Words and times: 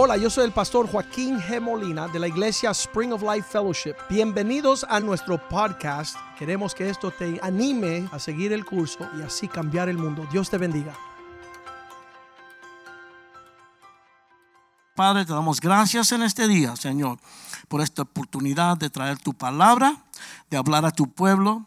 Hola, 0.00 0.16
yo 0.16 0.30
soy 0.30 0.44
el 0.44 0.52
pastor 0.52 0.88
Joaquín 0.88 1.40
G. 1.40 1.60
Molina 1.60 2.06
de 2.06 2.20
la 2.20 2.28
iglesia 2.28 2.70
Spring 2.70 3.12
of 3.12 3.20
Life 3.20 3.48
Fellowship. 3.50 3.94
Bienvenidos 4.08 4.86
a 4.88 5.00
nuestro 5.00 5.48
podcast. 5.48 6.16
Queremos 6.38 6.72
que 6.72 6.88
esto 6.88 7.10
te 7.10 7.40
anime 7.42 8.08
a 8.12 8.20
seguir 8.20 8.52
el 8.52 8.64
curso 8.64 9.00
y 9.18 9.22
así 9.22 9.48
cambiar 9.48 9.88
el 9.88 9.98
mundo. 9.98 10.24
Dios 10.30 10.50
te 10.50 10.56
bendiga. 10.56 10.96
Padre, 14.94 15.24
te 15.24 15.32
damos 15.32 15.60
gracias 15.60 16.12
en 16.12 16.22
este 16.22 16.46
día, 16.46 16.76
Señor, 16.76 17.18
por 17.66 17.80
esta 17.80 18.02
oportunidad 18.02 18.76
de 18.76 18.90
traer 18.90 19.18
tu 19.18 19.34
palabra, 19.34 20.04
de 20.48 20.58
hablar 20.58 20.84
a 20.84 20.92
tu 20.92 21.10
pueblo 21.10 21.66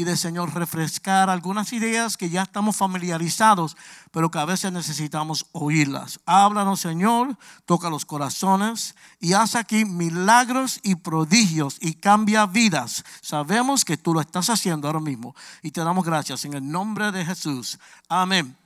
y 0.00 0.04
de, 0.04 0.16
Señor, 0.16 0.54
refrescar 0.54 1.28
algunas 1.28 1.74
ideas 1.74 2.16
que 2.16 2.30
ya 2.30 2.42
estamos 2.42 2.74
familiarizados, 2.74 3.76
pero 4.10 4.30
que 4.30 4.38
a 4.38 4.46
veces 4.46 4.72
necesitamos 4.72 5.44
oírlas. 5.52 6.20
Háblanos, 6.24 6.80
Señor, 6.80 7.36
toca 7.66 7.90
los 7.90 8.06
corazones 8.06 8.94
y 9.20 9.34
haz 9.34 9.56
aquí 9.56 9.84
milagros 9.84 10.80
y 10.82 10.94
prodigios 10.94 11.76
y 11.80 11.92
cambia 11.92 12.46
vidas. 12.46 13.04
Sabemos 13.20 13.84
que 13.84 13.98
tú 13.98 14.14
lo 14.14 14.22
estás 14.22 14.48
haciendo 14.48 14.88
ahora 14.88 15.00
mismo 15.00 15.34
y 15.62 15.70
te 15.70 15.84
damos 15.84 16.06
gracias 16.06 16.46
en 16.46 16.54
el 16.54 16.66
nombre 16.66 17.12
de 17.12 17.26
Jesús. 17.26 17.78
Amén. 18.08 18.56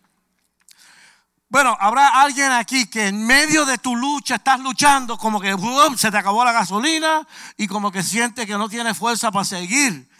Bueno, 1.49 1.77
habrá 1.81 2.21
alguien 2.23 2.53
aquí 2.53 2.87
que 2.87 3.09
en 3.09 3.27
medio 3.27 3.65
de 3.65 3.79
tu 3.79 3.97
lucha 3.97 4.37
estás 4.37 4.61
luchando 4.61 5.19
como 5.19 5.41
que 5.41 5.57
se 5.97 6.13
te 6.13 6.17
acabó 6.17 6.45
la 6.45 6.53
gasolina 6.53 7.27
y 7.57 7.67
como 7.67 7.91
que 7.91 8.05
siente 8.05 8.47
que 8.47 8.57
no 8.57 8.69
tiene 8.69 8.95
fuerza 8.95 9.33
para 9.33 9.45
seguir. 9.45 10.14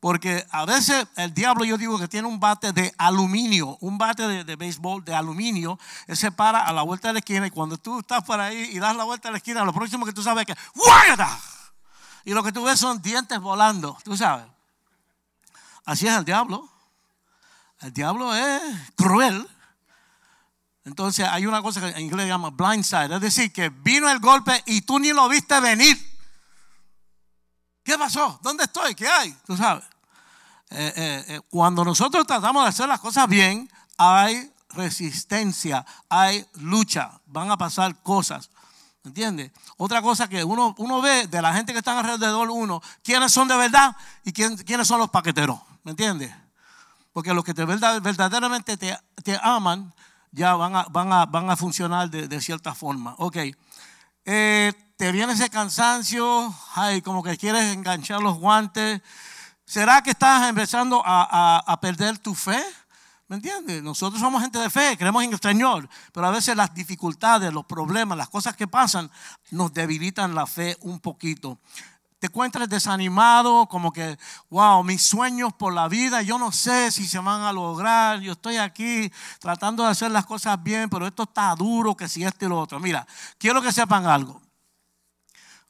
Porque 0.00 0.46
a 0.50 0.66
veces 0.66 1.06
el 1.16 1.32
diablo, 1.32 1.64
yo 1.64 1.78
digo 1.78 1.98
que 1.98 2.06
tiene 2.06 2.28
un 2.28 2.38
bate 2.38 2.72
de 2.72 2.94
aluminio, 2.98 3.78
un 3.80 3.96
bate 3.96 4.44
de, 4.44 4.56
béisbol 4.56 5.04
de 5.04 5.14
aluminio, 5.14 5.78
él 6.06 6.16
se 6.16 6.30
para 6.30 6.60
a 6.60 6.72
la 6.72 6.82
vuelta 6.82 7.08
de 7.08 7.14
la 7.14 7.18
esquina 7.20 7.46
y 7.46 7.50
cuando 7.50 7.78
tú 7.78 8.00
estás 8.00 8.22
por 8.22 8.38
ahí 8.38 8.70
y 8.72 8.78
das 8.78 8.94
la 8.94 9.04
vuelta 9.04 9.28
de 9.28 9.32
la 9.32 9.38
esquina, 9.38 9.64
lo 9.64 9.72
próximo 9.72 10.04
que 10.04 10.12
tú 10.12 10.22
sabes 10.22 10.46
es 10.46 10.54
que 10.54 10.60
¡guarda! 10.74 11.38
Y 12.24 12.34
lo 12.34 12.42
que 12.42 12.52
tú 12.52 12.64
ves 12.64 12.78
son 12.78 13.00
dientes 13.00 13.40
volando, 13.40 13.96
tú 14.04 14.16
sabes. 14.16 14.46
Así 15.84 16.06
es 16.06 16.14
el 16.14 16.24
diablo. 16.24 16.68
El 17.80 17.92
diablo 17.92 18.34
es 18.34 18.62
cruel. 18.96 19.48
Entonces 20.84 21.26
hay 21.26 21.46
una 21.46 21.62
cosa 21.62 21.80
que 21.80 21.88
en 21.88 22.00
inglés 22.00 22.24
se 22.24 22.28
llama 22.28 22.50
blindside, 22.50 23.14
es 23.14 23.20
decir, 23.20 23.52
que 23.52 23.70
vino 23.70 24.10
el 24.10 24.20
golpe 24.20 24.62
y 24.66 24.82
tú 24.82 24.98
ni 24.98 25.12
lo 25.12 25.28
viste 25.28 25.58
venir. 25.60 26.15
¿Qué 27.86 27.96
pasó? 27.96 28.40
¿Dónde 28.42 28.64
estoy? 28.64 28.96
¿Qué 28.96 29.06
hay? 29.06 29.32
Tú 29.46 29.56
sabes. 29.56 29.84
Eh, 30.70 30.92
eh, 30.96 31.24
eh, 31.28 31.40
cuando 31.48 31.84
nosotros 31.84 32.26
tratamos 32.26 32.64
de 32.64 32.68
hacer 32.68 32.88
las 32.88 32.98
cosas 32.98 33.28
bien, 33.28 33.70
hay 33.96 34.52
resistencia, 34.70 35.86
hay 36.08 36.44
lucha, 36.54 37.12
van 37.26 37.48
a 37.48 37.56
pasar 37.56 37.94
cosas. 38.02 38.50
¿Entiendes? 39.04 39.52
Otra 39.76 40.02
cosa 40.02 40.28
que 40.28 40.42
uno, 40.42 40.74
uno 40.78 41.00
ve 41.00 41.28
de 41.28 41.40
la 41.40 41.54
gente 41.54 41.72
que 41.72 41.78
están 41.78 41.96
alrededor 41.96 42.50
uno, 42.50 42.82
quiénes 43.04 43.30
son 43.30 43.46
de 43.46 43.56
verdad 43.56 43.94
y 44.24 44.32
quién, 44.32 44.56
quiénes 44.56 44.88
son 44.88 44.98
los 44.98 45.10
paqueteros. 45.10 45.60
¿Me 45.84 45.92
entiendes? 45.92 46.34
Porque 47.12 47.32
los 47.32 47.44
que 47.44 47.54
te 47.54 47.64
verdaderamente 47.64 48.76
te, 48.76 48.98
te 49.22 49.38
aman 49.40 49.94
ya 50.32 50.56
van 50.56 50.74
a, 50.74 50.82
van 50.90 51.12
a, 51.12 51.24
van 51.24 51.50
a 51.50 51.56
funcionar 51.56 52.10
de, 52.10 52.26
de 52.26 52.40
cierta 52.40 52.74
forma. 52.74 53.14
Ok. 53.18 53.36
Te 54.96 55.12
viene 55.12 55.34
ese 55.34 55.50
cansancio, 55.50 56.54
ay, 56.74 57.02
como 57.02 57.22
que 57.22 57.36
quieres 57.36 57.74
enganchar 57.74 58.20
los 58.20 58.38
guantes. 58.38 59.02
¿Será 59.64 60.02
que 60.02 60.10
estás 60.10 60.48
empezando 60.48 61.02
a, 61.04 61.28
a, 61.30 61.58
a 61.58 61.80
perder 61.80 62.18
tu 62.18 62.34
fe? 62.34 62.62
¿Me 63.28 63.36
entiendes? 63.36 63.82
Nosotros 63.82 64.20
somos 64.20 64.40
gente 64.40 64.58
de 64.58 64.70
fe, 64.70 64.96
creemos 64.96 65.24
en 65.24 65.32
el 65.32 65.40
Señor, 65.40 65.88
pero 66.12 66.28
a 66.28 66.30
veces 66.30 66.56
las 66.56 66.72
dificultades, 66.72 67.52
los 67.52 67.66
problemas, 67.66 68.16
las 68.16 68.28
cosas 68.28 68.54
que 68.56 68.68
pasan 68.68 69.10
nos 69.50 69.72
debilitan 69.72 70.34
la 70.34 70.46
fe 70.46 70.76
un 70.80 71.00
poquito 71.00 71.58
te 72.18 72.28
encuentres 72.28 72.68
desanimado, 72.68 73.66
como 73.66 73.92
que, 73.92 74.18
wow, 74.48 74.82
mis 74.82 75.02
sueños 75.02 75.52
por 75.52 75.74
la 75.74 75.86
vida, 75.86 76.22
yo 76.22 76.38
no 76.38 76.50
sé 76.50 76.90
si 76.90 77.06
se 77.06 77.18
van 77.18 77.42
a 77.42 77.52
lograr, 77.52 78.20
yo 78.20 78.32
estoy 78.32 78.56
aquí 78.56 79.12
tratando 79.38 79.84
de 79.84 79.90
hacer 79.90 80.10
las 80.10 80.24
cosas 80.24 80.62
bien, 80.62 80.88
pero 80.88 81.06
esto 81.06 81.24
está 81.24 81.54
duro, 81.54 81.94
que 81.94 82.08
si 82.08 82.24
esto 82.24 82.46
y 82.46 82.48
lo 82.48 82.58
otro. 82.58 82.80
Mira, 82.80 83.06
quiero 83.38 83.60
que 83.60 83.70
sepan 83.70 84.06
algo. 84.06 84.40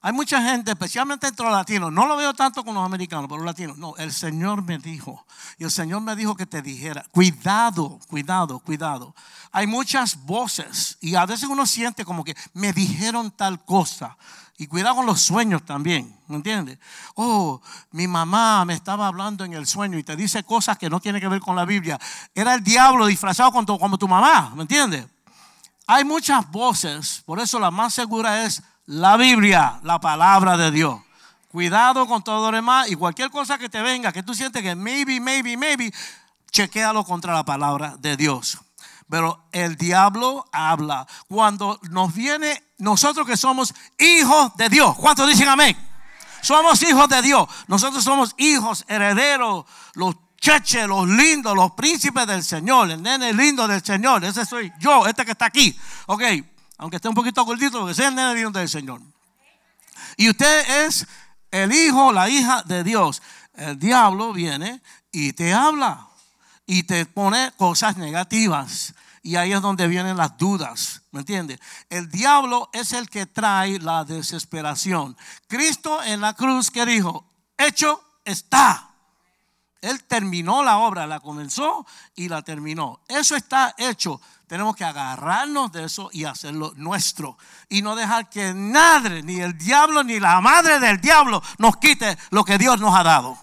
Hay 0.06 0.12
mucha 0.12 0.41
gente, 0.41 0.71
especialmente 0.71 1.27
entre 1.27 1.44
los 1.44 1.53
latinos, 1.53 1.93
no 1.93 2.06
lo 2.06 2.17
veo 2.17 2.33
tanto 2.33 2.65
con 2.65 2.77
los 2.77 2.87
americanos, 2.87 3.27
pero 3.28 3.39
los 3.39 3.44
latinos, 3.44 3.77
no, 3.77 3.97
el 3.97 4.12
Señor 4.12 4.62
me 4.62 4.78
dijo, 4.78 5.27
y 5.59 5.65
el 5.65 5.71
Señor 5.72 6.00
me 6.00 6.15
dijo 6.15 6.37
que 6.37 6.47
te 6.47 6.62
dijera, 6.62 7.05
cuidado, 7.11 7.99
cuidado, 8.06 8.61
cuidado. 8.61 9.16
Hay 9.50 9.66
muchas 9.66 10.25
voces 10.25 10.97
y 11.00 11.16
a 11.16 11.27
veces 11.27 11.49
uno 11.49 11.66
siente 11.66 12.05
como 12.05 12.22
que 12.22 12.37
me 12.53 12.72
dijeron 12.72 13.33
tal 13.33 13.65
cosa. 13.65 14.16
Y 14.56 14.69
cuidado 14.69 14.95
con 14.95 15.06
los 15.06 15.21
sueños 15.22 15.65
también, 15.65 16.16
¿me 16.28 16.37
entiendes? 16.37 16.78
Oh, 17.16 17.61
mi 17.91 18.06
mamá 18.06 18.65
me 18.65 18.75
estaba 18.75 19.09
hablando 19.09 19.45
en 19.45 19.55
el 19.55 19.66
sueño 19.66 19.99
y 19.99 20.05
te 20.05 20.15
dice 20.15 20.45
cosas 20.45 20.78
que 20.78 20.89
no 20.89 21.00
tienen 21.00 21.21
que 21.21 21.27
ver 21.27 21.41
con 21.41 21.56
la 21.56 21.65
Biblia. 21.65 21.99
Era 22.33 22.55
el 22.55 22.62
diablo 22.62 23.06
disfrazado 23.06 23.50
como 23.50 23.99
tu, 23.99 24.06
mamá, 24.06 24.53
¿me 24.55 24.62
entiendes? 24.62 25.05
Hay 25.89 26.05
muchas 26.05 26.49
voces, 26.49 27.25
por 27.27 27.41
eso 27.41 27.59
la 27.59 27.72
más 27.72 27.93
segura 27.93 28.45
es 28.45 28.62
la 28.87 29.17
Biblia, 29.17 29.81
la 29.83 30.01
palabra 30.01 30.57
de 30.57 30.71
Dios. 30.71 31.01
Cuidado 31.49 32.07
con 32.07 32.23
todo 32.23 32.51
lo 32.51 32.57
demás 32.57 32.89
y 32.91 32.97
cualquier 32.97 33.31
cosa 33.31 33.59
que 33.59 33.69
te 33.69 33.81
venga, 33.81 34.13
que 34.13 34.23
tú 34.23 34.35
sientes 34.35 34.63
que 34.63 34.75
maybe, 34.75 35.21
maybe, 35.21 35.57
maybe, 35.57 35.93
chequéalo 36.51 37.05
contra 37.05 37.33
la 37.35 37.45
palabra 37.45 37.97
de 37.99 38.17
Dios. 38.17 38.59
Pero 39.09 39.47
el 39.53 39.77
diablo 39.77 40.45
habla. 40.53 41.07
Cuando 41.29 41.81
nos 41.91 42.15
viene, 42.15 42.63
nosotros 42.79 43.27
que 43.27 43.37
somos 43.37 43.75
hijos 43.99 44.57
de 44.57 44.69
Dios. 44.69 44.97
¿Cuántos 44.97 45.29
dicen 45.29 45.49
amén? 45.49 45.77
Somos 46.43 46.83
hijos 46.83 47.09
de 47.09 47.23
Dios. 47.23 47.49
Nosotros 47.69 48.03
somos 48.03 48.35
hijos, 48.37 48.85
herederos, 48.89 49.65
los 49.95 50.17
cheches, 50.41 50.87
los 50.87 51.09
lindos, 51.09 51.55
los 51.57 51.73
príncipes 51.73 52.27
del 52.27 52.43
Señor. 52.43 52.91
El 52.91 53.03
nene 53.03 53.33
lindo 53.33 53.67
del 53.67 53.83
Señor. 53.83 54.25
Ese 54.25 54.45
soy 54.45 54.73
yo, 54.79 55.07
este 55.07 55.25
que 55.25 55.33
está 55.33 55.47
aquí. 55.47 55.79
Ok, 56.07 56.23
aunque 56.79 56.97
esté 56.97 57.09
un 57.09 57.15
poquito 57.15 57.45
gordito, 57.45 57.81
porque 57.81 57.95
sea 57.95 58.09
el 58.09 58.15
nene 58.15 58.51
del 58.51 58.69
Señor. 58.69 59.01
Y 60.17 60.31
usted 60.31 60.87
es 60.87 61.07
el 61.51 61.73
hijo, 61.73 62.13
la 62.13 62.29
hija 62.29 62.63
de 62.63 62.85
Dios. 62.85 63.23
El 63.55 63.79
diablo 63.79 64.33
viene 64.33 64.83
y 65.11 65.33
te 65.33 65.53
habla 65.55 66.09
y 66.67 66.83
te 66.83 67.07
pone 67.07 67.53
cosas 67.57 67.97
negativas. 67.97 68.95
Y 69.23 69.37
ahí 69.37 69.53
es 69.53 69.61
donde 69.61 69.89
vienen 69.89 70.17
las 70.17 70.37
dudas, 70.39 71.03
¿me 71.11 71.21
entiendes? 71.21 71.59
El 71.91 72.09
diablo 72.11 72.71
es 72.73 72.93
el 72.93 73.11
que 73.11 73.27
trae 73.27 73.79
la 73.81 74.05
desesperación. 74.05 75.17
Cristo 75.49 76.03
en 76.03 76.21
la 76.21 76.35
cruz 76.35 76.71
que 76.71 76.87
dijo, 76.87 77.27
hecho 77.59 78.01
está. 78.25 78.91
Él 79.81 80.05
terminó 80.05 80.63
la 80.63 80.79
obra, 80.79 81.07
la 81.07 81.21
comenzó 81.21 81.87
y 82.15 82.29
la 82.29 82.43
terminó. 82.43 83.01
Eso 83.09 83.35
está 83.37 83.75
hecho. 83.79 84.21
Tenemos 84.47 84.77
que 84.77 84.84
agarrarnos 84.84 85.73
de 85.73 85.84
eso 85.84 86.09
y 86.12 86.25
hacerlo 86.25 86.73
nuestro. 86.77 87.37
Y 87.69 87.83
no 87.83 87.97
dejar 87.97 88.31
que 88.31 88.55
nadie, 88.55 89.23
ni 89.23 89.41
el 89.41 89.59
diablo, 89.59 90.05
ni 90.05 90.21
la 90.21 90.41
madre 90.41 90.79
del 90.79 91.01
diablo, 91.01 91.43
nos 91.59 91.77
quite 91.79 92.17
lo 92.31 92.45
que 92.45 92.57
Dios 92.57 92.79
nos 92.81 92.95
ha 92.95 93.03
dado. 93.03 93.37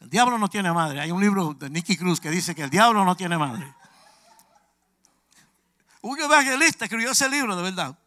El 0.00 0.10
diablo 0.10 0.36
no 0.36 0.48
tiene 0.48 0.70
madre. 0.72 1.00
Hay 1.00 1.10
un 1.10 1.22
libro 1.22 1.54
de 1.54 1.70
Nicky 1.70 1.96
Cruz 1.96 2.20
que 2.20 2.30
dice 2.30 2.54
que 2.54 2.62
el 2.62 2.70
diablo 2.70 3.04
no 3.04 3.16
tiene 3.16 3.38
madre. 3.38 3.74
Un 6.02 6.20
evangelista 6.20 6.84
escribió 6.84 7.12
ese 7.12 7.30
libro, 7.30 7.56
de 7.56 7.62
verdad. 7.62 7.98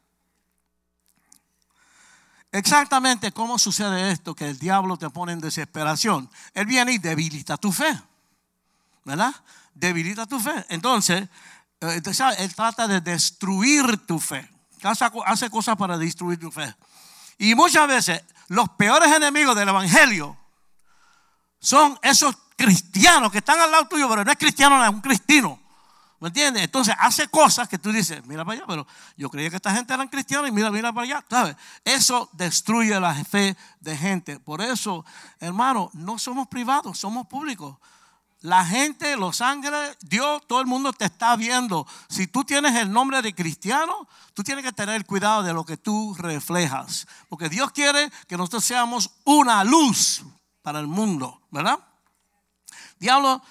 Exactamente 2.52 3.32
cómo 3.32 3.58
sucede 3.58 4.12
esto, 4.12 4.36
que 4.36 4.48
el 4.48 4.60
diablo 4.60 4.98
te 4.98 5.10
pone 5.10 5.34
en 5.34 5.40
desesperación. 5.40 6.30
Él 6.54 6.68
viene 6.68 6.94
y 6.94 7.00
debilita 7.00 7.58
tu 7.58 7.72
fe, 7.72 8.00
¿verdad? 9.08 9.34
Debilita 9.74 10.26
tu 10.26 10.38
fe. 10.38 10.66
Entonces, 10.68 11.30
eh, 11.80 12.02
él 12.40 12.56
trata 12.56 12.88
de 12.88 13.00
destruir 13.00 14.06
tu 14.06 14.20
fe. 14.20 14.48
Hace 15.26 15.50
cosas 15.50 15.78
para 15.78 15.98
destruir 15.98 16.38
tu 16.38 16.52
fe. 16.52 16.76
Y 17.38 17.56
muchas 17.56 17.88
veces 17.88 18.22
los 18.50 18.68
peores 18.70 19.12
enemigos 19.12 19.56
del 19.56 19.70
Evangelio 19.70 20.38
son 21.60 21.98
esos 22.02 22.36
cristianos 22.58 23.32
que 23.32 23.38
están 23.38 23.60
al 23.60 23.72
lado 23.72 23.88
tuyo, 23.88 24.10
pero 24.10 24.26
no 24.26 24.32
es 24.32 24.38
cristiano, 24.38 24.84
es 24.84 24.90
un 24.90 25.02
cristino. 25.02 25.58
¿Me 26.20 26.28
entiendes? 26.28 26.64
Entonces 26.64 26.94
hace 27.00 27.30
cosas 27.30 27.70
que 27.70 27.78
tú 27.78 27.92
dices, 27.92 28.26
mira 28.26 28.44
para 28.44 28.58
allá, 28.58 28.68
pero 28.68 28.88
yo 29.16 29.30
creía 29.30 29.50
que 29.50 29.56
esta 29.56 29.72
gente 29.72 29.94
eran 29.94 30.10
cristianos 30.10 30.50
y 30.50 30.52
mira, 30.52 30.70
mira 30.70 30.92
para 30.92 31.06
allá. 31.06 31.26
¿Sabes? 31.30 31.56
Eso 31.86 32.30
destruye 32.34 33.00
la 33.00 33.14
fe 33.24 33.56
de 33.80 33.96
gente. 33.96 34.40
Por 34.40 34.62
eso, 34.62 35.06
hermano, 35.40 35.92
no 35.94 36.20
somos 36.20 36.48
privados, 36.48 36.98
somos 36.98 37.26
públicos. 37.28 37.78
La 38.42 38.64
gente, 38.66 39.18
los 39.18 39.42
ángeles, 39.42 39.98
Dios, 40.02 40.44
todo 40.48 40.62
el 40.62 40.68
mundo 40.68 40.94
te 40.94 41.06
está 41.06 41.36
viendo. 41.36 41.88
Si 42.08 42.28
tú 42.28 42.44
tienes 42.44 42.76
el 42.76 42.92
nombre 42.92 43.22
de 43.22 43.34
cristiano, 43.34 44.08
tú 44.34 44.44
tienes 44.44 44.64
que 44.64 44.72
tener 44.72 45.06
cuidado 45.06 45.44
de 45.44 45.54
lo 45.54 45.66
que 45.66 45.78
tú 45.78 46.16
reflejas. 46.20 47.08
Porque 47.30 47.50
Dios 47.50 47.72
quiere 47.72 48.12
que 48.28 48.38
nosotros 48.38 48.64
seamos 48.64 49.10
una 49.24 49.64
luz 49.64 50.24
para 50.62 50.80
el 50.80 50.88
mundo, 50.88 51.42
¿verdad? 51.50 51.80
Diablo 53.00 53.42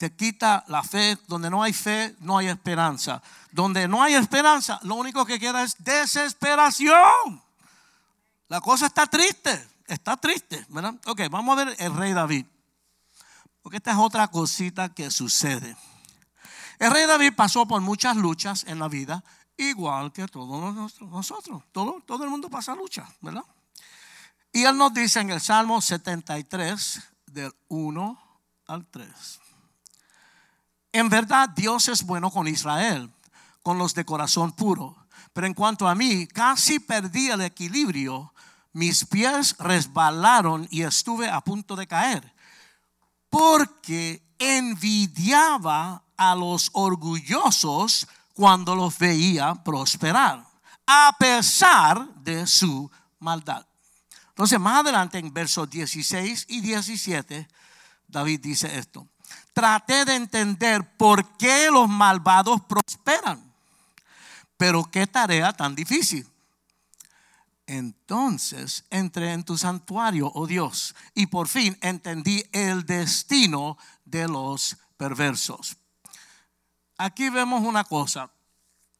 te 0.00 0.16
quita 0.16 0.64
la 0.68 0.82
fe. 0.82 1.18
Donde 1.28 1.50
no 1.50 1.62
hay 1.62 1.74
fe, 1.74 2.16
no 2.20 2.38
hay 2.38 2.48
esperanza. 2.48 3.22
Donde 3.52 3.86
no 3.86 4.02
hay 4.02 4.14
esperanza, 4.14 4.80
lo 4.82 4.94
único 4.94 5.26
que 5.26 5.38
queda 5.38 5.62
es 5.62 5.76
desesperación. 5.78 7.42
La 8.48 8.62
cosa 8.62 8.86
está 8.86 9.06
triste, 9.06 9.68
está 9.86 10.16
triste, 10.16 10.64
¿verdad? 10.70 10.94
Ok, 11.06 11.20
vamos 11.30 11.56
a 11.58 11.64
ver 11.64 11.76
el 11.78 11.94
rey 11.94 12.14
David. 12.14 12.46
Porque 13.62 13.76
esta 13.76 13.92
es 13.92 13.98
otra 13.98 14.28
cosita 14.28 14.88
que 14.88 15.10
sucede. 15.10 15.76
El 16.78 16.90
rey 16.90 17.06
David 17.06 17.34
pasó 17.36 17.66
por 17.66 17.80
muchas 17.82 18.16
luchas 18.16 18.64
en 18.66 18.78
la 18.78 18.88
vida, 18.88 19.22
igual 19.56 20.12
que 20.12 20.26
todos 20.26 20.98
nosotros. 21.00 21.62
Todo, 21.72 22.02
todo 22.06 22.24
el 22.24 22.30
mundo 22.30 22.48
pasa 22.48 22.74
lucha, 22.74 23.06
¿verdad? 23.20 23.44
Y 24.52 24.64
él 24.64 24.76
nos 24.76 24.92
dice 24.94 25.20
en 25.20 25.30
el 25.30 25.40
Salmo 25.40 25.80
73, 25.80 27.00
del 27.26 27.52
1 27.68 28.18
al 28.66 28.86
3. 28.86 29.40
En 30.92 31.08
verdad, 31.08 31.48
Dios 31.50 31.88
es 31.88 32.02
bueno 32.02 32.30
con 32.30 32.48
Israel, 32.48 33.12
con 33.62 33.78
los 33.78 33.94
de 33.94 34.04
corazón 34.04 34.52
puro. 34.52 34.96
Pero 35.32 35.46
en 35.46 35.54
cuanto 35.54 35.86
a 35.86 35.94
mí, 35.94 36.26
casi 36.26 36.80
perdí 36.80 37.28
el 37.30 37.42
equilibrio. 37.42 38.34
Mis 38.72 39.04
pies 39.04 39.54
resbalaron 39.58 40.66
y 40.70 40.82
estuve 40.82 41.28
a 41.28 41.40
punto 41.40 41.76
de 41.76 41.86
caer. 41.86 42.34
Porque 43.30 44.22
envidiaba 44.38 46.02
a 46.16 46.34
los 46.34 46.70
orgullosos 46.74 48.06
cuando 48.34 48.74
los 48.74 48.98
veía 48.98 49.54
prosperar, 49.54 50.44
a 50.86 51.14
pesar 51.18 52.14
de 52.16 52.46
su 52.46 52.90
maldad. 53.18 53.66
Entonces, 54.28 54.58
más 54.58 54.80
adelante 54.80 55.18
en 55.18 55.32
versos 55.32 55.68
16 55.68 56.46
y 56.48 56.60
17, 56.60 57.48
David 58.08 58.40
dice 58.40 58.78
esto. 58.78 59.06
Traté 59.52 60.04
de 60.04 60.14
entender 60.14 60.96
por 60.96 61.36
qué 61.36 61.70
los 61.70 61.88
malvados 61.88 62.60
prosperan, 62.62 63.52
pero 64.56 64.84
qué 64.90 65.06
tarea 65.06 65.52
tan 65.52 65.74
difícil. 65.74 66.29
Entonces 67.70 68.84
entré 68.90 69.32
en 69.32 69.44
tu 69.44 69.56
santuario, 69.56 70.32
oh 70.34 70.48
Dios, 70.48 70.96
y 71.14 71.28
por 71.28 71.46
fin 71.46 71.78
entendí 71.82 72.42
el 72.50 72.84
destino 72.84 73.78
de 74.04 74.26
los 74.26 74.76
perversos. 74.96 75.76
Aquí 76.98 77.30
vemos 77.30 77.62
una 77.62 77.84
cosa. 77.84 78.28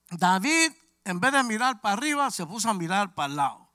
David, 0.09 0.71
en 1.05 1.19
vez 1.19 1.33
de 1.33 1.43
mirar 1.43 1.81
para 1.81 1.95
arriba, 1.95 2.31
se 2.31 2.47
puso 2.47 2.71
a 2.71 2.75
mirar 2.75 3.13
para 3.13 3.27
el 3.31 3.37
lado 3.37 3.73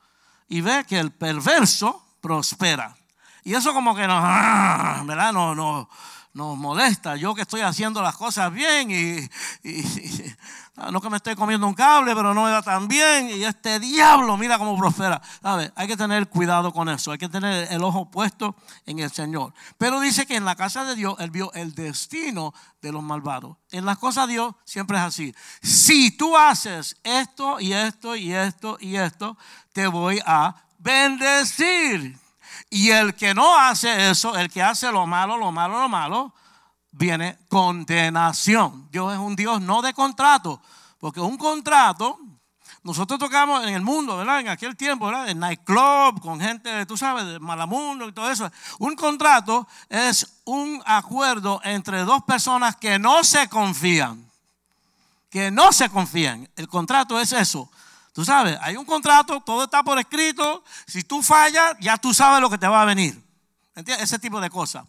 y 0.47 0.61
ve 0.61 0.85
que 0.87 0.97
el 0.97 1.11
perverso 1.11 2.01
prospera. 2.21 2.95
Y 3.43 3.53
eso 3.53 3.73
como 3.73 3.95
que 3.95 4.07
nos, 4.07 4.21
ah, 4.23 5.03
¿verdad? 5.05 5.33
No, 5.33 5.53
no, 5.53 5.89
nos 6.35 6.57
molesta. 6.57 7.17
Yo 7.17 7.35
que 7.35 7.41
estoy 7.41 7.61
haciendo 7.61 8.01
las 8.01 8.15
cosas 8.15 8.51
bien 8.51 8.91
y, 8.91 9.29
no 10.91 10.99
que 10.99 11.09
me 11.09 11.17
estoy 11.17 11.35
comiendo 11.35 11.65
un 11.67 11.73
cable, 11.73 12.13
pero 12.13 12.33
no 12.33 12.43
me 12.43 12.51
va 12.51 12.61
tan 12.61 12.87
bien. 12.87 13.29
Y 13.29 13.43
este 13.45 13.79
diablo, 13.79 14.35
mira 14.35 14.57
cómo 14.57 14.77
prospera. 14.77 15.21
¿Sabe? 15.41 15.71
Hay 15.75 15.87
que 15.87 15.95
tener 15.95 16.27
cuidado 16.27 16.73
con 16.73 16.89
eso. 16.89 17.11
Hay 17.11 17.17
que 17.17 17.29
tener 17.29 17.71
el 17.71 17.83
ojo 17.83 18.11
puesto 18.11 18.55
en 18.85 18.99
el 18.99 19.11
Señor. 19.11 19.53
Pero 19.77 20.01
dice 20.01 20.25
que 20.25 20.35
en 20.35 20.43
la 20.43 20.55
casa 20.55 20.83
de 20.83 20.95
Dios 20.95 21.15
él 21.19 21.31
vio 21.31 21.53
el 21.53 21.73
destino 21.73 22.53
de 22.81 22.91
los 22.91 23.01
malvados. 23.01 23.57
En 23.71 23.85
las 23.85 23.97
cosas 23.97 24.27
de 24.27 24.33
Dios 24.33 24.53
siempre 24.65 24.97
es 24.97 25.03
así. 25.03 25.33
Si 25.61 26.11
tú 26.11 26.35
haces 26.35 26.97
esto 27.03 27.59
y 27.59 27.71
esto 27.73 28.15
y 28.15 28.33
esto 28.33 28.77
y 28.79 28.97
esto, 28.97 29.37
te 29.71 29.87
voy 29.87 30.21
a 30.25 30.55
bendecir. 30.77 32.19
Y 32.69 32.89
el 32.89 33.15
que 33.15 33.33
no 33.33 33.57
hace 33.57 34.09
eso, 34.09 34.35
el 34.35 34.49
que 34.49 34.61
hace 34.61 34.91
lo 34.91 35.05
malo, 35.05 35.37
lo 35.37 35.51
malo, 35.51 35.79
lo 35.79 35.89
malo, 35.89 36.33
viene 36.97 37.37
condenación. 37.49 38.87
Dios 38.91 39.13
es 39.13 39.19
un 39.19 39.35
Dios 39.35 39.61
no 39.61 39.81
de 39.81 39.93
contrato, 39.93 40.61
porque 40.99 41.19
un 41.19 41.37
contrato, 41.37 42.17
nosotros 42.83 43.19
tocamos 43.19 43.63
en 43.63 43.73
el 43.73 43.81
mundo, 43.81 44.17
¿verdad? 44.17 44.39
En 44.39 44.49
aquel 44.49 44.77
tiempo, 44.77 45.07
¿verdad? 45.07 45.29
En 45.29 45.39
nightclub, 45.39 46.21
con 46.21 46.39
gente, 46.39 46.85
tú 46.85 46.95
sabes, 46.95 47.25
de 47.25 47.39
malamundo 47.39 48.07
y 48.07 48.13
todo 48.13 48.29
eso. 48.31 48.49
Un 48.79 48.95
contrato 48.95 49.67
es 49.89 50.41
un 50.45 50.81
acuerdo 50.85 51.59
entre 51.63 52.01
dos 52.01 52.23
personas 52.23 52.75
que 52.75 52.97
no 52.97 53.23
se 53.23 53.49
confían. 53.49 54.23
Que 55.29 55.51
no 55.51 55.73
se 55.73 55.89
confían. 55.89 56.49
El 56.55 56.67
contrato 56.67 57.19
es 57.19 57.33
eso. 57.33 57.69
Tú 58.13 58.23
sabes, 58.23 58.57
hay 58.61 58.77
un 58.77 58.85
contrato, 58.85 59.41
todo 59.41 59.65
está 59.65 59.83
por 59.83 59.99
escrito. 59.99 60.63
Si 60.87 61.03
tú 61.03 61.21
fallas, 61.21 61.75
ya 61.81 61.97
tú 61.97 62.13
sabes 62.13 62.39
lo 62.39 62.49
que 62.49 62.57
te 62.57 62.67
va 62.67 62.83
a 62.83 62.85
venir. 62.85 63.21
¿Entiendes? 63.75 64.05
Ese 64.05 64.19
tipo 64.19 64.39
de 64.39 64.49
cosas. 64.49 64.85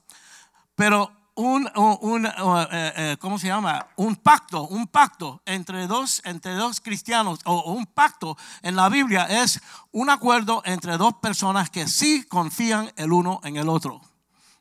Pero 0.76 1.11
un, 1.36 1.70
un, 1.74 2.26
eh, 2.26 2.32
eh, 2.72 3.16
¿cómo 3.20 3.38
se 3.38 3.46
llama? 3.46 3.86
Un 3.96 4.16
pacto, 4.16 4.66
un 4.66 4.88
pacto 4.88 5.42
entre 5.44 5.86
dos, 5.86 6.22
entre 6.24 6.54
dos 6.54 6.80
cristianos, 6.80 7.40
o 7.44 7.72
un 7.72 7.86
pacto 7.86 8.36
en 8.62 8.74
la 8.74 8.88
Biblia 8.88 9.24
es 9.24 9.60
un 9.92 10.10
acuerdo 10.10 10.62
entre 10.64 10.96
dos 10.96 11.14
personas 11.14 11.70
que 11.70 11.86
sí 11.88 12.24
confían 12.24 12.90
el 12.96 13.12
uno 13.12 13.40
en 13.44 13.56
el 13.56 13.68
otro. 13.68 14.00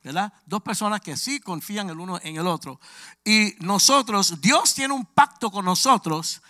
¿verdad? 0.04 0.32
Dos 0.46 0.62
personas 0.62 1.02
que 1.02 1.18
sí 1.18 1.40
confían 1.40 1.90
el 1.90 2.00
uno 2.00 2.20
en 2.22 2.36
el 2.36 2.46
otro. 2.46 2.80
Y 3.24 3.56
nosotros, 3.60 4.40
Dios 4.40 4.76
tiene 4.76 4.94
un 4.94 5.06
pacto 5.06 5.50
con 5.50 5.66
nosotros 5.66 6.44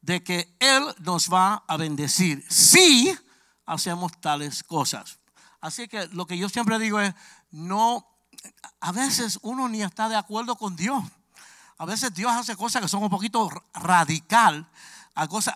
de 0.00 0.22
que 0.22 0.56
Él 0.58 0.82
nos 1.00 1.30
va 1.30 1.64
a 1.66 1.76
bendecir 1.76 2.42
si 2.48 3.14
hacemos 3.66 4.12
tales 4.20 4.62
cosas. 4.62 5.18
Así 5.60 5.86
que 5.86 6.06
lo 6.08 6.26
que 6.26 6.38
yo 6.38 6.48
siempre 6.48 6.78
digo 6.78 6.98
es, 6.98 7.14
no, 7.50 8.06
a 8.80 8.92
veces 8.92 9.38
uno 9.42 9.68
ni 9.68 9.82
está 9.82 10.08
de 10.08 10.16
acuerdo 10.16 10.56
con 10.56 10.76
Dios. 10.76 11.02
A 11.78 11.84
veces 11.84 12.14
Dios 12.14 12.32
hace 12.32 12.56
cosas 12.56 12.82
que 12.82 12.88
son 12.88 13.02
un 13.02 13.10
poquito 13.10 13.50
radical. 13.74 14.68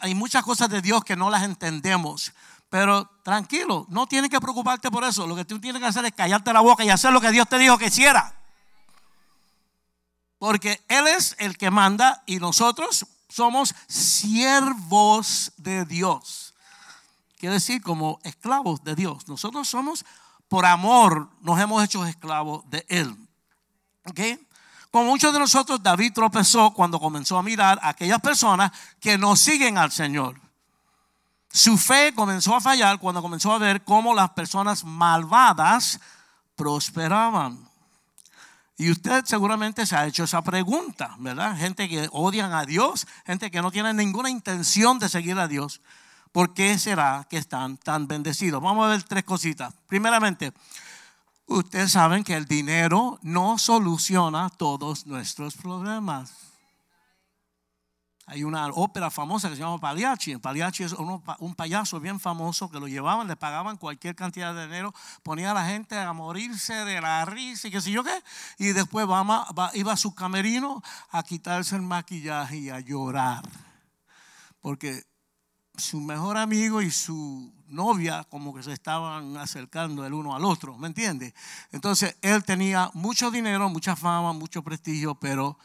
Hay 0.01 0.15
muchas 0.15 0.43
cosas 0.45 0.69
de 0.69 0.83
Dios 0.83 1.05
que 1.05 1.17
no 1.17 1.31
las 1.31 1.43
entendemos. 1.43 2.33
Pero 2.71 3.09
tranquilo, 3.23 3.87
no 3.89 4.07
tienes 4.07 4.31
que 4.31 4.41
preocuparte 4.41 4.91
por 4.91 5.05
eso. 5.05 5.27
Lo 5.27 5.37
que 5.37 5.45
tú 5.45 5.61
tienes 5.61 5.81
que 5.81 5.89
hacer 5.89 6.05
es 6.05 6.13
callarte 6.13 6.53
la 6.53 6.61
boca 6.61 6.85
y 6.85 6.91
hacer 6.91 7.13
lo 7.13 7.21
que 7.21 7.31
Dios 7.31 7.49
te 7.49 7.59
dijo 7.59 7.79
que 7.79 7.87
hiciera. 7.87 8.35
Porque 10.39 10.85
Él 10.89 11.07
es 11.07 11.35
el 11.39 11.57
que 11.57 11.71
manda 11.71 12.23
y 12.27 12.39
nosotros 12.39 13.07
somos 13.29 13.75
siervos 13.89 15.53
de 15.57 15.85
Dios. 15.85 16.55
Quiere 17.39 17.55
decir 17.55 17.83
como 17.83 18.19
esclavos 18.23 18.83
de 18.85 18.95
Dios. 18.95 19.29
Nosotros 19.29 19.69
somos, 19.69 20.05
por 20.49 20.67
amor, 20.67 21.31
nos 21.41 21.61
hemos 21.61 21.85
hecho 21.85 22.05
esclavos 22.07 22.69
de 22.71 22.85
Él. 22.89 23.15
¿Ok? 24.07 24.21
Con 24.91 25.07
muchos 25.07 25.33
de 25.33 25.39
nosotros, 25.39 25.83
David 25.83 26.13
tropezó 26.15 26.73
cuando 26.73 26.99
comenzó 26.99 27.37
a 27.37 27.43
mirar 27.43 27.79
a 27.83 27.91
aquellas 27.91 28.21
personas 28.21 28.73
que 29.01 29.19
no 29.19 29.37
siguen 29.37 29.77
al 29.77 29.93
Señor. 29.93 30.41
Su 31.51 31.77
fe 31.77 32.15
comenzó 32.15 32.55
a 32.55 32.61
fallar 32.61 32.99
cuando 32.99 33.23
comenzó 33.23 33.53
a 33.53 33.59
ver 33.59 33.85
cómo 33.85 34.15
las 34.15 34.31
personas 34.31 34.85
malvadas 34.85 36.01
prosperaban. 36.57 37.69
Y 38.77 38.91
usted 38.91 39.25
seguramente 39.25 39.85
se 39.87 39.97
ha 39.97 40.07
hecho 40.07 40.25
esa 40.25 40.43
pregunta, 40.43 41.17
¿verdad? 41.19 41.57
Gente 41.57 41.89
que 41.89 42.09
odian 42.13 42.53
a 42.53 42.65
Dios, 42.65 43.07
gente 43.27 43.51
que 43.51 43.61
no 43.61 43.71
tiene 43.71 43.93
ninguna 43.93 44.31
intención 44.31 44.99
de 44.99 45.09
seguir 45.09 45.39
a 45.39 45.49
Dios. 45.49 45.81
¿Por 46.33 46.55
qué 46.55 46.79
será 46.79 47.27
que 47.29 47.39
están 47.39 47.77
tan 47.77 48.07
bendecidos? 48.07 48.63
Vamos 48.63 48.87
a 48.87 48.91
ver 48.91 49.03
tres 49.03 49.25
cositas. 49.25 49.75
Primeramente, 49.87 50.53
ustedes 51.47 51.93
saben 51.93 52.25
que 52.25 52.35
el 52.35 52.45
dinero 52.45 53.19
no 53.23 53.59
soluciona 53.59 54.51
todos 54.51 55.07
nuestros 55.07 55.57
problemas. 55.57 56.49
Hay 58.31 58.45
una 58.45 58.67
ópera 58.67 59.11
famosa 59.11 59.49
que 59.49 59.57
se 59.57 59.63
llama 59.63 59.79
Pagliacci. 59.79 60.37
Pagliacci 60.37 60.85
es 60.85 60.93
un 60.93 61.55
payaso 61.55 61.99
bien 61.99 62.21
famoso 62.21 62.71
que 62.71 62.79
lo 62.79 62.87
llevaban, 62.87 63.27
le 63.27 63.37
pagaban 63.37 63.79
cualquier 63.79 64.15
cantidad 64.15 64.55
de 64.55 64.67
dinero, 64.67 64.93
ponía 65.23 65.53
a 65.53 65.55
la 65.55 65.65
gente 65.65 65.99
a 65.99 66.13
morirse 66.13 66.75
de 66.75 67.01
la 67.01 67.25
risa 67.25 67.69
y 67.69 67.71
qué 67.71 67.81
sé 67.81 67.91
yo 67.91 68.05
qué. 68.05 68.23
Y 68.59 68.73
después 68.73 69.07
iba 69.73 69.93
a 69.93 69.97
su 69.97 70.15
camerino 70.15 70.83
a 71.11 71.23
quitarse 71.23 71.77
el 71.77 71.83
maquillaje 71.83 72.59
y 72.59 72.69
a 72.69 72.81
llorar. 72.81 73.49
Porque 74.61 75.05
su 75.79 76.01
mejor 76.01 76.37
amigo 76.37 76.83
y 76.83 76.91
su 76.91 77.53
novia 77.69 78.25
como 78.31 78.55
que 78.55 78.63
se 78.63 78.73
estaban 78.73 79.37
acercando 79.37 80.05
el 80.05 80.13
uno 80.13 80.35
al 80.35 80.45
otro, 80.45 80.77
¿me 80.77 80.89
entiende? 80.89 81.35
Entonces 81.73 82.17
él 82.23 82.45
tenía 82.45 82.91
mucho 82.95 83.31
dinero, 83.31 83.69
mucha 83.69 83.97
fama, 83.97 84.33
mucho 84.33 84.63
prestigio, 84.63 85.15
pero 85.15 85.59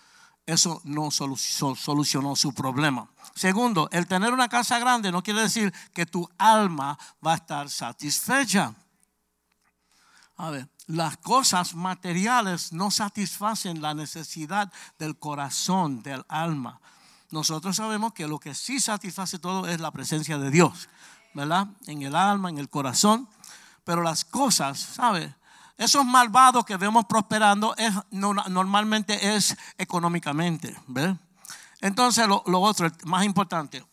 eso 0.46 0.82
no 0.84 1.10
solucionó 1.12 2.36
su 2.36 2.54
problema. 2.54 3.10
Segundo, 3.36 3.90
el 3.92 4.08
tener 4.08 4.34
una 4.34 4.50
casa 4.50 4.78
grande 4.80 5.12
no 5.12 5.24
quiere 5.24 5.42
decir 5.42 5.74
que 5.94 6.06
tu 6.06 6.30
alma 6.38 6.98
va 7.26 7.34
a 7.34 7.38
estar 7.38 7.70
satisfecha. 7.70 8.74
A 10.36 10.50
ver, 10.50 10.68
las 10.88 11.18
cosas 11.18 11.74
materiales 11.76 12.74
no 12.74 12.92
satisfacen 12.92 13.82
la 13.82 13.94
necesidad 13.94 14.72
del 15.00 15.18
corazón, 15.18 16.04
del 16.04 16.26
alma. 16.28 16.82
Nosotros 17.34 17.76
sabemos 17.76 18.14
que 18.14 18.28
lo 18.28 18.38
que 18.38 18.54
sí 18.54 18.80
satisface 18.80 19.40
todo 19.40 19.68
es 19.68 19.82
la 19.82 19.90
presencia 19.90 20.38
de 20.38 20.52
Dios, 20.52 20.88
¿verdad? 21.34 21.66
En 21.88 22.04
el 22.04 22.16
alma, 22.16 22.52
en 22.52 22.60
el 22.60 22.70
corazón. 22.70 23.28
Pero 23.84 24.04
las 24.04 24.24
cosas, 24.24 24.80
¿sabes? 24.80 25.32
esos 25.76 26.06
malvados 26.06 26.64
que 26.64 26.78
vemos 26.78 27.06
prosperando 27.06 27.74
es, 27.76 27.92
normalmente 28.12 29.36
es 29.36 29.58
económicamente. 29.80 30.78
Entonces, 31.82 32.28
lo, 32.28 32.44
lo 32.46 32.62
otro, 32.62 32.88
más 33.06 33.26
importante, 33.26 33.84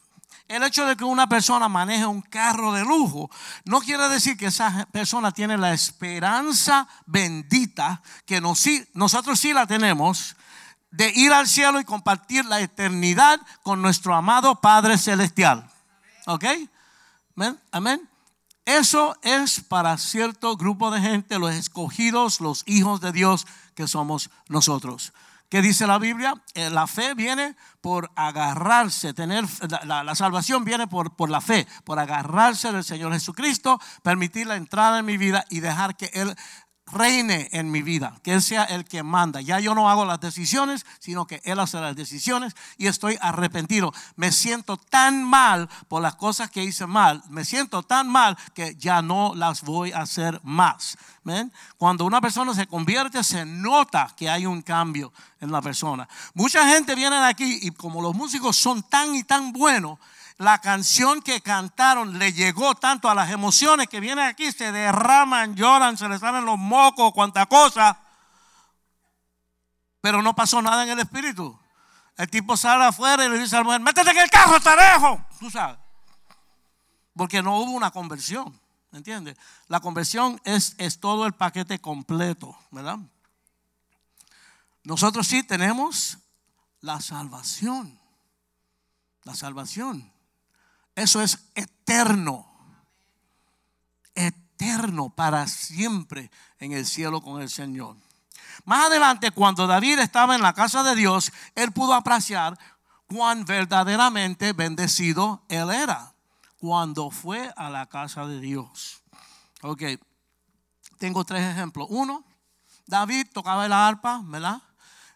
el 0.47 0.63
hecho 0.63 0.85
de 0.85 0.95
que 0.95 1.05
una 1.05 1.27
persona 1.27 1.67
maneje 1.67 2.05
un 2.05 2.21
carro 2.21 2.73
de 2.75 2.85
lujo 2.85 3.31
no 3.65 3.81
quiere 3.81 4.07
decir 4.11 4.37
que 4.37 4.47
esa 4.47 4.87
persona 4.93 5.33
tiene 5.33 5.57
la 5.57 5.73
esperanza 5.73 6.87
bendita 7.07 8.03
que 8.27 8.43
nosotros 8.93 9.41
sí 9.41 9.55
la 9.55 9.67
tenemos 9.67 10.37
de 10.91 11.13
ir 11.15 11.33
al 11.33 11.47
cielo 11.47 11.81
y 11.81 11.85
compartir 11.85 12.45
la 12.45 12.61
eternidad 12.61 13.41
con 13.63 13.83
nuestro 13.83 14.15
amado 14.15 14.61
Padre 14.61 14.99
Celestial. 14.99 15.71
¿Ok? 16.27 16.45
Amén. 17.71 18.09
Eso 18.65 19.17
es 19.23 19.61
para 19.61 19.97
cierto 19.99 20.57
grupo 20.57 20.91
de 20.91 21.01
gente, 21.01 21.39
los 21.39 21.55
escogidos, 21.55 22.41
los 22.41 22.63
hijos 22.67 23.01
de 23.01 23.13
Dios 23.13 23.47
que 23.75 23.89
somos 23.89 24.31
nosotros. 24.49 25.13
¿Qué 25.49 25.63
dice 25.63 25.89
la 25.89 25.99
Biblia? 25.99 26.35
Eh, 26.55 26.71
la 26.71 26.87
fe 26.87 27.15
viene 27.15 27.57
por 27.81 28.13
agarrarse, 28.15 29.13
tener 29.13 29.45
la, 29.85 30.15
salvación 30.15 30.65
viene 30.65 30.87
por, 30.87 31.17
por 31.17 31.29
la 31.29 31.41
fe, 31.41 31.67
por 31.83 31.99
agarrarse 31.99 32.71
del 32.71 32.85
Señor 32.85 33.13
Jesucristo, 33.13 33.81
permitir 34.05 34.47
la 34.47 34.55
entrada 34.55 35.01
en 35.01 35.07
mi 35.07 35.17
vida 35.17 35.45
y 35.51 35.59
dejar 35.59 35.97
que 35.97 36.11
Él 36.15 36.37
reine 36.93 37.49
en 37.53 37.71
mi 37.71 37.83
vida, 37.83 38.19
que 38.23 38.33
Él 38.33 38.43
sea 38.43 38.65
el 38.65 38.85
que 38.85 39.03
manda. 39.03 39.41
Ya 39.41 39.61
yo 39.61 39.75
no 39.75 39.91
hago 39.91 40.05
las 40.05 40.21
decisiones, 40.21 40.87
sino 40.99 41.27
que 41.27 41.41
Él 41.45 41.61
hace 41.61 41.81
las 41.81 41.97
decisiones 41.97 42.55
y 42.79 42.87
estoy 42.87 43.19
arrepentido. 43.21 43.93
Me 44.17 44.33
siento 44.33 44.77
tan 44.77 45.25
mal 45.25 45.69
por 45.89 46.03
las 46.03 46.17
cosas 46.17 46.51
que 46.51 46.65
hice 46.65 46.87
mal, 46.87 47.23
me 47.29 47.45
siento 47.45 47.83
tan 47.83 48.09
mal 48.09 48.37
que 48.55 48.75
ya 48.77 49.03
no 49.03 49.35
las 49.35 49.63
voy 49.63 49.93
a 49.93 50.03
hacer 50.03 50.41
más. 50.43 50.97
Cuando 51.77 52.05
una 52.05 52.21
persona 52.21 52.55
se 52.55 52.67
convierte, 52.67 53.23
se 53.23 53.45
nota 53.45 54.13
que 54.17 54.29
hay 54.29 54.47
un 54.47 54.63
cambio 54.63 55.13
en 55.41 55.53
la 55.53 55.63
persona. 55.63 56.09
Mucha 56.35 56.67
gente 56.69 56.95
viene 56.95 57.17
aquí 57.19 57.61
y 57.63 57.71
como 57.71 58.03
los 58.03 58.15
músicos 58.15 58.57
son 58.57 58.83
tan 58.83 59.15
y 59.15 59.23
tan 59.23 59.53
buenos, 59.53 59.99
la 60.41 60.59
canción 60.59 61.21
que 61.21 61.43
cantaron 61.43 62.19
le 62.19 62.33
llegó 62.33 62.75
tanto 62.75 63.11
a 63.11 63.15
las 63.15 63.31
emociones 63.31 63.89
que 63.89 64.01
vienen 64.01 64.25
aquí, 64.25 64.51
se 64.53 64.73
derraman, 64.73 65.55
lloran, 65.55 65.99
se 65.99 66.09
les 66.09 66.19
salen 66.19 66.47
los 66.47 66.59
mocos, 66.59 67.13
cuanta 67.13 67.45
cosa. 67.45 68.01
Pero 70.01 70.23
no 70.23 70.35
pasó 70.35 70.63
nada 70.63 70.85
en 70.85 70.89
el 70.89 71.01
espíritu. 71.01 71.61
El 72.17 72.31
tipo 72.31 72.57
sale 72.57 72.85
afuera 72.85 73.23
y 73.27 73.29
le 73.29 73.39
dice 73.39 73.55
a 73.55 73.59
la 73.59 73.65
mujer, 73.65 73.81
métete 73.83 74.13
en 74.13 74.17
el 74.17 74.31
carro, 74.31 74.59
tarejo. 74.61 75.23
Tú 75.39 75.51
sabes. 75.51 75.77
Porque 77.15 77.43
no 77.43 77.59
hubo 77.59 77.73
una 77.73 77.91
conversión. 77.91 78.59
¿Entiendes? 78.93 79.37
La 79.69 79.81
conversión 79.81 80.41
es, 80.45 80.75
es 80.79 81.01
todo 81.01 81.27
el 81.27 81.35
paquete 81.35 81.83
completo, 81.83 82.57
¿verdad? 82.71 82.99
Nosotros 84.85 85.27
sí 85.27 85.43
tenemos 85.43 86.17
la 86.81 86.99
salvación. 87.03 88.01
La 89.25 89.35
salvación. 89.35 90.11
Eso 91.01 91.23
es 91.23 91.39
eterno. 91.55 92.47
Eterno 94.15 95.09
para 95.09 95.47
siempre 95.47 96.31
en 96.59 96.73
el 96.73 96.85
cielo 96.85 97.23
con 97.23 97.41
el 97.41 97.49
Señor. 97.49 97.97
Más 98.67 98.87
adelante, 98.87 99.31
cuando 99.31 99.67
David 99.67 99.99
estaba 100.01 100.35
en 100.35 100.43
la 100.43 100.53
casa 100.53 100.83
de 100.83 100.95
Dios, 100.95 101.33
él 101.55 101.73
pudo 101.73 101.95
apreciar 101.95 102.59
cuán 103.07 103.47
verdaderamente 103.47 104.53
bendecido 104.53 105.43
él 105.49 105.71
era 105.71 106.13
cuando 106.59 107.11
fue 107.11 107.51
a 107.57 107.71
la 107.71 107.87
casa 107.87 108.27
de 108.27 108.39
Dios. 108.39 109.03
Ok, 109.63 109.83
tengo 110.99 111.25
tres 111.25 111.51
ejemplos. 111.51 111.87
Uno, 111.89 112.27
David 112.87 113.29
tocaba 113.33 113.65
el 113.65 113.73
arpa, 113.73 114.21
¿verdad? 114.25 114.61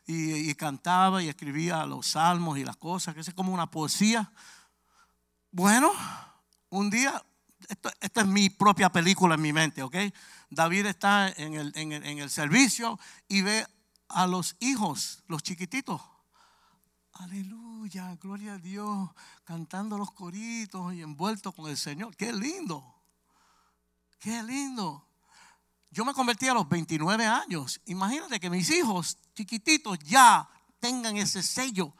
Y, 0.06 0.48
y, 0.50 0.54
cantaba 0.54 1.22
y 1.22 1.28
escribía 1.28 1.84
los 1.84 2.06
salmos 2.06 2.56
y 2.56 2.64
las 2.64 2.76
cosas, 2.76 3.14
que 3.14 3.20
es 3.20 3.34
como 3.34 3.52
una 3.52 3.70
poesía. 3.70 4.32
Bueno, 5.56 5.92
un 6.70 6.90
día, 6.90 7.24
esto, 7.68 7.88
esta 8.00 8.22
es 8.22 8.26
mi 8.26 8.50
propia 8.50 8.90
película 8.90 9.36
en 9.36 9.40
mi 9.40 9.52
mente, 9.52 9.84
¿ok? 9.84 9.94
David 10.50 10.86
está 10.86 11.28
en 11.28 11.54
el, 11.54 11.72
en, 11.76 11.92
el, 11.92 12.04
en 12.04 12.18
el 12.18 12.28
servicio 12.28 12.98
y 13.28 13.42
ve 13.42 13.64
a 14.08 14.26
los 14.26 14.56
hijos, 14.58 15.22
los 15.28 15.44
chiquititos. 15.44 16.02
Aleluya, 17.12 18.16
gloria 18.20 18.54
a 18.54 18.58
Dios, 18.58 19.10
cantando 19.44 19.96
los 19.96 20.10
coritos 20.10 20.92
y 20.92 21.02
envueltos 21.02 21.54
con 21.54 21.70
el 21.70 21.76
Señor. 21.76 22.16
Qué 22.16 22.32
lindo, 22.32 22.84
qué 24.18 24.42
lindo. 24.42 25.06
Yo 25.88 26.04
me 26.04 26.14
convertí 26.14 26.48
a 26.48 26.54
los 26.54 26.68
29 26.68 27.26
años. 27.26 27.80
Imagínate 27.84 28.40
que 28.40 28.50
mis 28.50 28.68
hijos 28.70 29.18
chiquititos 29.36 30.00
ya 30.00 30.48
tengan 30.80 31.16
ese 31.16 31.44
sello 31.44 31.94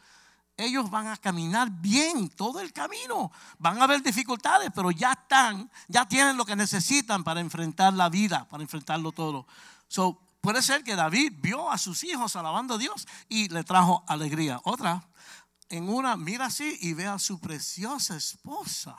ellos 0.57 0.91
van 0.91 1.09
a 1.09 1.17
caminar 1.17 1.71
bien 1.71 2.29
todo 2.29 2.61
el 2.61 2.73
camino. 2.73 3.33
Van 3.59 3.81
a 3.81 3.85
haber 3.85 4.03
dificultades, 4.03 4.71
pero 4.75 4.91
ya 4.91 5.13
están, 5.13 5.71
ya 5.89 6.07
tienen 6.07 6.37
lo 6.37 6.45
que 6.45 6.57
necesitan 6.57 7.25
para 7.25 7.41
enfrentar 7.41 7.93
la 7.95 8.09
vida, 8.09 8.49
para 8.49 8.63
enfrentarlo 8.63 9.13
todo. 9.13 9.47
So, 9.89 10.21
puede 10.41 10.63
ser 10.63 10.85
que 10.85 10.95
David 10.95 11.33
vio 11.39 11.71
a 11.71 11.79
sus 11.79 12.05
hijos 12.05 12.37
alabando 12.37 12.75
a 12.75 12.79
Dios 12.79 13.07
y 13.29 13.49
le 13.49 13.65
trajo 13.65 14.05
alegría. 14.07 14.61
Otra, 14.65 15.05
en 15.69 15.89
una, 15.89 16.17
mira 16.17 16.47
así 16.47 16.79
y 16.81 16.93
ve 16.93 17.07
a 17.07 17.19
su 17.19 17.41
preciosa 17.41 18.17
esposa 18.17 18.97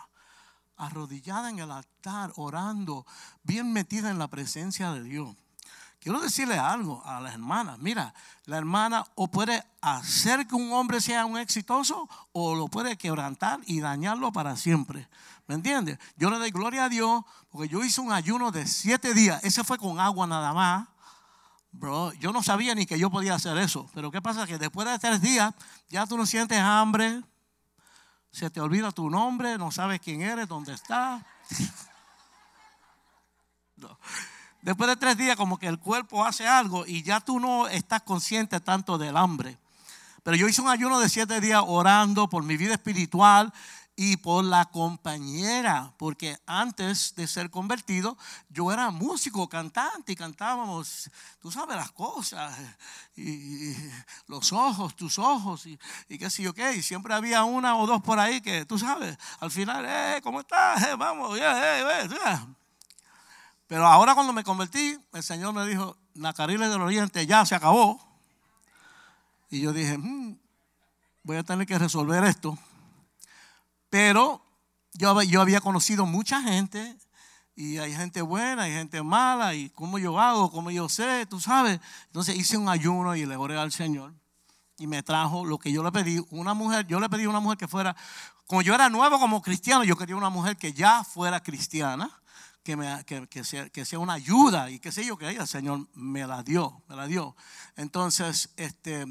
arrodillada 0.78 1.50
en 1.50 1.60
el 1.60 1.72
altar, 1.72 2.34
orando, 2.36 3.06
bien 3.44 3.72
metida 3.72 4.10
en 4.10 4.20
la 4.20 4.28
presencia 4.28 4.92
de 4.92 5.04
Dios. 5.04 5.36
Quiero 6.06 6.22
decirle 6.22 6.56
algo 6.56 7.02
a 7.04 7.20
las 7.20 7.34
hermanas. 7.34 7.80
Mira, 7.80 8.14
la 8.46 8.60
hermana 8.60 9.04
o 9.16 9.28
puede 9.28 9.64
hacer 9.82 10.46
que 10.46 10.54
un 10.54 10.72
hombre 10.72 11.02
sea 11.02 11.26
un 11.26 11.36
exitoso 11.36 12.08
o 12.32 12.54
lo 12.54 12.68
puede 12.68 12.96
quebrantar 12.96 13.60
y 13.66 13.80
dañarlo 13.80 14.32
para 14.32 14.56
siempre. 14.56 15.10
¿Me 15.48 15.56
entiendes? 15.56 15.98
Yo 16.16 16.30
le 16.30 16.38
doy 16.38 16.52
gloria 16.52 16.86
a 16.86 16.90
Dios 16.90 17.24
porque 17.50 17.70
yo 17.70 17.84
hice 17.84 18.02
un 18.02 18.12
ayuno 18.12 18.52
de 18.52 18.68
siete 18.68 19.16
días. 19.16 19.44
Ese 19.44 19.64
fue 19.64 19.80
con 19.80 20.00
agua 20.00 20.28
nada 20.28 20.54
más. 20.54 20.88
Bro, 21.72 22.14
yo 22.14 22.32
no 22.32 22.44
sabía 22.44 22.76
ni 22.76 22.86
que 22.86 23.00
yo 23.00 23.10
podía 23.10 23.34
hacer 23.34 23.58
eso. 23.58 23.90
Pero 23.96 24.12
¿qué 24.12 24.22
pasa? 24.22 24.46
Que 24.46 24.60
después 24.60 24.88
de 24.88 25.00
tres 25.00 25.22
días 25.22 25.56
ya 25.90 26.06
tú 26.06 26.18
no 26.18 26.28
sientes 26.28 26.60
hambre. 26.60 27.24
Se 28.30 28.52
te 28.52 28.62
olvida 28.62 28.92
tu 28.92 29.10
nombre, 29.10 29.58
no 29.58 29.72
sabes 29.72 30.00
quién 30.02 30.22
eres, 30.22 30.48
dónde 30.48 30.72
estás. 30.72 31.24
no. 33.78 33.98
Después 34.66 34.90
de 34.90 34.96
tres 34.96 35.16
días 35.16 35.36
como 35.36 35.60
que 35.60 35.68
el 35.68 35.78
cuerpo 35.78 36.26
hace 36.26 36.48
algo 36.48 36.88
y 36.88 37.04
ya 37.04 37.20
tú 37.20 37.40
no 37.40 37.68
estás 37.68 38.02
consciente 38.02 38.60
tanto 38.60 38.98
del 38.98 39.16
hambre. 39.16 39.60
Pero 40.24 40.36
yo 40.36 40.48
hice 40.48 40.60
un 40.60 40.70
ayuno 40.70 41.00
de 41.00 41.08
siete 41.08 41.40
días 41.40 41.62
orando 41.64 42.28
por 42.28 42.42
mi 42.42 42.58
vida 42.58 42.74
espiritual 42.74 43.54
y 43.96 44.18
por 44.18 44.44
la 44.44 44.66
compañera, 44.66 45.94
porque 46.00 46.40
antes 46.48 47.14
de 47.16 47.28
ser 47.28 47.52
convertido 47.52 48.18
yo 48.50 48.72
era 48.72 48.90
músico, 48.90 49.48
cantante 49.48 50.14
y 50.14 50.16
cantábamos, 50.16 51.12
tú 51.40 51.52
sabes 51.52 51.76
las 51.76 51.92
cosas, 51.92 52.52
y, 53.16 53.76
los 54.26 54.52
ojos, 54.52 54.96
tus 54.96 55.20
ojos, 55.20 55.68
y, 55.68 55.78
qué 56.18 56.28
sé 56.32 56.42
yo 56.42 56.56
qué, 56.56 56.76
y 56.76 56.82
siempre 56.82 57.14
había 57.14 57.44
una 57.44 57.78
o 57.78 57.86
dos 57.86 58.02
por 58.02 58.18
ahí 58.18 58.42
que 58.42 58.66
tú 58.66 58.80
sabes, 58.80 59.16
al 59.40 59.52
final, 59.52 59.86
eh, 59.88 60.22
¿cómo 60.24 60.40
estás? 60.40 60.82
Eh, 60.88 60.96
vamos, 60.98 61.38
eh, 61.38 61.44
eh, 61.44 62.10
eh. 62.10 62.65
Pero 63.68 63.88
ahora 63.88 64.14
cuando 64.14 64.34
me 64.34 64.44
convertí, 64.44 64.98
el 65.14 65.24
Señor 65.24 65.54
me 65.54 65.66
dijo, 65.66 65.98
Nacariles 66.14 66.70
del 66.70 66.82
Oriente 66.82 67.26
ya 67.26 67.46
se 67.46 67.56
acabó. 67.56 68.00
Y 69.50 69.62
yo 69.62 69.74
dije, 69.74 69.98
hmm, 69.98 70.38
voy 71.24 71.38
a 71.38 71.44
tener 71.44 71.66
que 71.66 71.80
resolver 71.80 72.24
esto. 72.24 72.58
Pero 73.90 74.42
yo, 74.94 75.22
yo 75.24 75.42
había 75.42 75.62
conocido 75.62 76.06
mucha 76.06 76.42
gente 76.42 76.98
y 77.56 77.78
hay 77.78 77.96
gente 77.96 78.22
buena, 78.22 78.64
hay 78.64 78.74
gente 78.74 79.02
mala, 79.02 79.54
y 79.56 79.70
cómo 79.70 79.98
yo 79.98 80.20
hago, 80.20 80.52
cómo 80.52 80.70
yo 80.72 80.90
sé, 80.90 81.26
tú 81.26 81.40
sabes. 81.40 81.80
Entonces 82.08 82.36
hice 82.36 82.58
un 82.58 82.70
ayuno 82.70 83.16
y 83.16 83.26
le 83.26 83.36
oré 83.36 83.58
al 83.58 83.72
Señor 83.72 84.14
y 84.78 84.88
me 84.88 85.02
trajo 85.04 85.46
lo 85.46 85.58
que 85.58 85.72
yo 85.72 85.84
le 85.84 85.92
pedí. 85.92 86.24
Una 86.30 86.54
mujer, 86.54 86.86
yo 86.86 87.00
le 87.00 87.10
pedí 87.10 87.24
a 87.24 87.30
una 87.30 87.40
mujer 87.40 87.58
que 87.58 87.68
fuera, 87.68 87.96
como 88.46 88.62
yo 88.62 88.76
era 88.76 88.90
nuevo 88.90 89.20
como 89.20 89.42
cristiano, 89.42 89.84
yo 89.84 89.98
quería 89.98 90.16
una 90.16 90.30
mujer 90.30 90.58
que 90.58 90.74
ya 90.74 91.04
fuera 91.04 91.42
cristiana 91.42 92.12
que, 92.66 92.76
me, 92.76 93.06
que, 93.06 93.44
sea, 93.44 93.70
que 93.70 93.86
sea 93.86 94.00
una 94.00 94.14
ayuda 94.14 94.72
y 94.72 94.80
qué 94.80 94.92
sé 94.92 95.06
yo 95.06 95.18
que 95.20 95.30
el 95.30 95.48
Señor 95.48 95.88
me 95.94 96.26
la 96.26 96.42
dio, 96.42 96.82
me 96.88 96.96
la 96.96 97.06
dio. 97.06 97.36
Entonces, 97.76 98.50
este, 98.58 99.06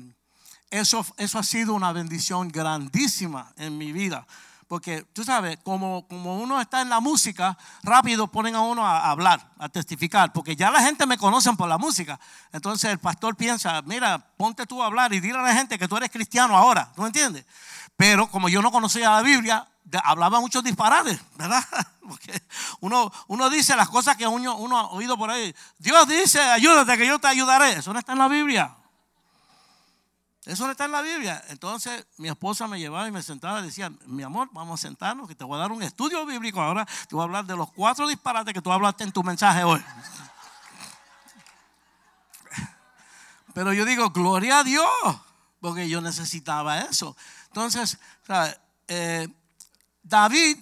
eso, 0.70 1.06
eso 1.18 1.38
ha 1.38 1.44
sido 1.44 1.72
una 1.72 1.92
bendición 1.92 2.48
grandísima 2.48 3.52
en 3.56 3.78
mi 3.78 3.92
vida. 3.92 4.26
Porque 4.66 5.02
tú 5.12 5.22
sabes, 5.22 5.58
como, 5.62 6.08
como 6.08 6.40
uno 6.40 6.60
está 6.60 6.82
en 6.82 6.88
la 6.88 6.98
música, 6.98 7.56
rápido 7.84 8.26
ponen 8.26 8.56
a 8.56 8.60
uno 8.62 8.84
a, 8.84 9.08
hablar, 9.08 9.52
a 9.58 9.68
testificar, 9.68 10.32
porque 10.32 10.56
ya 10.56 10.72
la 10.72 10.82
gente 10.82 11.06
me 11.06 11.16
conocen 11.16 11.56
por 11.56 11.68
la 11.68 11.78
música. 11.78 12.18
Entonces 12.50 12.90
el 12.90 12.98
pastor 12.98 13.36
piensa, 13.36 13.80
mira, 13.82 14.18
ponte 14.36 14.66
tú 14.66 14.82
a 14.82 14.86
hablar 14.86 15.12
y 15.12 15.20
dile 15.20 15.38
a 15.38 15.42
la 15.42 15.54
gente 15.54 15.78
que 15.78 15.86
tú 15.86 15.96
eres 15.96 16.10
cristiano 16.10 16.56
ahora, 16.56 16.90
¿tú 16.96 17.06
entiendes? 17.06 17.46
Pero 17.96 18.28
como 18.28 18.48
yo 18.48 18.60
no 18.62 18.72
conocía 18.72 19.10
la 19.10 19.22
Biblia, 19.22 19.68
hablaba 20.02 20.40
muchos 20.40 20.64
disparates, 20.64 21.20
¿verdad? 21.36 21.64
Porque 22.08 22.42
uno, 22.80 23.12
uno 23.28 23.50
dice 23.50 23.76
las 23.76 23.88
cosas 23.88 24.16
que 24.16 24.26
uno, 24.26 24.56
uno 24.56 24.78
ha 24.78 24.90
oído 24.90 25.16
por 25.16 25.30
ahí. 25.30 25.54
Dios 25.78 26.08
dice, 26.08 26.40
ayúdate 26.40 26.98
que 26.98 27.06
yo 27.06 27.18
te 27.18 27.28
ayudaré. 27.28 27.72
Eso 27.72 27.92
no 27.92 27.98
está 27.98 28.12
en 28.12 28.18
la 28.18 28.28
Biblia. 28.28 28.74
Eso 30.44 30.66
no 30.66 30.72
está 30.72 30.84
en 30.84 30.92
la 30.92 31.00
Biblia. 31.00 31.42
Entonces 31.48 32.06
mi 32.18 32.28
esposa 32.28 32.68
me 32.68 32.78
llevaba 32.78 33.08
y 33.08 33.10
me 33.10 33.22
sentaba 33.22 33.60
y 33.60 33.64
decía, 33.64 33.90
mi 34.06 34.22
amor, 34.22 34.50
vamos 34.52 34.80
a 34.80 34.82
sentarnos, 34.82 35.26
que 35.26 35.34
te 35.34 35.44
voy 35.44 35.56
a 35.56 35.60
dar 35.60 35.72
un 35.72 35.82
estudio 35.82 36.26
bíblico. 36.26 36.60
Ahora 36.60 36.84
te 36.84 37.14
voy 37.14 37.22
a 37.22 37.24
hablar 37.24 37.46
de 37.46 37.56
los 37.56 37.72
cuatro 37.72 38.06
disparates 38.06 38.52
que 38.52 38.60
tú 38.60 38.70
hablaste 38.70 39.04
en 39.04 39.12
tu 39.12 39.22
mensaje 39.22 39.64
hoy. 39.64 39.82
Pero 43.54 43.72
yo 43.72 43.86
digo, 43.86 44.10
gloria 44.10 44.58
a 44.58 44.64
Dios, 44.64 44.84
porque 45.60 45.88
yo 45.88 46.02
necesitaba 46.02 46.80
eso. 46.80 47.16
Entonces, 47.46 47.98
eh, 48.88 49.28
David 50.04 50.58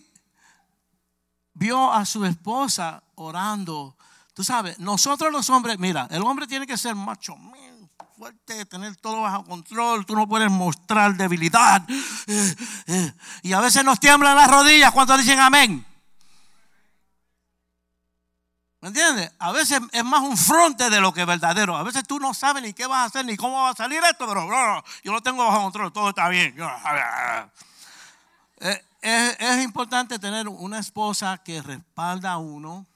vio 1.53 1.93
a 1.93 2.07
su 2.07 2.25
esposa 2.25 3.03
orando. 3.17 3.97
Tú 4.35 4.43
sabes, 4.43 4.79
nosotros 4.79 5.31
los 5.31 5.51
hombres, 5.51 5.79
mira, 5.79 6.09
el 6.11 6.23
hombre 6.23 6.47
tiene 6.47 6.67
que 6.67 6.79
ser 6.79 6.95
macho, 6.95 7.37
fuerte, 8.17 8.65
tener 8.67 8.97
todo 8.97 9.23
bajo 9.23 9.45
control. 9.45 10.07
Tú 10.07 10.15
no 10.15 10.29
puedes 10.29 10.51
mostrar 10.51 11.17
debilidad. 11.17 11.83
Eh, 12.29 12.57
eh, 12.87 13.13
y 13.43 13.53
a 13.53 13.61
veces 13.61 13.85
nos 13.85 13.99
tiemblan 13.99 14.37
las 14.37 14.49
rodillas 14.49 14.93
cuando 14.93 15.19
dicen 15.19 15.41
amén. 15.41 15.85
¿Me 18.81 18.89
entiendes? 18.89 19.31
A 19.39 19.53
veces 19.53 19.81
es 19.93 20.05
más 20.05 20.23
un 20.23 20.37
fronte 20.37 20.89
de 20.89 21.01
lo 21.01 21.13
que 21.13 21.23
es 21.23 21.27
verdadero. 21.27 21.77
A 21.77 21.83
veces 21.83 22.05
tú 22.07 22.19
no 22.19 22.33
sabes 22.33 22.63
ni 22.63 22.73
qué 22.73 22.87
vas 22.87 22.99
a 22.99 23.05
hacer 23.05 23.25
ni 23.25 23.37
cómo 23.37 23.63
va 23.63 23.71
a 23.71 23.75
salir 23.75 24.01
esto, 24.09 24.27
pero 24.27 24.47
yo 25.05 25.13
lo 25.13 25.21
tengo 25.21 25.45
bajo 25.45 25.63
control, 25.63 25.93
todo 25.93 26.09
está 26.11 26.29
bien. 26.29 26.57
Eh, 28.65 28.81
es, 29.41 29.65
importante 29.65 30.21
tener 30.21 30.47
una 30.47 30.79
esposa 30.79 31.37
que 31.39 31.61
respalda 31.61 32.31
a 32.31 32.39
uno 32.39 32.87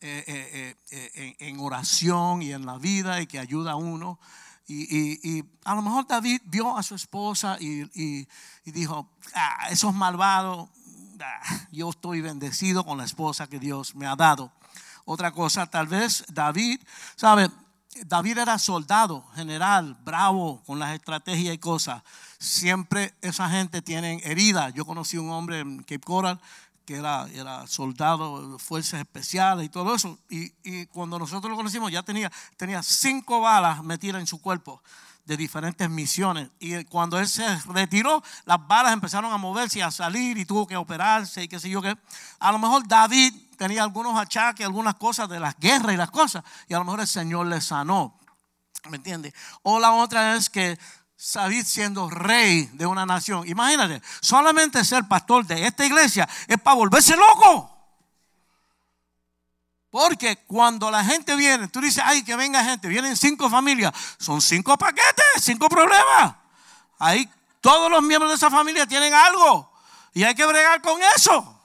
eh, 0.00 0.76
eh, 0.92 1.36
en, 1.40 1.58
oración 1.58 2.40
y 2.40 2.52
en 2.52 2.64
la 2.64 2.78
vida 2.78 3.20
y 3.20 3.26
que 3.26 3.40
ayuda 3.40 3.72
a 3.72 3.76
uno. 3.76 4.20
Y, 4.68 5.44
a 5.64 5.74
lo 5.74 5.82
mejor 5.82 6.06
David 6.06 6.40
vio 6.44 6.76
a 6.76 6.84
su 6.84 6.94
esposa 6.94 7.56
y, 7.58 8.28
dijo, 8.64 9.10
ah, 9.34 9.66
esos 9.70 9.92
malvados, 9.92 10.68
ah, 11.20 11.66
yo 11.72 11.90
estoy 11.90 12.20
bendecido 12.20 12.84
con 12.84 12.98
la 12.98 13.04
esposa 13.04 13.48
que 13.48 13.58
Dios 13.58 13.96
me 13.96 14.06
ha 14.06 14.14
dado. 14.14 14.52
Otra 15.04 15.32
cosa, 15.32 15.66
tal 15.66 15.88
vez 15.88 16.24
David, 16.28 16.80
¿sabe? 17.16 17.50
David 18.04 18.38
era 18.38 18.58
soldado, 18.58 19.26
general, 19.34 19.96
bravo 20.04 20.62
con 20.64 20.78
las 20.78 20.94
estrategias 20.94 21.54
y 21.54 21.58
cosas. 21.58 22.02
Siempre 22.46 23.12
esa 23.22 23.50
gente 23.50 23.82
tiene 23.82 24.20
heridas. 24.22 24.72
Yo 24.72 24.84
conocí 24.84 25.18
un 25.18 25.30
hombre 25.30 25.58
en 25.58 25.78
Cape 25.78 25.98
Coral 25.98 26.40
que 26.84 26.94
era, 26.94 27.26
era 27.34 27.66
soldado 27.66 28.52
de 28.52 28.58
fuerzas 28.60 29.00
especiales 29.00 29.66
y 29.66 29.68
todo 29.68 29.96
eso. 29.96 30.16
Y, 30.30 30.52
y, 30.62 30.86
cuando 30.86 31.18
nosotros 31.18 31.50
lo 31.50 31.56
conocimos 31.56 31.90
ya 31.90 32.04
tenía, 32.04 32.30
tenía 32.56 32.84
cinco 32.84 33.40
balas 33.40 33.82
metidas 33.82 34.20
en 34.20 34.28
su 34.28 34.40
cuerpo 34.40 34.80
de 35.24 35.36
diferentes 35.36 35.90
misiones. 35.90 36.48
Y 36.60 36.84
cuando 36.84 37.18
él 37.18 37.26
se 37.26 37.44
retiró, 37.64 38.22
las 38.44 38.64
balas 38.64 38.92
empezaron 38.92 39.32
a 39.32 39.38
moverse 39.38 39.80
y 39.80 39.82
a 39.82 39.90
salir 39.90 40.38
y 40.38 40.44
tuvo 40.44 40.68
que 40.68 40.76
operarse 40.76 41.42
y 41.42 41.48
qué 41.48 41.58
sé 41.58 41.68
yo 41.68 41.82
qué. 41.82 41.98
A 42.38 42.52
lo 42.52 42.60
mejor 42.60 42.86
David 42.86 43.34
tenía 43.56 43.82
algunos 43.82 44.16
achaques, 44.16 44.64
algunas 44.64 44.94
cosas 44.94 45.28
de 45.28 45.40
las 45.40 45.58
guerras 45.58 45.92
y 45.92 45.96
las 45.96 46.12
cosas, 46.12 46.44
y 46.68 46.74
a 46.74 46.78
lo 46.78 46.84
mejor 46.84 47.00
el 47.00 47.08
Señor 47.08 47.48
le 47.48 47.60
sanó. 47.60 48.16
¿Me 48.88 48.98
entiende? 48.98 49.34
O 49.62 49.80
la 49.80 49.90
otra 49.90 50.36
es 50.36 50.48
que 50.48 50.78
David 51.18 51.64
siendo 51.64 52.10
rey 52.10 52.68
de 52.74 52.86
una 52.86 53.06
nación. 53.06 53.46
Imagínate, 53.48 54.02
solamente 54.20 54.84
ser 54.84 55.06
pastor 55.08 55.46
de 55.46 55.66
esta 55.66 55.84
iglesia 55.84 56.28
es 56.46 56.58
para 56.60 56.76
volverse 56.76 57.16
loco. 57.16 57.72
Porque 59.90 60.44
cuando 60.46 60.90
la 60.90 61.02
gente 61.04 61.36
viene, 61.36 61.68
tú 61.68 61.80
dices, 61.80 62.02
ay, 62.04 62.22
que 62.22 62.36
venga 62.36 62.62
gente, 62.62 62.86
vienen 62.88 63.16
cinco 63.16 63.48
familias, 63.48 63.94
son 64.18 64.42
cinco 64.42 64.76
paquetes, 64.76 65.24
cinco 65.40 65.68
problemas. 65.68 66.34
Ahí 66.98 67.28
todos 67.60 67.90
los 67.90 68.02
miembros 68.02 68.30
de 68.30 68.36
esa 68.36 68.50
familia 68.50 68.86
tienen 68.86 69.14
algo 69.14 69.72
y 70.12 70.22
hay 70.22 70.34
que 70.34 70.44
bregar 70.44 70.82
con 70.82 71.00
eso. 71.16 71.60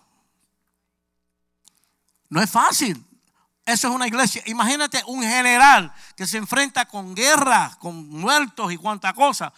No 2.29 2.41
es 2.41 2.49
fácil. 2.49 3.05
Eso 3.65 3.87
es 3.87 3.93
una 3.93 4.07
iglesia. 4.07 4.41
Imagínate 4.47 5.03
un 5.05 5.21
general 5.21 5.93
que 6.15 6.25
se 6.25 6.37
enfrenta 6.37 6.85
con 6.85 7.13
guerra, 7.13 7.77
con 7.79 8.09
muertos 8.09 8.71
y 8.71 8.77
cuánta 8.77 9.13
cosa. 9.13 9.53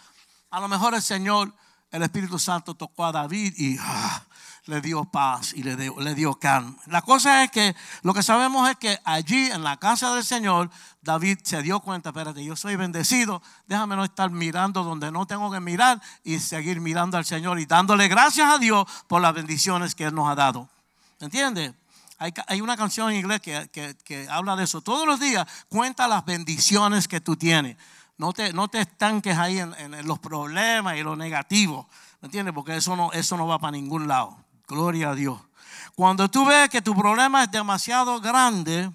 A 0.50 0.60
lo 0.60 0.68
mejor 0.68 0.94
el 0.94 1.02
Señor, 1.02 1.52
el 1.90 2.02
Espíritu 2.02 2.38
Santo 2.38 2.74
tocó 2.74 3.06
a 3.06 3.12
David 3.12 3.54
y 3.56 3.76
ah, 3.80 4.22
le 4.66 4.80
dio 4.80 5.04
paz 5.04 5.52
y 5.54 5.62
le 5.62 5.76
dio, 5.76 5.98
le 6.00 6.14
dio 6.14 6.34
calma. 6.38 6.76
La 6.86 7.02
cosa 7.02 7.44
es 7.44 7.50
que 7.50 7.74
lo 8.02 8.12
que 8.14 8.22
sabemos 8.22 8.68
es 8.68 8.76
que 8.76 8.98
allí 9.04 9.50
en 9.50 9.62
la 9.64 9.78
casa 9.78 10.14
del 10.14 10.24
Señor, 10.24 10.70
David 11.02 11.38
se 11.42 11.62
dio 11.62 11.80
cuenta, 11.80 12.10
espérate, 12.10 12.44
yo 12.44 12.56
soy 12.56 12.76
bendecido, 12.76 13.42
déjame 13.66 13.96
no 13.96 14.04
estar 14.04 14.30
mirando 14.30 14.84
donde 14.84 15.10
no 15.10 15.26
tengo 15.26 15.50
que 15.50 15.60
mirar 15.60 16.00
y 16.22 16.38
seguir 16.38 16.80
mirando 16.80 17.16
al 17.16 17.24
Señor 17.24 17.58
y 17.58 17.66
dándole 17.66 18.08
gracias 18.08 18.50
a 18.50 18.58
Dios 18.58 18.86
por 19.06 19.20
las 19.22 19.34
bendiciones 19.34 19.94
que 19.94 20.04
Él 20.04 20.14
nos 20.14 20.28
ha 20.28 20.34
dado. 20.34 20.68
¿Entiendes? 21.20 21.72
Hay, 22.18 22.60
una 22.60 22.76
canción 22.76 23.10
en 23.10 23.18
inglés 23.18 23.40
que, 23.40 24.28
habla 24.30 24.56
de 24.56 24.64
eso. 24.64 24.80
Todos 24.80 25.06
los 25.06 25.20
días 25.20 25.46
cuenta 25.68 26.08
las 26.08 26.24
bendiciones 26.24 27.08
que 27.08 27.20
tú 27.20 27.36
tienes. 27.36 27.76
No 28.16 28.32
te, 28.32 28.52
no 28.52 28.68
te 28.68 28.80
estanques 28.80 29.36
ahí 29.36 29.58
en, 29.58 30.06
los 30.06 30.18
problemas 30.20 30.96
y 30.96 31.02
lo 31.02 31.16
negativo. 31.16 31.88
¿Me 32.20 32.26
entiendes? 32.26 32.54
Porque 32.54 32.76
eso 32.76 32.96
no, 32.96 33.12
eso 33.12 33.36
no 33.36 33.46
va 33.46 33.58
para 33.58 33.72
ningún 33.72 34.06
lado. 34.06 34.38
Gloria 34.68 35.10
a 35.10 35.14
Dios. 35.14 35.40
Cuando 35.94 36.30
tú 36.30 36.44
ves 36.44 36.68
que 36.70 36.82
tu 36.82 36.94
problema 36.94 37.44
es 37.44 37.50
demasiado 37.50 38.20
grande, 38.20 38.90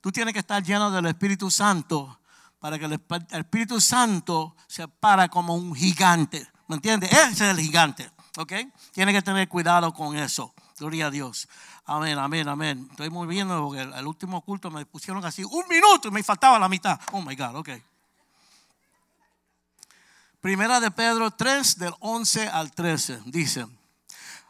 tú 0.00 0.12
tienes 0.12 0.32
que 0.32 0.40
estar 0.40 0.62
lleno 0.62 0.90
del 0.90 1.06
Espíritu 1.06 1.50
Santo 1.50 2.18
para 2.58 2.78
que 2.78 2.86
el 2.86 3.00
Espíritu 3.30 3.80
Santo 3.80 4.56
se 4.66 4.88
para 4.88 5.28
como 5.28 5.54
un 5.54 5.74
gigante. 5.74 6.48
¿Me 6.68 6.76
entiendes? 6.76 7.12
Ese 7.12 7.30
es 7.30 7.40
el 7.56 7.60
gigante. 7.60 8.10
¿Ok? 8.38 8.52
Tienes 8.92 9.14
que 9.14 9.22
tener 9.22 9.48
cuidado 9.48 9.92
con 9.92 10.16
eso. 10.16 10.52
Gloria 10.78 11.06
a 11.06 11.10
Dios. 11.10 11.48
Amén, 11.86 12.18
amén, 12.18 12.48
amén. 12.48 12.88
Estoy 12.90 13.10
muy 13.10 13.26
bien 13.26 13.48
porque 13.48 13.82
el, 13.82 14.06
último 14.06 14.40
culto 14.42 14.70
me 14.70 14.84
pusieron 14.84 15.24
así 15.24 15.44
un 15.44 15.64
minuto 15.68 16.08
y 16.08 16.10
me 16.10 16.22
faltaba 16.22 16.58
la 16.58 16.68
mitad. 16.68 17.00
Oh 17.12 17.22
my 17.22 17.34
God, 17.34 17.56
ok. 17.56 17.70
Primera 20.40 20.80
de 20.80 20.90
Pedro 20.90 21.30
3, 21.30 21.78
del 21.78 21.94
11 22.00 22.48
al 22.48 22.72
13, 22.72 23.22
dice 23.26 23.66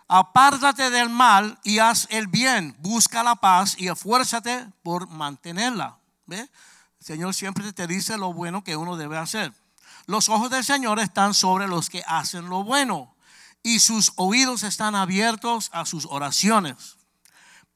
apártate 0.09 0.91
del 0.91 1.09
mal 1.09 1.59
y 1.65 1.79
haz 1.79 2.07
el 2.11 2.29
bien, 2.29 2.77
busca 2.79 3.23
la 3.23 3.37
paz 3.37 3.75
y 3.79 3.89
esfuérzate 3.89 4.67
por 4.83 5.09
mantenerla. 5.09 5.99
¿Ve? 6.27 6.41
El 6.41 7.07
Señor 7.07 7.35
siempre 7.35 7.73
te 7.73 7.87
dice 7.87 8.17
lo 8.19 8.33
bueno 8.33 8.65
que 8.65 8.77
uno 8.77 8.97
debe 8.97 9.19
hacer. 9.19 9.53
Los 10.07 10.29
ojos 10.29 10.51
del 10.51 10.65
Señor 10.65 11.01
están 11.01 11.35
sobre 11.35 11.67
los 11.67 11.91
que 11.91 12.03
hacen 12.07 12.49
lo 12.49 12.63
bueno 12.63 13.15
y 13.63 13.81
sus 13.81 14.13
oídos 14.17 14.63
están 14.63 14.95
abiertos 14.95 15.71
a 15.73 15.85
sus 15.87 16.07
oraciones. 16.07 16.96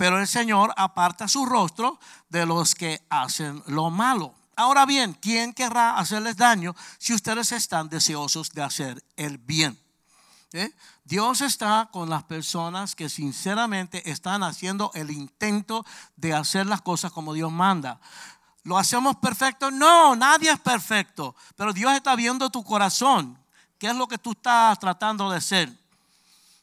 Pero 0.00 0.18
el 0.18 0.26
Señor 0.26 0.72
aparta 0.78 1.28
su 1.28 1.44
rostro 1.44 2.00
de 2.30 2.46
los 2.46 2.74
que 2.74 3.02
hacen 3.10 3.62
lo 3.66 3.90
malo. 3.90 4.34
Ahora 4.56 4.86
bien, 4.86 5.12
¿quién 5.12 5.52
querrá 5.52 5.98
hacerles 5.98 6.38
daño 6.38 6.74
si 6.96 7.12
ustedes 7.12 7.52
están 7.52 7.90
deseosos 7.90 8.48
de 8.52 8.62
hacer 8.62 9.04
el 9.16 9.36
bien? 9.36 9.78
¿Eh? 10.54 10.72
Dios 11.04 11.42
está 11.42 11.90
con 11.92 12.08
las 12.08 12.22
personas 12.22 12.94
que 12.94 13.10
sinceramente 13.10 14.10
están 14.10 14.42
haciendo 14.42 14.90
el 14.94 15.10
intento 15.10 15.84
de 16.16 16.32
hacer 16.32 16.64
las 16.64 16.80
cosas 16.80 17.12
como 17.12 17.34
Dios 17.34 17.52
manda. 17.52 18.00
¿Lo 18.62 18.78
hacemos 18.78 19.16
perfecto? 19.16 19.70
No, 19.70 20.16
nadie 20.16 20.50
es 20.50 20.60
perfecto. 20.60 21.36
Pero 21.56 21.74
Dios 21.74 21.92
está 21.92 22.16
viendo 22.16 22.48
tu 22.48 22.64
corazón. 22.64 23.38
¿Qué 23.76 23.88
es 23.88 23.94
lo 23.94 24.08
que 24.08 24.16
tú 24.16 24.30
estás 24.30 24.78
tratando 24.78 25.30
de 25.30 25.42
ser? 25.42 25.79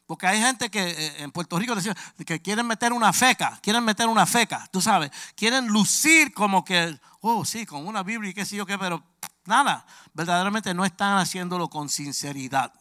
Porque 0.08 0.26
hay 0.26 0.39
gente 0.39 0.72
que 0.72 0.89
eh, 0.89 1.22
en 1.22 1.32
Puerto 1.32 1.60
Rico 1.60 1.76
decía, 1.76 1.96
que 2.26 2.41
quieren 2.41 2.65
meter 2.65 2.93
una 2.93 3.12
feca, 3.12 3.60
quieren 3.62 3.84
meter 3.84 4.08
una 4.08 4.26
feca, 4.26 4.67
tú 4.72 4.82
sabes, 4.82 5.12
quieren 5.36 5.67
lucir 5.67 6.34
como 6.34 6.63
que, 6.63 6.98
oh 7.20 7.43
sí, 7.43 7.65
con 7.65 7.86
una 7.86 8.04
Biblia 8.04 8.32
y 8.32 8.34
qué 8.34 8.46
sé 8.46 8.56
yo 8.56 8.65
qué, 8.65 8.78
pero 8.80 9.04
nada, 9.46 9.86
verdaderamente 10.13 10.74
no 10.74 10.86
están 10.86 11.17
haciéndolo 11.17 11.70
con 11.70 11.89
sinceridad. 11.89 12.74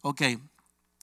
Ok, 0.00 0.22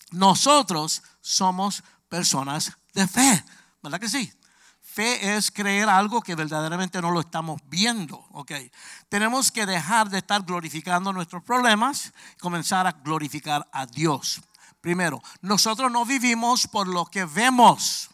nosotros 0.09 1.03
somos 1.21 1.83
personas 2.09 2.75
de 2.93 3.07
fe, 3.07 3.43
¿verdad 3.83 3.99
que 3.99 4.09
sí? 4.09 4.33
Fe 4.81 5.37
es 5.37 5.51
creer 5.51 5.87
algo 5.87 6.21
que 6.21 6.33
verdaderamente 6.35 7.01
no 7.01 7.11
lo 7.11 7.19
estamos 7.21 7.61
viendo, 7.67 8.17
ok. 8.31 8.51
Tenemos 9.09 9.51
que 9.51 9.67
dejar 9.67 10.09
de 10.09 10.17
estar 10.17 10.41
glorificando 10.41 11.13
nuestros 11.13 11.43
problemas 11.43 12.11
y 12.35 12.39
comenzar 12.39 12.87
a 12.87 12.91
glorificar 12.91 13.69
a 13.71 13.85
Dios. 13.85 14.41
Primero, 14.81 15.21
nosotros 15.41 15.91
no 15.91 16.05
vivimos 16.05 16.67
por 16.67 16.87
lo 16.87 17.05
que 17.05 17.25
vemos. 17.25 18.09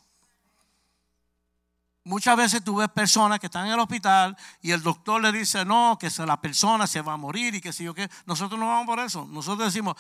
Muchas 2.04 2.38
veces 2.38 2.64
tú 2.64 2.76
ves 2.76 2.90
personas 2.90 3.40
que 3.40 3.48
están 3.48 3.68
en 3.68 3.74
el 3.74 3.80
hospital 3.80 4.38
y 4.62 4.72
el 4.72 4.82
doctor 4.82 5.22
le 5.22 5.32
dice, 5.32 5.66
no, 5.66 5.98
que 6.00 6.10
la 6.26 6.40
persona 6.40 6.88
se 6.88 7.02
va 7.02 7.14
a 7.14 7.18
morir 7.18 7.56
y 7.56 7.62
que 7.62 7.74
si 7.74 7.84
yo 7.84 7.94
qué. 7.94 8.10
Nosotros 8.26 8.60
no 8.60 8.68
vamos 8.68 8.86
por 8.86 9.00
eso. 9.00 9.26
Nosotros 9.30 9.74
decimos, 9.74 9.96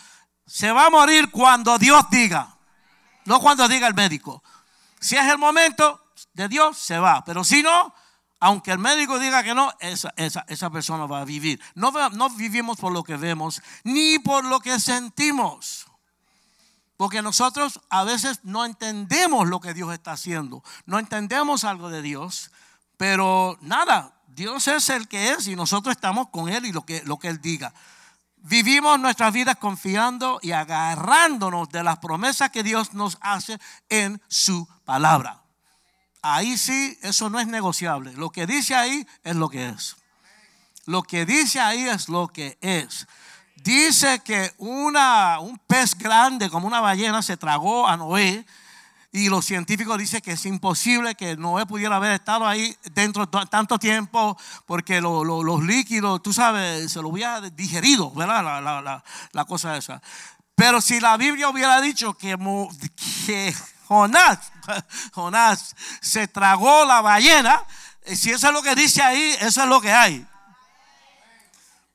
se 0.46 0.72
va 0.72 0.86
a 0.86 0.90
morir 0.90 1.32
cuando 1.32 1.78
Dios 1.78 2.10
diga. 2.10 2.58
No 3.26 3.40
cuando 3.40 3.68
diga 3.68 3.88
el 3.88 3.94
médico. 3.94 4.44
Si 5.00 5.16
es 5.16 5.26
el 5.26 5.38
momento 5.38 6.12
de 6.34 6.48
Dios, 6.48 6.78
se 6.78 6.98
va. 6.98 7.24
Pero 7.26 7.44
si 7.44 7.62
no, 7.62 7.94
aunque 8.40 8.72
el 8.72 8.80
médico 8.80 9.20
diga 9.20 9.44
que 9.44 9.54
no, 9.54 9.74
esa, 9.80 10.14
esa, 10.16 10.70
persona 10.70 11.06
va 11.08 11.22
a 11.22 11.26
vivir. 11.26 11.60
No, 11.76 11.92
no 12.12 12.30
vivimos 12.30 12.78
por 12.78 12.94
lo 12.94 13.04
que 13.04 13.18
vemos, 13.18 13.62
ni 13.84 14.20
por 14.20 14.46
lo 14.46 14.60
que 14.60 14.80
sentimos. 14.80 15.87
Porque 16.98 17.22
nosotros 17.22 17.80
a 17.90 18.04
veces 18.04 18.40
no 18.44 18.66
entendemos 18.66 19.48
lo 19.48 19.62
que 19.62 19.74
Dios 19.74 19.94
está 19.94 20.14
haciendo. 20.14 20.64
No 20.86 20.98
entendemos 20.98 21.64
algo 21.64 21.90
de 21.90 22.02
Dios. 22.02 22.52
Pero 22.98 23.58
nada, 23.62 24.14
Dios 24.28 24.68
es 24.68 24.90
el 24.90 25.08
que 25.08 25.32
es 25.32 25.48
y 25.48 25.56
nosotros 25.56 25.96
estamos 25.96 26.30
con 26.30 26.50
Él 26.50 26.66
y 26.66 26.72
lo 26.72 26.86
que, 26.86 27.04
lo 27.06 27.18
que 27.18 27.28
Él 27.28 27.40
diga. 27.40 27.74
Vivimos 28.38 29.00
nuestras 29.00 29.34
vidas 29.34 29.58
confiando 29.58 30.40
y 30.42 30.52
agarrándonos 30.52 31.70
de 31.70 31.84
las 31.84 32.00
promesas 32.00 32.50
que 32.50 32.64
Dios 32.64 32.94
nos 32.94 33.18
hace 33.22 33.60
en 33.90 34.22
su 34.28 34.68
palabra. 34.86 35.44
Ahí 36.22 36.58
sí, 36.58 36.98
eso 37.02 37.30
no 37.30 37.40
es 37.40 37.48
negociable. 37.48 38.14
Lo 38.14 38.32
que 38.32 38.48
dice 38.48 38.76
ahí 38.76 39.08
es 39.24 39.36
lo 39.36 39.50
que 39.50 39.70
es. 39.70 39.98
Lo 40.86 41.04
que 41.04 41.26
dice 41.26 41.60
ahí 41.60 41.84
es 41.84 42.10
lo 42.10 42.28
que 42.28 42.58
es. 42.62 43.08
Dice 43.68 44.22
que 44.22 44.54
una, 44.60 45.42
un 45.42 45.58
pez 45.58 45.94
grande 45.98 46.50
como 46.50 46.68
una 46.68 46.80
ballena 46.80 47.22
se 47.22 47.36
tragó 47.36 47.86
a 47.86 47.98
Noé 47.98 48.46
y 49.12 49.28
los 49.28 49.44
científicos 49.44 49.98
dicen 49.98 50.22
que 50.22 50.32
es 50.32 50.46
imposible 50.46 51.16
que 51.16 51.36
Noé 51.36 51.66
pudiera 51.66 51.98
haber 51.98 52.14
estado 52.14 52.48
ahí 52.48 52.78
dentro 52.94 53.26
de 53.26 53.46
tanto 53.48 53.78
tiempo 53.78 54.38
porque 54.66 55.02
los 55.02 55.64
líquidos, 55.66 56.24
tú 56.24 56.32
sabes, 56.32 56.90
se 56.90 57.02
lo 57.02 57.10
hubiera 57.10 57.42
digerido, 57.42 58.10
¿verdad? 58.12 58.42
La, 58.42 58.62
la, 58.62 59.04
la, 59.34 59.44
cosa 59.44 59.76
esa. 59.76 60.02
Pero 60.56 60.80
si 60.80 61.02
la 61.02 61.18
Biblia 61.18 61.50
hubiera 61.50 61.82
dicho 61.82 62.14
que, 62.14 62.38
que 63.26 63.54
Jonás, 63.90 64.40
Jonás 65.14 65.76
se 66.00 66.30
tragó 66.30 66.86
la 66.86 67.02
ballena, 67.02 67.62
eh, 68.04 68.16
si 68.16 68.32
eso 68.32 68.48
es 68.48 68.54
lo 68.54 68.62
que 68.62 68.76
dice 68.76 69.02
ahí, 69.02 69.36
eso 69.42 69.64
es 69.64 69.68
lo 69.68 69.82
que 69.82 69.92
hay. 69.92 70.26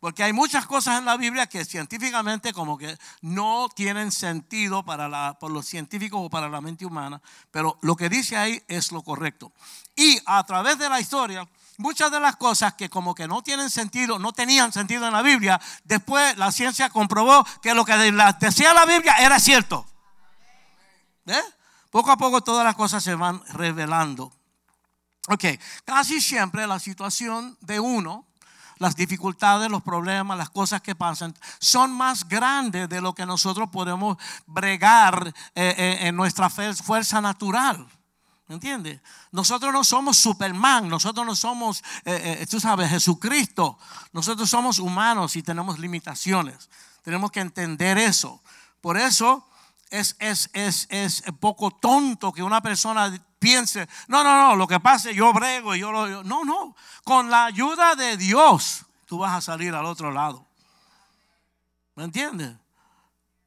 Porque 0.02 0.24
hay 0.24 0.32
muchas 0.32 0.66
cosas 0.66 0.98
en 0.98 1.04
la 1.04 1.16
Biblia 1.16 1.46
que 1.46 1.64
científicamente 1.64 2.52
como 2.52 2.76
que 2.76 2.98
no 3.20 3.68
tienen 3.68 4.10
sentido 4.10 4.84
para 4.84 5.08
la, 5.08 5.38
los 5.42 5.64
científicos 5.64 6.18
o 6.20 6.28
para 6.28 6.48
la 6.48 6.60
mente 6.60 6.84
humana, 6.84 7.22
pero 7.52 7.78
lo 7.82 7.94
que 7.94 8.08
dice 8.08 8.36
ahí 8.36 8.60
es 8.66 8.90
lo 8.90 9.02
correcto. 9.02 9.52
Y 9.94 10.18
a 10.26 10.42
través 10.42 10.76
de 10.76 10.88
la 10.88 10.98
historia, 10.98 11.46
muchas 11.76 12.10
de 12.10 12.18
las 12.18 12.34
cosas 12.34 12.74
que 12.74 12.90
como 12.90 13.14
que 13.14 13.28
no 13.28 13.42
tienen 13.42 13.70
sentido, 13.70 14.18
no 14.18 14.32
tenían 14.32 14.72
sentido 14.72 15.06
en 15.06 15.12
la 15.12 15.22
Biblia, 15.22 15.60
después 15.84 16.36
la 16.36 16.50
ciencia 16.50 16.90
comprobó 16.90 17.46
que 17.62 17.72
lo 17.72 17.84
que 17.84 17.94
decía 18.40 18.74
la 18.74 18.86
Biblia 18.86 19.14
era 19.20 19.38
cierto. 19.38 19.86
Poco 21.92 22.10
a 22.10 22.16
poco 22.16 22.40
todas 22.40 22.64
las 22.64 22.74
cosas 22.74 23.04
se 23.04 23.14
van 23.14 23.40
revelando. 23.50 24.32
Ok, 25.28 25.44
casi 25.84 26.20
siempre 26.20 26.66
la 26.66 26.80
situación 26.80 27.56
de 27.60 27.78
uno 27.78 28.26
las 28.82 28.96
dificultades, 28.96 29.70
los 29.70 29.82
problemas, 29.82 30.36
las 30.36 30.50
cosas 30.50 30.82
que 30.82 30.96
pasan, 30.96 31.34
son 31.60 31.92
más 31.92 32.28
grandes 32.28 32.88
de 32.88 33.00
lo 33.00 33.14
que 33.14 33.24
nosotros 33.24 33.68
podemos 33.70 34.18
bregar 34.44 35.32
eh, 35.54 35.74
eh, 35.78 35.98
en 36.08 36.16
nuestra 36.16 36.50
fuerza 36.50 37.20
natural. 37.20 37.86
¿Me 38.48 38.56
entiendes? 38.56 39.00
Nosotros 39.30 39.72
no 39.72 39.84
somos 39.84 40.16
Superman, 40.16 40.88
nosotros 40.88 41.24
no 41.24 41.36
somos, 41.36 41.82
eh, 42.04 42.44
tú 42.50 42.58
sabes, 42.58 42.90
Jesucristo. 42.90 43.78
Nosotros 44.12 44.50
somos 44.50 44.80
humanos 44.80 45.36
y 45.36 45.44
tenemos 45.44 45.78
limitaciones. 45.78 46.68
Tenemos 47.02 47.30
que 47.30 47.40
entender 47.40 47.98
eso. 47.98 48.42
Por 48.80 48.98
eso 48.98 49.46
es, 49.92 50.16
es, 50.18 50.48
es, 50.54 50.86
es 50.90 51.22
poco 51.38 51.70
tonto 51.70 52.32
que 52.32 52.42
una 52.42 52.62
persona 52.62 53.12
piense, 53.38 53.86
no, 54.08 54.24
no, 54.24 54.48
no, 54.48 54.56
lo 54.56 54.66
que 54.66 54.80
pase 54.80 55.14
yo 55.14 55.32
brego 55.34 55.74
y 55.74 55.80
yo 55.80 55.92
lo... 55.92 56.24
no, 56.24 56.44
no, 56.44 56.74
con 57.04 57.30
la 57.30 57.44
ayuda 57.44 57.94
de 57.94 58.16
Dios 58.16 58.86
tú 59.04 59.18
vas 59.18 59.34
a 59.34 59.40
salir 59.42 59.74
al 59.74 59.84
otro 59.84 60.10
lado. 60.10 60.46
¿Me 61.94 62.04
entiendes? 62.04 62.56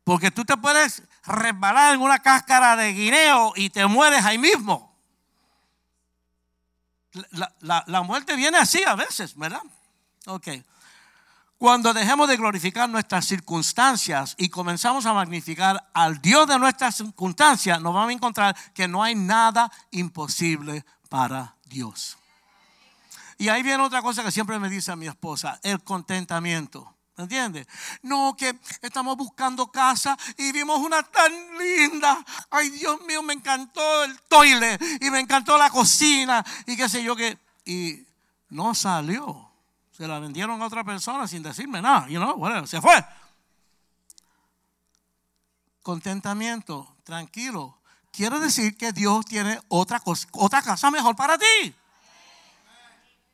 Porque 0.03 0.29
tú 0.29 0.45
te 0.45 0.55
puedes 0.55 1.01
resbalar 1.25 1.95
en 1.95 2.01
una 2.01 2.19
cáscara 2.19 2.75
de 2.75 2.93
guineo 2.93 3.53
y 3.55 3.71
te 3.71 3.87
mueres 3.87 4.23
ahí 4.23 4.37
mismo. 4.37 4.95
La, 7.31 7.51
la, 7.61 7.83
la 7.87 8.03
muerte 8.03 8.35
viene 8.35 8.59
así 8.59 8.83
a 8.83 8.93
veces, 8.93 9.35
¿verdad? 9.35 9.63
Ok. 10.27 10.49
Cuando 11.57 11.93
dejemos 11.93 12.27
de 12.27 12.35
glorificar 12.35 12.89
nuestras 12.89 13.25
circunstancias 13.25 14.35
y 14.37 14.49
comenzamos 14.49 15.05
a 15.05 15.13
magnificar 15.13 15.89
al 15.93 16.21
Dios 16.21 16.47
de 16.47 16.59
nuestras 16.59 16.95
circunstancias, 16.95 17.79
nos 17.81 17.93
vamos 17.93 18.09
a 18.09 18.13
encontrar 18.13 18.55
que 18.73 18.89
no 18.89 19.01
hay 19.01 19.15
nada 19.15 19.71
imposible 19.91 20.85
para 21.07 21.55
Dios. 21.65 22.17
Y 23.37 23.47
ahí 23.47 23.63
viene 23.63 23.83
otra 23.83 24.01
cosa 24.01 24.21
que 24.23 24.31
siempre 24.31 24.59
me 24.59 24.69
dice 24.69 24.93
mi 24.97 25.07
esposa, 25.07 25.59
el 25.63 25.81
contentamiento. 25.81 26.93
¿Me 27.17 27.23
entiendes? 27.23 27.65
No, 28.01 28.35
que 28.37 28.59
estamos 28.81 29.15
buscando 29.15 29.71
casa 29.71 30.17
y 30.37 30.51
vimos 30.51 30.79
una 30.79 31.03
tan 31.03 31.31
linda. 31.57 32.25
Ay, 32.49 32.69
Dios 32.69 32.99
mío, 33.07 33.23
me 33.23 33.33
encantó 33.33 34.03
el 34.03 34.19
toilet 34.23 34.81
y 34.99 35.09
me 35.09 35.21
encantó 35.21 35.57
la 35.57 35.69
cocina 35.69 36.45
y 36.67 36.75
qué 36.75 36.89
sé 36.89 37.01
yo 37.01 37.15
qué. 37.15 37.37
Y 37.63 38.05
no 38.49 38.75
salió 38.75 39.44
se 39.95 40.07
la 40.07 40.19
vendieron 40.19 40.61
a 40.61 40.65
otra 40.65 40.83
persona 40.83 41.27
sin 41.27 41.41
decirme 41.41 41.81
nada. 41.81 42.07
You 42.07 42.19
know, 42.19 42.35
bueno, 42.35 42.67
se 42.67 42.81
fue. 42.81 42.93
Contentamiento, 45.81 46.97
tranquilo. 47.03 47.79
Quiere 48.11 48.39
decir 48.39 48.75
que 48.77 48.91
Dios 48.91 49.25
tiene 49.25 49.59
otra, 49.69 49.99
cosa, 49.99 50.27
otra 50.33 50.61
casa 50.61 50.91
mejor 50.91 51.15
para 51.15 51.37
ti. 51.37 51.73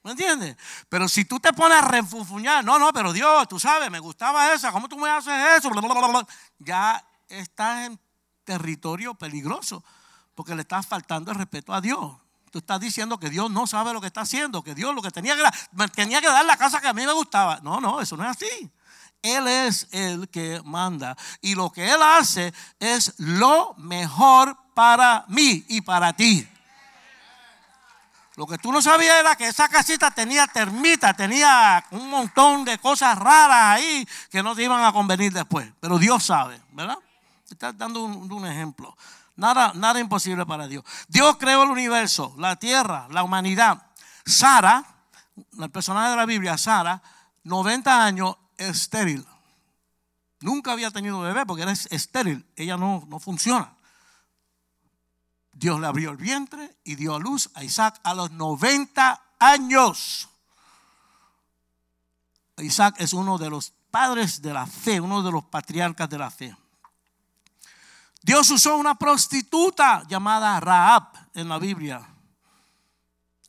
¿Me 0.04 0.12
entiendes? 0.12 0.58
Pero 0.90 1.08
si 1.08 1.26
tú 1.26 1.40
te 1.40 1.54
pones 1.54 1.78
a 1.78 1.88
refunfuñar, 1.88 2.64
no, 2.64 2.78
no, 2.78 2.92
pero 2.92 3.14
Dios, 3.14 3.48
tú 3.48 3.60
sabes, 3.60 3.90
me 3.90 4.00
gustaba 4.00 4.54
esa, 4.54 4.72
¿cómo 4.72 4.88
tú 4.88 4.98
me 4.98 5.10
haces 5.10 5.34
eso? 5.58 5.72
Ya 6.60 7.04
estás 7.28 7.86
en 7.88 8.00
territorio 8.44 9.14
peligroso 9.14 9.84
porque 10.36 10.56
le 10.56 10.62
estás 10.62 10.86
faltando 10.86 11.32
el 11.32 11.38
respeto 11.38 11.74
a 11.74 11.82
Dios. 11.82 12.18
Tú 12.52 12.60
estás 12.60 12.82
diciendo 12.82 13.18
que 13.18 13.30
Dios 13.30 13.50
no 13.50 13.66
sabe 13.66 13.94
lo 13.94 14.02
que 14.02 14.08
está 14.08 14.22
haciendo, 14.22 14.62
que 14.62 14.76
Dios 14.76 14.94
lo 14.94 15.02
que 15.02 15.10
tenía 15.10 15.38
que 15.38 15.42
dar, 15.42 15.90
tenía 15.92 16.20
que 16.20 16.28
dar 16.28 16.46
la 16.46 16.58
casa 16.58 16.82
que 16.82 16.88
a 16.90 16.94
mí 16.94 17.06
me 17.06 17.14
gustaba. 17.14 17.62
No, 17.64 17.80
no, 17.80 18.02
eso 18.02 18.18
no 18.18 18.26
es 18.26 18.32
así. 18.32 18.70
Él 19.22 19.48
es 19.48 19.88
el 19.92 20.28
que 20.28 20.62
manda. 20.66 21.16
Y 21.40 21.56
lo 21.56 21.72
que 21.72 21.90
Él 21.90 22.02
hace 22.02 22.54
es 22.78 23.14
lo 23.20 23.74
mejor 23.78 24.58
para 24.74 25.24
mí 25.30 25.64
y 25.70 25.80
para 25.80 26.12
ti. 26.12 26.46
Lo 28.36 28.46
que 28.46 28.58
tú 28.58 28.72
no 28.74 28.82
sabías 28.82 29.20
era 29.22 29.38
que 29.38 29.48
esa 29.48 29.70
casita 29.70 30.12
tenía 30.12 30.46
termita, 30.48 31.14
tenía 31.14 31.86
un 31.92 32.10
montón 32.10 32.66
de 32.66 32.78
cosas 32.80 33.18
raras 33.18 33.78
ahí 33.78 34.06
que 34.30 34.44
no 34.44 34.56
te 34.56 34.64
iban 34.64 34.84
a 34.84 34.92
convenir 34.92 35.32
después. 35.32 35.72
Pero 35.80 35.98
Dios 35.98 36.26
sabe, 36.26 36.60
¿verdad? 36.74 36.98
Te 37.48 37.54
estás 37.54 37.78
dando 37.78 38.04
un 38.04 38.46
ejemplo. 38.46 38.94
Nada, 39.42 39.72
nada 39.74 40.00
imposible 40.00 40.46
para 40.46 40.68
Dios. 40.68 40.84
Dios 41.08 41.38
creó 41.38 41.64
el 41.64 41.72
universo, 41.72 42.36
la 42.38 42.58
tierra, 42.58 43.08
la 43.10 43.24
humanidad. 43.24 43.88
Sara, 44.24 44.86
el 45.60 45.72
personaje 45.72 46.12
de 46.12 46.16
la 46.16 46.28
Biblia, 46.28 46.60
Sara, 46.60 47.02
90 47.44 48.06
años, 48.06 48.38
estéril. 48.56 49.26
Nunca 50.42 50.74
había 50.74 50.92
tenido 50.92 51.22
bebé 51.22 51.44
porque 51.48 51.64
era 51.64 51.72
estéril. 51.72 52.46
Ella 52.56 52.78
no, 52.78 53.04
no 53.08 53.20
funciona. 53.20 53.74
Dios 55.54 55.80
le 55.82 55.88
abrió 55.88 56.12
el 56.12 56.18
vientre 56.18 56.78
y 56.84 56.94
dio 56.94 57.16
a 57.16 57.20
luz 57.20 57.50
a 57.56 57.64
Isaac 57.64 58.00
a 58.04 58.14
los 58.14 58.30
90 58.30 59.24
años. 59.40 60.30
Isaac 62.58 62.94
es 63.00 63.14
uno 63.14 63.40
de 63.40 63.50
los 63.50 63.74
padres 63.90 64.44
de 64.44 64.54
la 64.54 64.68
fe, 64.68 65.02
uno 65.02 65.24
de 65.24 65.32
los 65.32 65.46
patriarcas 65.46 66.08
de 66.08 66.18
la 66.20 66.30
fe. 66.30 66.56
Dios 68.22 68.50
usó 68.52 68.76
una 68.76 68.96
prostituta 68.96 70.04
llamada 70.08 70.60
Raab 70.60 71.08
en 71.34 71.50
la 71.50 71.58
Biblia. 71.58 72.08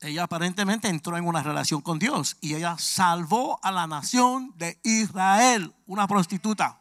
Ella 0.00 0.24
aparentemente 0.24 0.88
entró 0.88 1.16
en 1.16 1.26
una 1.26 1.42
relación 1.42 1.80
con 1.80 1.98
Dios 1.98 2.36
y 2.40 2.54
ella 2.54 2.76
salvó 2.78 3.60
a 3.62 3.70
la 3.70 3.86
nación 3.86 4.52
de 4.56 4.80
Israel, 4.82 5.72
una 5.86 6.08
prostituta. 6.08 6.80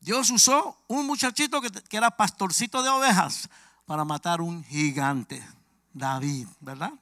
Dios 0.00 0.30
usó 0.30 0.78
un 0.88 1.06
muchachito 1.06 1.60
que, 1.60 1.70
era 1.96 2.10
pastorcito 2.10 2.82
de 2.82 2.88
ovejas 2.88 3.48
para 3.86 4.04
matar 4.04 4.40
un 4.40 4.64
gigante, 4.64 5.46
David, 5.92 6.48
¿verdad? 6.60 6.92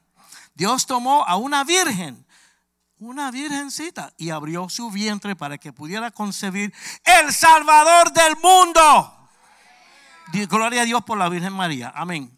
Dios 0.53 0.85
tomó 0.85 1.25
a 1.25 1.35
una 1.35 1.63
virgen 1.63 2.25
una 2.99 3.31
virgencita 3.31 4.13
y 4.17 4.29
abrió 4.29 4.69
su 4.69 4.91
vientre 4.91 5.35
para 5.35 5.57
que 5.57 5.73
pudiera 5.73 6.11
concebir 6.11 6.73
el 7.03 7.33
Salvador 7.33 8.11
del 8.11 8.35
mundo. 8.43 9.29
Gloria 10.47 10.81
a 10.81 10.85
Dios 10.85 11.03
por 11.03 11.17
la 11.17 11.29
Virgen 11.29 11.53
María. 11.53 11.91
Amén. 11.95 12.37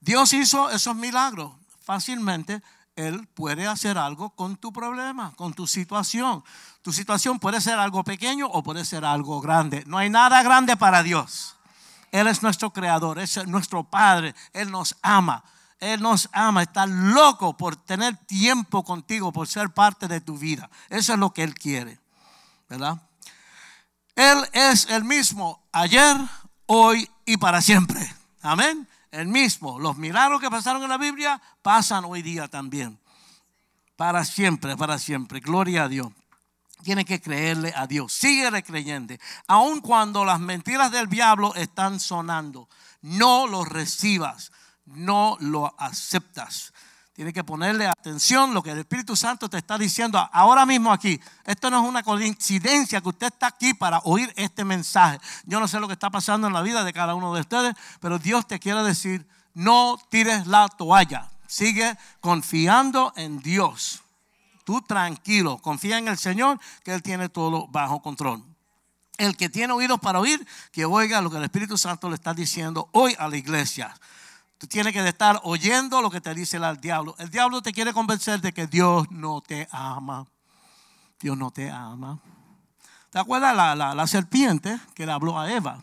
Dios 0.00 0.32
hizo 0.32 0.70
esos 0.70 0.94
milagros. 0.94 1.54
Fácilmente 1.80 2.62
Él 2.96 3.26
puede 3.28 3.66
hacer 3.66 3.96
algo 3.96 4.30
con 4.30 4.56
tu 4.56 4.72
problema, 4.72 5.32
con 5.36 5.54
tu 5.54 5.66
situación. 5.66 6.44
Tu 6.82 6.92
situación 6.92 7.38
puede 7.38 7.60
ser 7.60 7.78
algo 7.78 8.04
pequeño 8.04 8.46
o 8.46 8.62
puede 8.62 8.84
ser 8.84 9.04
algo 9.04 9.40
grande. 9.40 9.84
No 9.86 9.98
hay 9.98 10.10
nada 10.10 10.42
grande 10.42 10.76
para 10.76 11.02
Dios. 11.02 11.56
Él 12.10 12.26
es 12.26 12.42
nuestro 12.42 12.72
creador, 12.72 13.18
es 13.18 13.46
nuestro 13.46 13.84
Padre, 13.84 14.34
Él 14.52 14.70
nos 14.70 14.96
ama. 15.02 15.44
Él 15.80 16.02
nos 16.02 16.28
ama, 16.32 16.62
está 16.62 16.86
loco 16.86 17.56
por 17.56 17.76
tener 17.76 18.16
tiempo 18.16 18.84
contigo, 18.84 19.32
por 19.32 19.46
ser 19.46 19.70
parte 19.70 20.08
de 20.08 20.20
tu 20.20 20.36
vida. 20.36 20.68
Eso 20.88 21.12
es 21.12 21.18
lo 21.18 21.32
que 21.32 21.44
Él 21.44 21.54
quiere, 21.54 22.00
¿verdad? 22.68 23.00
Él 24.16 24.38
es 24.52 24.86
el 24.90 25.04
mismo 25.04 25.62
ayer, 25.70 26.16
hoy 26.66 27.08
y 27.24 27.36
para 27.36 27.62
siempre. 27.62 28.12
Amén. 28.42 28.88
El 29.12 29.28
mismo. 29.28 29.78
Los 29.78 29.96
milagros 29.96 30.40
que 30.40 30.50
pasaron 30.50 30.82
en 30.82 30.88
la 30.88 30.98
Biblia 30.98 31.40
pasan 31.62 32.04
hoy 32.04 32.22
día 32.22 32.48
también. 32.48 32.98
Para 33.96 34.24
siempre, 34.24 34.76
para 34.76 34.98
siempre. 34.98 35.38
Gloria 35.38 35.84
a 35.84 35.88
Dios. 35.88 36.08
Tiene 36.82 37.04
que 37.04 37.20
creerle 37.20 37.72
a 37.76 37.86
Dios. 37.86 38.12
Síguele 38.12 38.64
creyendo. 38.64 39.14
Aun 39.46 39.80
cuando 39.80 40.24
las 40.24 40.40
mentiras 40.40 40.90
del 40.90 41.08
diablo 41.08 41.54
están 41.54 42.00
sonando, 42.00 42.68
no 43.02 43.46
los 43.46 43.68
recibas 43.68 44.50
no 44.94 45.36
lo 45.40 45.74
aceptas. 45.78 46.72
Tienes 47.18 47.34
que 47.34 47.42
ponerle 47.42 47.88
atención 47.88 48.54
lo 48.54 48.62
que 48.62 48.70
el 48.70 48.78
Espíritu 48.78 49.16
Santo 49.16 49.48
te 49.48 49.58
está 49.58 49.76
diciendo 49.76 50.18
ahora 50.32 50.64
mismo 50.64 50.92
aquí. 50.92 51.20
Esto 51.44 51.68
no 51.68 51.82
es 51.82 51.88
una 51.88 52.04
coincidencia 52.04 53.00
que 53.00 53.08
usted 53.08 53.26
está 53.26 53.48
aquí 53.48 53.74
para 53.74 53.98
oír 54.04 54.32
este 54.36 54.64
mensaje. 54.64 55.18
Yo 55.44 55.58
no 55.58 55.66
sé 55.66 55.80
lo 55.80 55.88
que 55.88 55.94
está 55.94 56.10
pasando 56.10 56.46
en 56.46 56.52
la 56.52 56.62
vida 56.62 56.84
de 56.84 56.92
cada 56.92 57.16
uno 57.16 57.34
de 57.34 57.40
ustedes, 57.40 57.74
pero 57.98 58.20
Dios 58.20 58.46
te 58.46 58.60
quiere 58.60 58.84
decir, 58.84 59.26
no 59.52 59.98
tires 60.10 60.46
la 60.46 60.68
toalla. 60.68 61.28
Sigue 61.48 61.98
confiando 62.20 63.12
en 63.16 63.40
Dios. 63.40 64.00
Tú 64.62 64.80
tranquilo, 64.82 65.58
confía 65.58 65.98
en 65.98 66.06
el 66.06 66.18
Señor, 66.18 66.60
que 66.84 66.94
Él 66.94 67.02
tiene 67.02 67.28
todo 67.28 67.66
bajo 67.66 68.00
control. 68.00 68.44
El 69.16 69.36
que 69.36 69.48
tiene 69.48 69.72
oídos 69.72 69.98
para 69.98 70.20
oír, 70.20 70.46
que 70.70 70.84
oiga 70.84 71.20
lo 71.20 71.30
que 71.30 71.38
el 71.38 71.42
Espíritu 71.42 71.76
Santo 71.76 72.08
le 72.08 72.14
está 72.14 72.32
diciendo 72.32 72.88
hoy 72.92 73.16
a 73.18 73.26
la 73.26 73.36
iglesia. 73.36 73.92
Tú 74.58 74.66
tienes 74.66 74.92
que 74.92 75.06
estar 75.06 75.40
oyendo 75.44 76.02
lo 76.02 76.10
que 76.10 76.20
te 76.20 76.34
dice 76.34 76.56
el 76.56 76.80
diablo. 76.80 77.14
El 77.18 77.30
diablo 77.30 77.62
te 77.62 77.72
quiere 77.72 77.92
convencer 77.92 78.40
de 78.40 78.52
que 78.52 78.66
Dios 78.66 79.08
no 79.10 79.40
te 79.40 79.68
ama. 79.70 80.26
Dios 81.20 81.38
no 81.38 81.52
te 81.52 81.70
ama. 81.70 82.18
¿Te 83.10 83.20
acuerdas 83.20 83.54
la, 83.54 83.74
la, 83.94 84.06
serpiente 84.08 84.78
que 84.94 85.06
le 85.06 85.12
habló 85.12 85.38
a 85.38 85.50
Eva? 85.50 85.80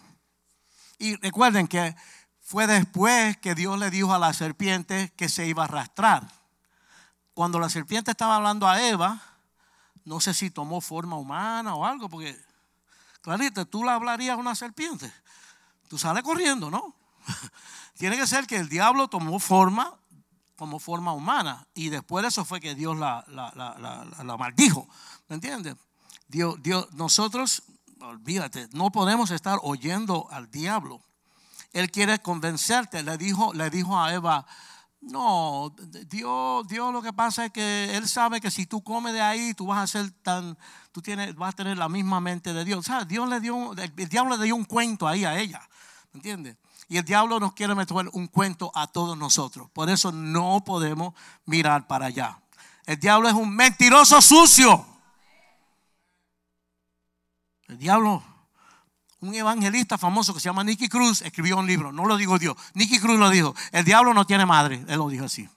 Y 0.99 1.15
recuerden 1.15 1.67
que 1.67 1.95
fue 2.41 2.67
después 2.67 3.37
que 3.37 3.55
Dios 3.55 3.79
le 3.79 3.89
dijo 3.89 4.13
a 4.13 4.19
la 4.19 4.33
serpiente 4.33 5.11
que 5.15 5.29
se 5.29 5.47
iba 5.47 5.63
a 5.63 5.65
arrastrar. 5.65 6.27
Cuando 7.33 7.59
la 7.59 7.69
serpiente 7.69 8.11
estaba 8.11 8.35
hablando 8.35 8.67
a 8.67 8.81
Eva, 8.81 9.21
no 10.03 10.19
sé 10.19 10.33
si 10.33 10.51
tomó 10.51 10.81
forma 10.81 11.17
humana 11.17 11.75
o 11.75 11.85
algo, 11.85 12.09
porque, 12.09 12.37
clarito, 13.21 13.65
tú 13.65 13.85
le 13.85 13.91
hablarías 13.91 14.35
a 14.35 14.39
una 14.39 14.53
serpiente. 14.53 15.11
Tú 15.87 15.97
sales 15.97 16.23
corriendo, 16.23 16.69
¿no? 16.69 16.93
Tiene 17.97 18.17
que 18.17 18.27
ser 18.27 18.45
que 18.45 18.57
el 18.57 18.69
diablo 18.69 19.07
tomó 19.07 19.39
forma 19.39 19.97
como 20.55 20.79
forma 20.79 21.13
humana 21.13 21.67
y 21.73 21.89
después 21.89 22.23
de 22.23 22.29
eso 22.29 22.45
fue 22.45 22.59
que 22.61 22.75
Dios 22.75 22.97
la, 22.97 23.25
la, 23.27 24.37
maldijo. 24.37 24.87
¿Me 25.27 25.35
entiendes? 25.35 25.75
Dios, 26.27 26.61
Dios, 26.61 26.91
nosotros, 26.93 27.63
olvídate, 27.99 28.67
no 28.71 28.91
podemos 28.91 29.31
estar 29.31 29.59
oyendo 29.63 30.27
al 30.31 30.49
diablo. 30.49 31.01
Él 31.73 31.91
quiere 31.91 32.19
convencerte. 32.19 33.03
Le 33.03 33.17
dijo, 33.17 33.53
le 33.53 33.69
dijo 33.69 33.99
a 33.99 34.13
Eva, 34.13 34.45
no, 35.01 35.75
Dios, 36.07 36.67
Dios 36.67 36.93
lo 36.93 37.01
que 37.01 37.13
pasa 37.13 37.45
es 37.45 37.51
que 37.51 37.95
Él 37.95 38.07
sabe 38.07 38.41
que 38.41 38.49
si 38.49 38.65
tú 38.65 38.81
comes 38.81 39.13
de 39.13 39.21
ahí, 39.21 39.53
tú 39.53 39.67
vas 39.67 39.83
a 39.83 39.87
ser 39.87 40.09
tan, 40.21 40.57
tú 40.91 41.01
tienes, 41.01 41.35
vas 41.35 41.53
a 41.53 41.57
tener 41.57 41.77
la 41.77 41.89
misma 41.89 42.19
mente 42.19 42.53
de 42.53 42.63
Dios. 42.65 42.85
¿Sabes? 42.85 43.07
Dios 43.07 43.27
le 43.29 43.39
dio, 43.39 43.73
el 43.73 44.09
diablo 44.09 44.37
le 44.37 44.45
dio 44.45 44.55
un 44.55 44.65
cuento 44.65 45.07
ahí 45.07 45.25
a 45.25 45.37
ella. 45.37 45.61
¿Me 46.13 46.19
entiendes? 46.19 46.57
Y 46.87 46.97
el 46.97 47.05
diablo 47.05 47.39
nos 47.39 47.53
quiere 47.53 47.73
meter 47.73 47.95
un 48.13 48.27
cuento 48.27 48.71
a 48.75 48.87
todos 48.87 49.17
nosotros. 49.17 49.69
Por 49.71 49.89
eso 49.89 50.11
no 50.11 50.63
podemos 50.63 51.13
mirar 51.45 51.87
para 51.87 52.07
allá. 52.07 52.39
El 52.85 52.99
diablo 52.99 53.27
es 53.27 53.33
un 53.33 53.55
mentiroso 53.55 54.21
sucio. 54.21 54.85
El 57.67 57.79
diablo, 57.79 58.23
un 59.21 59.33
evangelista 59.33 59.97
famoso 59.97 60.33
que 60.33 60.39
se 60.39 60.49
llama 60.49 60.63
Nicky 60.63 60.87
Cruz, 60.87 61.23
escribió 61.23 61.57
un 61.57 61.65
libro. 61.65 61.91
No 61.91 62.05
lo 62.05 62.17
digo 62.17 62.37
Dios. 62.37 62.55
Nicky 62.75 62.99
Cruz 62.99 63.17
lo 63.17 63.31
dijo. 63.31 63.55
El 63.71 63.83
diablo 63.83 64.13
no 64.13 64.25
tiene 64.25 64.45
madre. 64.45 64.85
Él 64.87 64.97
lo 64.97 65.09
dijo 65.09 65.25
así. 65.25 65.49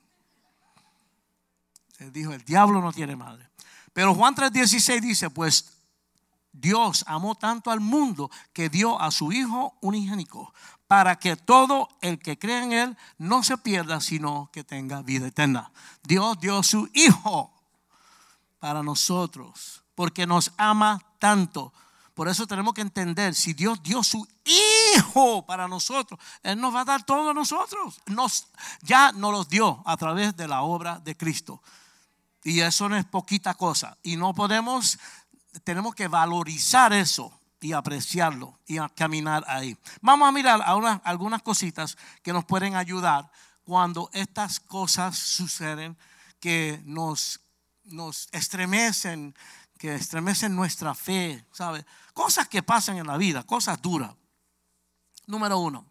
Él 1.98 2.12
dijo, 2.12 2.32
el 2.32 2.44
diablo 2.44 2.80
no 2.80 2.92
tiene 2.92 3.16
madre. 3.16 3.50
Pero 3.92 4.14
Juan 4.14 4.34
3:16 4.34 5.00
dice, 5.00 5.30
pues 5.30 5.78
Dios 6.52 7.04
amó 7.06 7.34
tanto 7.34 7.70
al 7.70 7.80
mundo 7.80 8.30
que 8.52 8.68
dio 8.68 9.00
a 9.00 9.10
su 9.10 9.32
Hijo 9.32 9.76
unigénico 9.80 10.54
para 10.88 11.16
que 11.16 11.36
todo 11.36 11.88
el 12.00 12.18
que 12.18 12.38
cree 12.38 12.62
en 12.64 12.72
Él 12.72 12.96
no 13.18 13.42
se 13.42 13.58
pierda, 13.58 14.00
sino 14.00 14.50
que 14.52 14.64
tenga 14.64 15.02
vida 15.02 15.28
eterna. 15.28 15.70
Dios 16.02 16.40
dio 16.40 16.62
su 16.62 16.88
Hijo 16.94 17.52
para 18.58 18.82
nosotros, 18.82 19.84
porque 19.94 20.26
nos 20.26 20.50
ama 20.56 21.00
tanto. 21.18 21.74
Por 22.14 22.26
eso 22.26 22.46
tenemos 22.46 22.72
que 22.72 22.80
entender, 22.80 23.34
si 23.34 23.52
Dios 23.52 23.82
dio 23.82 24.02
su 24.02 24.26
Hijo 24.44 25.44
para 25.44 25.68
nosotros, 25.68 26.18
Él 26.42 26.58
nos 26.58 26.74
va 26.74 26.80
a 26.80 26.86
dar 26.86 27.04
todo 27.04 27.30
a 27.30 27.34
nosotros. 27.34 28.00
Nos, 28.06 28.48
ya 28.80 29.12
nos 29.12 29.30
los 29.30 29.48
dio 29.48 29.82
a 29.84 29.96
través 29.98 30.34
de 30.36 30.48
la 30.48 30.62
obra 30.62 30.98
de 31.00 31.14
Cristo. 31.16 31.62
Y 32.42 32.60
eso 32.60 32.88
no 32.88 32.96
es 32.96 33.04
poquita 33.04 33.52
cosa. 33.52 33.98
Y 34.02 34.16
no 34.16 34.32
podemos, 34.34 34.98
tenemos 35.64 35.94
que 35.94 36.08
valorizar 36.08 36.94
eso 36.94 37.38
y 37.60 37.72
apreciarlo 37.72 38.58
y 38.66 38.78
a 38.78 38.88
caminar 38.88 39.44
ahí. 39.48 39.76
Vamos 40.00 40.28
a 40.28 40.32
mirar 40.32 40.60
algunas 41.04 41.42
cositas 41.42 41.96
que 42.22 42.32
nos 42.32 42.44
pueden 42.44 42.76
ayudar 42.76 43.30
cuando 43.64 44.08
estas 44.12 44.60
cosas 44.60 45.18
suceden 45.18 45.96
que 46.40 46.80
nos, 46.84 47.40
nos 47.84 48.28
estremecen, 48.32 49.34
que 49.76 49.94
estremecen 49.94 50.54
nuestra 50.54 50.94
fe, 50.94 51.44
¿sabe? 51.52 51.84
Cosas 52.14 52.48
que 52.48 52.62
pasan 52.62 52.98
en 52.98 53.06
la 53.06 53.16
vida, 53.16 53.42
cosas 53.42 53.80
duras. 53.82 54.14
Número 55.26 55.58
uno, 55.58 55.84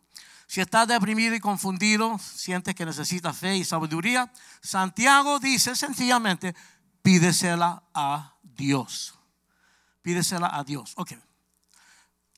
si 0.47 0.61
estás 0.61 0.87
deprimido 0.87 1.35
y 1.35 1.39
confundido, 1.39 2.17
sientes 2.19 2.73
que 2.73 2.85
necesitas 2.85 3.37
fe 3.37 3.57
y 3.57 3.65
sabiduría, 3.65 4.31
Santiago 4.61 5.39
dice 5.39 5.75
sencillamente, 5.75 6.55
pídesela 7.01 7.83
a 7.93 8.33
Dios. 8.41 9.13
Pídesela 10.01 10.49
a 10.51 10.63
Dios. 10.63 10.93
Ok. 10.95 11.13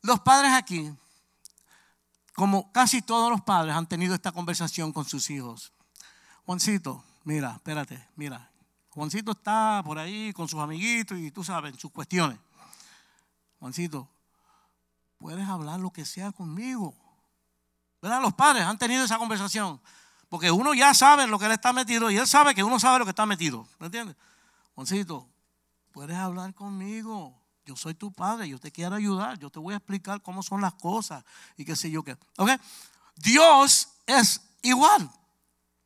Los 0.01 0.19
padres 0.21 0.51
aquí, 0.53 0.91
como 2.33 2.71
casi 2.71 3.01
todos 3.01 3.29
los 3.29 3.41
padres, 3.41 3.75
han 3.75 3.87
tenido 3.87 4.15
esta 4.15 4.31
conversación 4.31 4.93
con 4.93 5.05
sus 5.05 5.29
hijos. 5.29 5.73
Juancito, 6.45 7.03
mira, 7.23 7.53
espérate, 7.55 8.07
mira. 8.15 8.49
Juancito 8.89 9.31
está 9.31 9.81
por 9.85 9.99
ahí 9.99 10.33
con 10.33 10.47
sus 10.47 10.59
amiguitos 10.59 11.17
y 11.17 11.31
tú 11.31 11.43
sabes, 11.43 11.75
sus 11.77 11.91
cuestiones. 11.91 12.39
Juancito, 13.59 14.09
puedes 15.17 15.47
hablar 15.47 15.79
lo 15.79 15.91
que 15.91 16.05
sea 16.05 16.31
conmigo. 16.31 16.95
¿Verdad? 18.01 18.21
Los 18.21 18.33
padres 18.33 18.63
han 18.63 18.77
tenido 18.77 19.03
esa 19.03 19.17
conversación. 19.17 19.79
Porque 20.29 20.51
uno 20.51 20.73
ya 20.73 20.93
sabe 20.93 21.27
lo 21.27 21.37
que 21.37 21.45
él 21.45 21.51
está 21.51 21.73
metido 21.73 22.09
y 22.09 22.17
él 22.17 22.27
sabe 22.27 22.55
que 22.55 22.63
uno 22.63 22.79
sabe 22.79 22.99
lo 22.99 23.05
que 23.05 23.09
está 23.09 23.25
metido. 23.25 23.67
¿Me 23.79 23.87
entiendes? 23.87 24.15
Juancito, 24.75 25.27
puedes 25.91 26.15
hablar 26.15 26.53
conmigo 26.53 27.35
yo 27.69 27.75
soy 27.75 27.93
tu 27.93 28.11
padre, 28.11 28.49
yo 28.49 28.57
te 28.57 28.71
quiero 28.71 28.95
ayudar, 28.95 29.37
yo 29.37 29.51
te 29.51 29.59
voy 29.59 29.75
a 29.75 29.77
explicar 29.77 30.23
cómo 30.23 30.41
son 30.41 30.59
las 30.59 30.73
cosas 30.73 31.23
y 31.55 31.63
qué 31.63 31.75
sé 31.75 31.91
yo 31.91 32.01
qué. 32.01 32.17
¿Ok? 32.37 32.49
Dios 33.15 33.89
es 34.07 34.41
igual, 34.63 35.07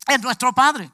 es 0.07 0.21
nuestro 0.21 0.53
padre. 0.53 0.89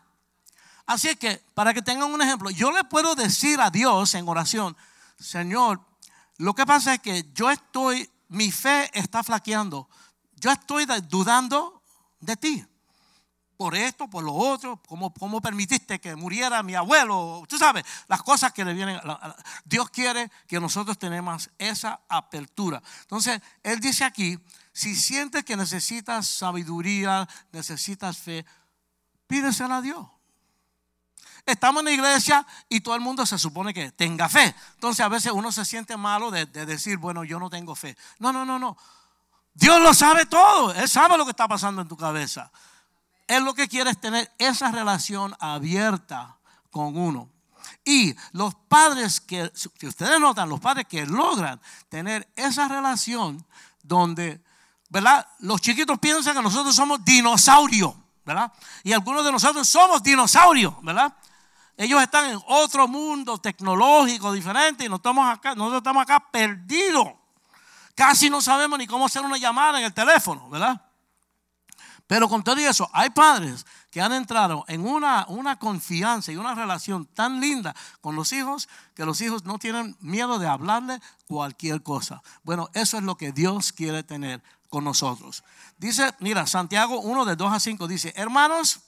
Así 0.87 1.15
que, 1.15 1.45
para 1.53 1.75
que 1.75 1.83
tengan 1.83 2.11
un 2.11 2.19
ejemplo, 2.23 2.49
yo 2.49 2.71
le 2.71 2.83
puedo 2.85 3.13
decir 3.13 3.61
a 3.61 3.69
Dios 3.69 4.15
en 4.15 4.27
oración, 4.27 4.75
Señor, 5.19 5.79
lo 6.37 6.55
que 6.55 6.65
pasa 6.65 6.95
es 6.95 7.01
que 7.01 7.29
yo 7.33 7.51
estoy, 7.51 8.09
mi 8.29 8.51
fe 8.51 8.89
está 8.97 9.21
flaqueando, 9.21 9.87
yo 10.37 10.49
estoy 10.49 10.87
dudando 11.07 11.83
de 12.19 12.35
ti 12.35 12.65
por 13.59 13.75
esto, 13.75 14.07
por 14.09 14.23
lo 14.23 14.33
otro, 14.33 14.81
cómo, 14.87 15.13
cómo 15.13 15.41
permitiste 15.41 15.99
que 15.99 16.15
muriera 16.15 16.63
mi 16.63 16.75
abuelo, 16.75 17.43
tú 17.49 17.57
sabes, 17.57 17.83
las 18.07 18.23
cosas 18.23 18.53
que 18.53 18.63
le 18.63 18.73
vienen. 18.73 19.01
Dios 19.65 19.89
quiere 19.89 20.31
que 20.47 20.61
nosotros 20.61 20.97
tenemos 20.97 21.49
esa 21.57 21.99
apertura. 22.07 22.81
Entonces, 23.01 23.41
Él 23.61 23.81
dice 23.81 24.05
aquí, 24.05 24.39
si 24.71 24.95
sientes 24.95 25.43
que 25.43 25.57
necesitas 25.57 26.25
sabiduría, 26.25 27.27
necesitas 27.51 28.17
fe, 28.17 28.45
pídesela 29.27 29.79
a 29.79 29.81
Dios. 29.81 30.07
Estamos 31.45 31.81
en 31.81 31.85
la 31.87 31.91
iglesia 31.91 32.47
y 32.69 32.79
todo 32.79 32.95
el 32.95 33.01
mundo 33.01 33.25
se 33.25 33.37
supone 33.37 33.73
que 33.73 33.91
tenga 33.91 34.29
fe. 34.29 34.55
Entonces 34.75 35.05
a 35.05 35.09
veces 35.09 35.33
uno 35.33 35.51
se 35.51 35.65
siente 35.65 35.97
malo 35.97 36.31
de, 36.31 36.45
de 36.45 36.65
decir, 36.65 36.95
bueno, 36.95 37.25
yo 37.25 37.37
no 37.39 37.49
tengo 37.49 37.75
fe. 37.75 37.97
No, 38.19 38.31
no, 38.31 38.45
no, 38.45 38.57
no. 38.57 38.77
Dios 39.53 39.81
lo 39.81 39.93
sabe 39.93 40.27
todo. 40.27 40.73
Él 40.73 40.87
sabe 40.87 41.17
lo 41.17 41.25
que 41.25 41.31
está 41.31 41.45
pasando 41.45 41.81
en 41.81 41.89
tu 41.89 41.97
cabeza. 41.97 42.49
Él 43.29 43.45
lo 43.45 43.53
que 43.53 43.69
quiere 43.69 43.91
es 43.91 44.01
tener 44.01 44.29
esa 44.37 44.71
relación 44.71 45.33
abierta 45.39 46.37
con 46.69 46.97
uno. 46.97 47.29
Y 47.85 48.13
los 48.33 48.53
padres 48.67 49.21
que, 49.21 49.49
si 49.53 49.87
ustedes 49.87 50.19
notan, 50.19 50.49
los 50.49 50.59
padres 50.59 50.85
que 50.87 51.05
logran 51.05 51.61
tener 51.89 52.27
esa 52.35 52.67
relación 52.67 53.45
donde 53.81 54.41
¿verdad? 54.89 55.25
Los 55.39 55.61
chiquitos 55.61 55.97
piensan 55.99 56.35
que 56.35 56.41
nosotros 56.41 56.75
somos 56.75 57.03
dinosaurios, 57.05 57.93
¿verdad? 58.25 58.51
Y 58.83 58.91
algunos 58.91 59.23
de 59.23 59.31
nosotros 59.31 59.69
somos 59.69 60.01
dinosaurios, 60.01 60.73
¿verdad? 60.81 61.13
Ellos 61.77 62.01
están 62.01 62.31
en 62.31 62.39
otro 62.47 62.87
mundo 62.87 63.37
tecnológico 63.37 64.33
diferente 64.33 64.83
y 64.83 64.89
nosotros 64.89 65.11
estamos 65.11 65.37
acá, 65.37 65.55
nosotros 65.55 65.77
estamos 65.77 66.03
acá 66.03 66.19
perdidos. 66.19 67.07
Casi 67.95 68.29
no 68.29 68.41
sabemos 68.41 68.79
ni 68.79 68.87
cómo 68.87 69.05
hacer 69.05 69.21
una 69.21 69.37
llamada 69.37 69.79
en 69.79 69.85
el 69.85 69.93
teléfono, 69.93 70.49
¿verdad? 70.49 70.81
Pero 72.09 72.27
con 72.27 72.43
todo 72.43 72.57
eso, 72.57 72.89
hay 72.91 73.11
padres 73.11 73.67
que 73.91 74.01
han 74.01 74.11
entrado 74.13 74.65
en 74.67 74.81
una, 74.83 75.27
una 75.27 75.59
confianza 75.59 76.31
y 76.31 76.37
una 76.37 76.55
relación 76.55 77.05
tan 77.05 77.39
linda 77.39 77.75
con 78.01 78.15
los 78.15 78.33
hijos 78.33 78.67
que 78.95 79.05
los 79.05 79.21
hijos 79.21 79.45
no 79.45 79.59
tienen 79.59 79.95
miedo 79.99 80.39
de 80.39 80.47
hablarle 80.47 80.99
cualquier 81.27 81.83
cosa. 81.83 82.23
Bueno, 82.41 82.67
eso 82.73 82.97
es 82.97 83.03
lo 83.03 83.15
que 83.15 83.31
Dios 83.31 83.71
quiere 83.71 84.01
tener 84.01 84.41
con 84.71 84.85
nosotros. 84.85 85.43
Dice, 85.77 86.11
mira, 86.19 86.47
Santiago 86.47 86.99
1 86.99 87.25
de 87.25 87.35
2 87.35 87.53
a 87.53 87.59
5 87.59 87.87
dice, 87.87 88.11
hermanos, 88.15 88.79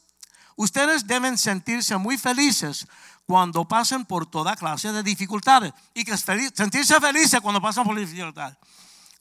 ustedes 0.56 1.06
deben 1.06 1.38
sentirse 1.38 1.96
muy 1.98 2.18
felices 2.18 2.88
cuando 3.28 3.68
pasen 3.68 4.04
por 4.04 4.26
toda 4.26 4.56
clase 4.56 4.92
de 4.92 5.04
dificultades 5.04 5.74
y 5.94 6.04
que 6.04 6.18
sentirse 6.18 7.00
felices 7.00 7.40
cuando 7.40 7.62
pasan 7.62 7.84
por 7.86 7.96
dificultades. 8.00 8.58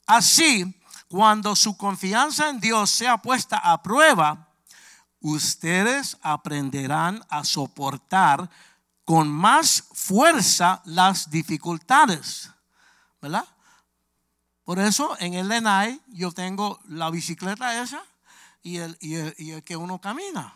Así, 0.07 0.80
cuando 1.11 1.57
su 1.57 1.75
confianza 1.75 2.47
en 2.47 2.61
Dios 2.61 2.89
sea 2.89 3.17
puesta 3.17 3.57
a 3.57 3.83
prueba, 3.83 4.47
ustedes 5.19 6.17
aprenderán 6.21 7.21
a 7.27 7.43
soportar 7.43 8.49
con 9.03 9.27
más 9.29 9.83
fuerza 9.91 10.81
las 10.85 11.29
dificultades. 11.29 12.49
¿Verdad? 13.21 13.43
Por 14.63 14.79
eso 14.79 15.17
en 15.19 15.33
el 15.33 15.49
Lenai 15.49 15.99
yo 16.07 16.31
tengo 16.31 16.79
la 16.87 17.09
bicicleta 17.09 17.81
esa 17.83 18.01
y 18.63 18.77
el, 18.77 18.97
y 19.01 19.49
el, 19.51 19.63
que 19.65 19.75
uno 19.75 19.99
camina. 19.99 20.53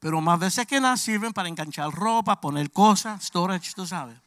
Pero 0.00 0.22
más 0.22 0.38
veces 0.38 0.66
que 0.66 0.80
nada 0.80 0.96
sirven 0.96 1.34
para 1.34 1.50
enganchar 1.50 1.92
ropa, 1.92 2.40
poner 2.40 2.70
cosas, 2.70 3.22
storage, 3.22 3.74
tú 3.74 3.86
sabes. 3.86 4.18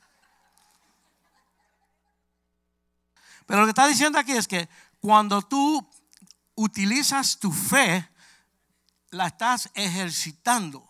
Pero 3.47 3.62
lo 3.62 3.65
que 3.65 3.71
está 3.71 3.88
diciendo 3.88 4.19
aquí 4.19 4.33
es 4.33 4.47
que 4.47 4.69
cuando 4.99 5.41
tú 5.41 5.88
utilizas 6.55 7.39
tu 7.39 7.51
fe, 7.51 8.09
la 9.12 9.27
estás 9.27 9.69
ejercitando 9.73 10.89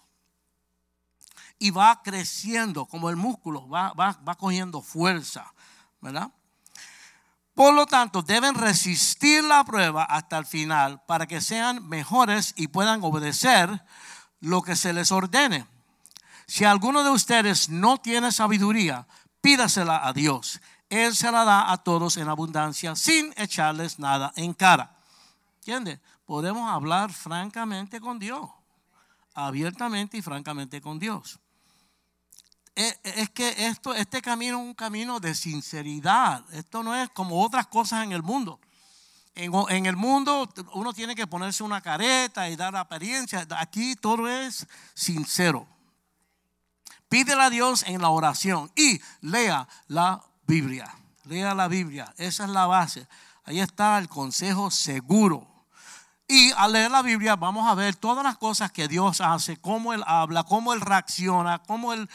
y 1.59 1.71
va 1.71 2.01
creciendo 2.01 2.85
como 2.85 3.09
el 3.09 3.15
músculo, 3.15 3.67
va, 3.67 3.93
va, 3.93 4.35
cogiendo 4.35 4.81
fuerza, 4.81 5.53
¿verdad? 6.01 6.31
Por 7.53 7.73
lo 7.73 7.85
tanto, 7.85 8.21
deben 8.21 8.55
resistir 8.55 9.43
la 9.43 9.63
prueba 9.65 10.05
hasta 10.05 10.37
el 10.37 10.45
final 10.45 11.03
para 11.05 11.27
que 11.27 11.41
sean 11.41 11.87
mejores 11.87 12.53
y 12.55 12.69
puedan 12.69 13.03
obedecer 13.03 13.83
lo 14.39 14.61
que 14.61 14.77
se 14.77 14.93
les 14.93 15.11
ordene. 15.11 15.67
Si 16.47 16.63
alguno 16.63 17.03
de 17.03 17.09
ustedes 17.09 17.69
no 17.69 17.97
tiene 17.97 18.31
sabiduría, 18.31 19.07
pídasela 19.41 20.07
a 20.07 20.13
Dios. 20.13 20.61
Él 20.89 21.15
se 21.15 21.31
la 21.31 21.43
da 21.45 21.71
a 21.71 21.77
todos 21.77 22.17
en 22.17 22.27
abundancia 22.27 22.95
sin 22.95 23.33
echarles 23.37 23.99
nada 23.99 24.33
en 24.35 24.53
cara. 24.53 24.97
¿Entiendes? 25.57 25.99
podemos 26.29 26.69
hablar 26.69 27.11
francamente 27.11 27.99
con 27.99 28.19
Dios, 28.19 28.47
abiertamente 29.33 30.15
y 30.15 30.21
francamente 30.21 30.79
con 30.79 30.99
Dios. 30.99 31.39
E, 32.75 32.99
es 33.03 33.31
que 33.31 33.65
esto, 33.65 33.95
este 33.95 34.21
camino 34.21 34.59
es 34.59 34.63
un 34.67 34.75
camino 34.75 35.19
de 35.19 35.33
sinceridad. 35.33 36.45
Esto 36.53 36.83
no 36.83 36.95
es 36.95 37.09
como 37.09 37.43
otras 37.43 37.65
cosas 37.65 38.03
en 38.03 38.11
el 38.11 38.21
mundo. 38.21 38.59
En, 39.33 39.87
el 39.87 39.95
mundo 39.95 40.53
uno 40.73 40.93
tiene 40.93 41.15
que 41.15 41.25
ponerse 41.25 41.63
una 41.63 41.81
careta 41.81 42.47
y 42.47 42.55
dar 42.55 42.75
apariencia. 42.75 43.47
Aquí 43.57 43.95
todo 43.95 44.27
es 44.27 44.67
sincero. 44.93 45.65
Pídele 47.07 47.41
a 47.41 47.49
Dios 47.49 47.81
en 47.87 48.03
la 48.03 48.09
oración 48.09 48.71
y 48.75 49.01
lea 49.21 49.67
la 49.87 50.23
Biblia. 50.49 50.91
Lea 51.25 51.53
la 51.53 51.67
Biblia. 51.67 52.11
Esa 52.17 52.45
es 52.45 52.49
la 52.49 52.65
base. 52.65 53.07
Ahí 53.45 53.59
está 53.59 53.99
el 53.99 54.09
consejo 54.09 54.71
seguro. 54.71 55.47
Y 56.27 56.51
al 56.53 56.73
leer 56.73 56.89
la 56.89 57.03
Biblia 57.03 57.35
vamos 57.35 57.67
a 57.67 57.75
ver 57.75 57.95
todas 57.95 58.23
las 58.23 58.35
cosas 58.35 58.71
que 58.71 58.87
Dios 58.87 59.21
hace, 59.21 59.57
cómo 59.57 59.93
Él 59.93 60.03
habla, 60.07 60.43
cómo 60.43 60.73
Él 60.73 60.81
reacciona, 60.81 61.59
cómo 61.59 61.93
Él, 61.93 62.09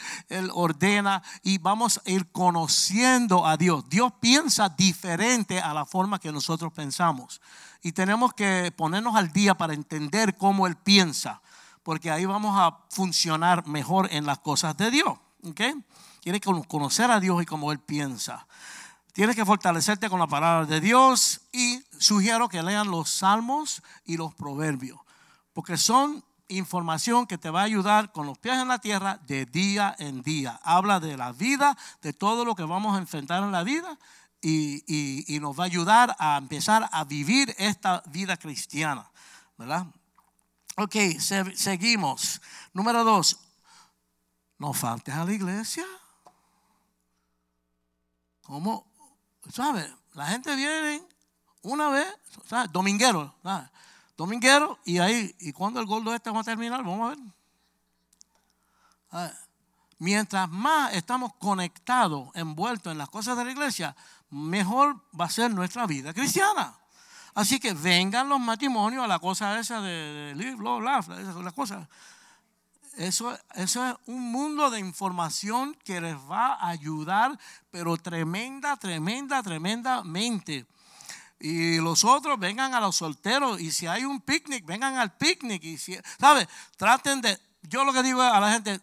ordena 0.53 1.23
y 1.43 1.59
vamos 1.59 2.01
a 2.05 2.09
ir 2.09 2.29
conociendo 2.33 3.45
a 3.45 3.55
Dios. 3.55 3.87
Dios 3.87 4.11
piensa 4.19 4.67
diferente 4.67 5.61
a 5.61 5.73
la 5.73 5.85
forma 5.85 6.19
que 6.19 6.33
nosotros 6.33 6.73
pensamos. 6.73 7.39
Y 7.83 7.93
tenemos 7.93 8.33
que 8.33 8.73
ponernos 8.75 9.15
al 9.15 9.31
día 9.31 9.55
para 9.55 9.73
entender 9.73 10.35
cómo 10.35 10.67
Él 10.67 10.75
piensa, 10.75 11.41
porque 11.83 12.11
ahí 12.11 12.25
vamos 12.25 12.59
a 12.59 12.79
funcionar 12.89 13.65
mejor 13.65 14.09
en 14.11 14.25
las 14.25 14.39
cosas 14.39 14.75
de 14.75 14.91
Dios. 14.91 15.17
¿okay? 15.43 15.73
Tienes 16.25 16.41
que 16.41 16.51
conocer 16.67 17.11
a 17.11 17.19
Dios 17.19 17.43
y 17.43 17.45
cómo 17.45 17.71
Él 17.71 17.77
piensa. 17.77 18.47
Tienes 19.13 19.35
que 19.35 19.45
fortalecerte 19.45 20.09
con 20.09 20.19
la 20.19 20.25
palabra 20.25 20.65
de 20.65 20.81
Dios 20.81 21.41
y 21.51 21.83
sugiero 21.99 22.49
que 22.49 22.63
lean 22.63 22.89
los 22.89 23.11
salmos 23.11 23.83
y 24.05 24.17
los 24.17 24.33
proverbios, 24.33 24.99
porque 25.53 25.77
son 25.77 26.25
información 26.47 27.27
que 27.27 27.37
te 27.37 27.51
va 27.51 27.61
a 27.61 27.65
ayudar 27.65 28.11
con 28.11 28.25
los 28.25 28.39
pies 28.39 28.55
en 28.55 28.69
la 28.69 28.79
tierra 28.79 29.19
de 29.27 29.45
día 29.45 29.95
en 29.99 30.23
día. 30.23 30.59
Habla 30.63 30.99
de 30.99 31.15
la 31.15 31.31
vida, 31.31 31.77
de 32.01 32.11
todo 32.11 32.43
lo 32.43 32.55
que 32.55 32.63
vamos 32.63 32.95
a 32.95 32.99
enfrentar 32.99 33.43
en 33.43 33.51
la 33.51 33.61
vida 33.61 33.95
y, 34.41 35.37
nos 35.39 35.59
va 35.59 35.65
a 35.65 35.67
ayudar 35.67 36.15
a 36.17 36.37
empezar 36.37 36.89
a 36.91 37.03
vivir 37.03 37.53
esta 37.59 38.01
vida 38.07 38.35
cristiana, 38.35 39.07
¿verdad? 39.59 39.85
Ok, 40.77 40.95
seguimos. 41.19 42.41
Número 42.73 43.03
dos, 43.03 43.37
no 44.57 44.73
faltes 44.73 45.13
a 45.13 45.23
la 45.23 45.31
iglesia. 45.31 45.85
¿Cómo? 48.45 48.85
¿sabes? 49.51 49.89
La 50.13 50.27
gente 50.27 50.55
viene 50.55 51.03
una 51.61 51.89
vez, 51.89 52.07
¿sabes? 52.47 52.71
Dominguero, 52.71 53.35
¿sabes? 53.43 53.69
Dominguero, 54.17 54.79
y 54.85 54.99
ahí, 54.99 55.35
¿y 55.39 55.51
cuando 55.51 55.79
el 55.79 55.85
gordo 55.85 56.13
este 56.13 56.31
va 56.31 56.39
a 56.39 56.43
terminar? 56.43 56.83
Vamos 56.83 57.17
a 59.11 59.19
ver. 59.19 59.33
Mientras 59.97 60.49
más 60.49 60.93
estamos 60.93 61.33
conectados, 61.35 62.29
envueltos 62.33 62.91
en 62.91 62.97
las 62.97 63.09
cosas 63.09 63.37
de 63.37 63.45
la 63.45 63.51
iglesia, 63.51 63.95
mejor 64.29 65.01
va 65.19 65.25
a 65.25 65.29
ser 65.29 65.53
nuestra 65.53 65.85
vida 65.85 66.13
cristiana. 66.13 66.75
Así 67.33 67.59
que 67.59 67.73
vengan 67.73 68.29
los 68.29 68.39
matrimonios 68.39 69.03
a 69.03 69.07
la 69.07 69.19
cosa 69.19 69.59
esa 69.59 69.81
de, 69.81 70.33
live, 70.37 70.57
love, 70.57 70.83
laugh, 70.83 71.07
las 71.43 71.53
cosas. 71.53 71.87
Eso, 72.97 73.37
eso 73.55 73.85
es 73.85 73.95
un 74.05 74.31
mundo 74.31 74.69
de 74.69 74.79
información 74.79 75.75
que 75.83 75.99
les 75.99 76.15
va 76.15 76.53
a 76.53 76.69
ayudar, 76.69 77.37
pero 77.69 77.97
tremenda, 77.97 78.77
tremenda, 78.77 79.43
tremendamente. 79.43 80.65
Y 81.37 81.77
los 81.77 82.05
otros 82.05 82.39
vengan 82.39 82.73
a 82.73 82.79
los 82.79 82.95
solteros 82.95 83.59
y 83.59 83.71
si 83.71 83.85
hay 83.85 84.05
un 84.05 84.21
picnic, 84.21 84.65
vengan 84.65 84.95
al 84.95 85.17
picnic. 85.17 85.61
Y 85.65 85.77
si, 85.77 85.97
¿sabes? 86.17 86.47
Traten 86.77 87.19
de, 87.19 87.37
yo 87.63 87.83
lo 87.83 87.91
que 87.91 88.01
digo 88.01 88.21
a 88.21 88.39
la 88.39 88.53
gente, 88.53 88.79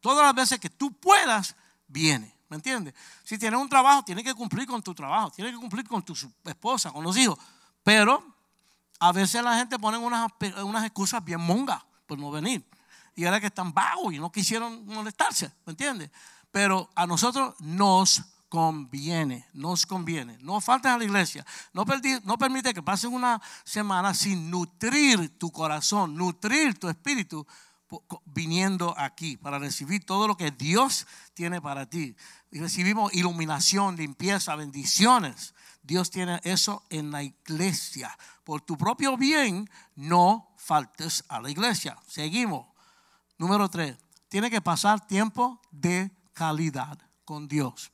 todas 0.00 0.24
las 0.24 0.34
veces 0.34 0.58
que 0.58 0.70
tú 0.70 0.92
puedas, 0.92 1.54
viene. 1.86 2.34
¿Me 2.48 2.56
entiendes? 2.56 2.94
Si 3.22 3.36
tienes 3.38 3.60
un 3.60 3.68
trabajo, 3.68 4.02
tienes 4.02 4.24
que 4.24 4.34
cumplir 4.34 4.66
con 4.66 4.82
tu 4.82 4.94
trabajo, 4.94 5.30
tienes 5.30 5.52
que 5.52 5.58
cumplir 5.58 5.86
con 5.86 6.02
tu 6.02 6.14
esposa, 6.44 6.90
con 6.90 7.04
los 7.04 7.16
hijos. 7.18 7.38
Pero 7.82 8.24
a 8.98 9.12
veces 9.12 9.42
la 9.42 9.56
gente 9.56 9.78
pone 9.78 9.98
unas, 9.98 10.30
unas 10.62 10.84
excusas 10.84 11.22
bien 11.22 11.40
mongas 11.40 11.82
por 12.06 12.18
no 12.18 12.30
venir 12.30 12.66
y 13.14 13.24
ahora 13.24 13.40
que 13.40 13.46
están 13.46 13.72
vagos 13.72 14.14
y 14.14 14.18
no 14.18 14.30
quisieron 14.32 14.86
molestarse, 14.86 15.50
¿me 15.66 15.72
entiendes? 15.72 16.10
Pero 16.50 16.90
a 16.94 17.06
nosotros 17.06 17.54
nos 17.60 18.22
conviene, 18.48 19.46
nos 19.54 19.86
conviene. 19.86 20.36
No 20.42 20.60
faltes 20.60 20.92
a 20.92 20.98
la 20.98 21.04
iglesia. 21.04 21.44
No, 21.72 21.86
no 22.24 22.36
permite 22.36 22.74
que 22.74 22.82
pasen 22.82 23.12
una 23.12 23.40
semana 23.64 24.12
sin 24.12 24.50
nutrir 24.50 25.38
tu 25.38 25.50
corazón, 25.50 26.14
nutrir 26.14 26.78
tu 26.78 26.90
espíritu 26.90 27.46
viniendo 28.26 28.94
aquí 28.98 29.36
para 29.36 29.58
recibir 29.58 30.04
todo 30.04 30.28
lo 30.28 30.36
que 30.36 30.50
Dios 30.50 31.06
tiene 31.34 31.60
para 31.60 31.88
ti. 31.88 32.14
Y 32.50 32.60
recibimos 32.60 33.14
iluminación, 33.14 33.96
limpieza, 33.96 34.54
bendiciones. 34.56 35.54
Dios 35.82 36.10
tiene 36.10 36.40
eso 36.44 36.84
en 36.90 37.10
la 37.10 37.22
iglesia. 37.22 38.16
Por 38.44 38.60
tu 38.60 38.76
propio 38.76 39.16
bien, 39.16 39.68
no 39.96 40.52
faltes 40.58 41.24
a 41.28 41.40
la 41.40 41.50
iglesia. 41.50 41.96
Seguimos. 42.06 42.71
Número 43.42 43.68
tres, 43.68 43.96
tiene 44.28 44.48
que 44.50 44.60
pasar 44.60 45.04
tiempo 45.04 45.60
de 45.72 46.12
calidad 46.32 46.96
con 47.24 47.48
Dios. 47.48 47.90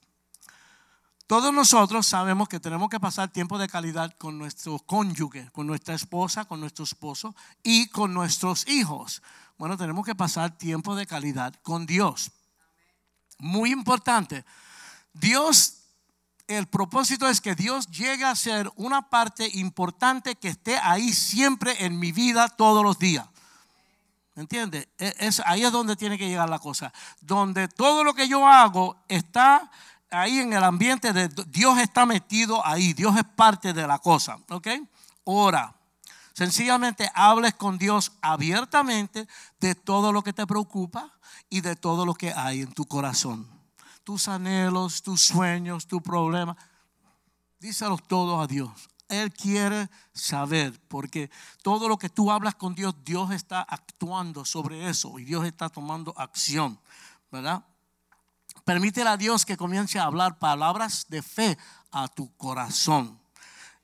Todos 1.26 1.54
nosotros 1.54 2.06
sabemos 2.06 2.50
que 2.50 2.60
tenemos 2.60 2.90
que 2.90 3.00
pasar 3.00 3.32
tiempo 3.32 3.56
de 3.56 3.66
calidad 3.66 4.14
con 4.18 4.36
nuestro 4.36 4.78
cónyuge, 4.78 5.50
con 5.52 5.66
nuestra 5.66 5.94
esposa, 5.94 6.44
con 6.44 6.60
nuestro 6.60 6.84
esposo 6.84 7.34
y 7.62 7.88
con 7.88 8.12
nuestros 8.12 8.68
hijos. 8.68 9.22
Bueno, 9.56 9.78
tenemos 9.78 10.04
que 10.04 10.14
pasar 10.14 10.58
tiempo 10.58 10.94
de 10.94 11.06
calidad 11.06 11.54
con 11.62 11.86
Dios. 11.86 12.30
Muy 13.38 13.72
importante. 13.72 14.44
Dios 15.14 15.76
el 16.46 16.66
propósito 16.66 17.26
es 17.26 17.40
que 17.40 17.54
Dios 17.54 17.86
llegue 17.86 18.26
a 18.26 18.36
ser 18.36 18.70
una 18.76 19.08
parte 19.08 19.48
importante 19.54 20.34
que 20.34 20.48
esté 20.48 20.76
ahí 20.76 21.10
siempre 21.14 21.86
en 21.86 21.98
mi 21.98 22.12
vida 22.12 22.50
todos 22.50 22.84
los 22.84 22.98
días. 22.98 23.26
¿Me 24.38 24.42
entiendes? 24.42 24.86
E, 25.00 25.12
es, 25.18 25.42
ahí 25.46 25.64
es 25.64 25.72
donde 25.72 25.96
tiene 25.96 26.16
que 26.16 26.28
llegar 26.28 26.48
la 26.48 26.60
cosa. 26.60 26.92
Donde 27.20 27.66
todo 27.66 28.04
lo 28.04 28.14
que 28.14 28.28
yo 28.28 28.46
hago 28.46 28.96
está 29.08 29.68
ahí 30.12 30.38
en 30.38 30.52
el 30.52 30.62
ambiente 30.62 31.12
de 31.12 31.26
Dios 31.48 31.76
está 31.78 32.06
metido 32.06 32.64
ahí. 32.64 32.92
Dios 32.92 33.16
es 33.16 33.24
parte 33.24 33.72
de 33.72 33.84
la 33.84 33.98
cosa. 33.98 34.38
¿Ok? 34.50 34.68
Ora. 35.24 35.74
Sencillamente 36.34 37.10
hables 37.14 37.54
con 37.54 37.78
Dios 37.78 38.12
abiertamente 38.22 39.26
de 39.58 39.74
todo 39.74 40.12
lo 40.12 40.22
que 40.22 40.32
te 40.32 40.46
preocupa 40.46 41.18
y 41.50 41.60
de 41.60 41.74
todo 41.74 42.06
lo 42.06 42.14
que 42.14 42.32
hay 42.32 42.60
en 42.60 42.72
tu 42.72 42.86
corazón 42.86 43.58
tus 44.04 44.28
anhelos, 44.28 45.02
tus 45.02 45.20
sueños, 45.20 45.88
tu 45.88 46.00
problema. 46.00 46.56
Díselos 47.58 48.04
todos 48.04 48.42
a 48.42 48.46
Dios. 48.46 48.70
Él 49.08 49.32
quiere 49.32 49.88
saber, 50.12 50.78
porque 50.88 51.30
todo 51.62 51.88
lo 51.88 51.98
que 51.98 52.08
tú 52.08 52.30
hablas 52.30 52.54
con 52.54 52.74
Dios, 52.74 52.94
Dios 53.04 53.30
está 53.30 53.62
actuando 53.62 54.44
sobre 54.44 54.88
eso 54.88 55.18
y 55.18 55.24
Dios 55.24 55.46
está 55.46 55.68
tomando 55.68 56.14
acción, 56.16 56.78
¿verdad? 57.30 57.64
Permítele 58.64 59.08
a 59.08 59.16
Dios 59.16 59.46
que 59.46 59.56
comience 59.56 59.98
a 59.98 60.04
hablar 60.04 60.38
palabras 60.38 61.06
de 61.08 61.22
fe 61.22 61.58
a 61.90 62.08
tu 62.08 62.34
corazón. 62.36 63.18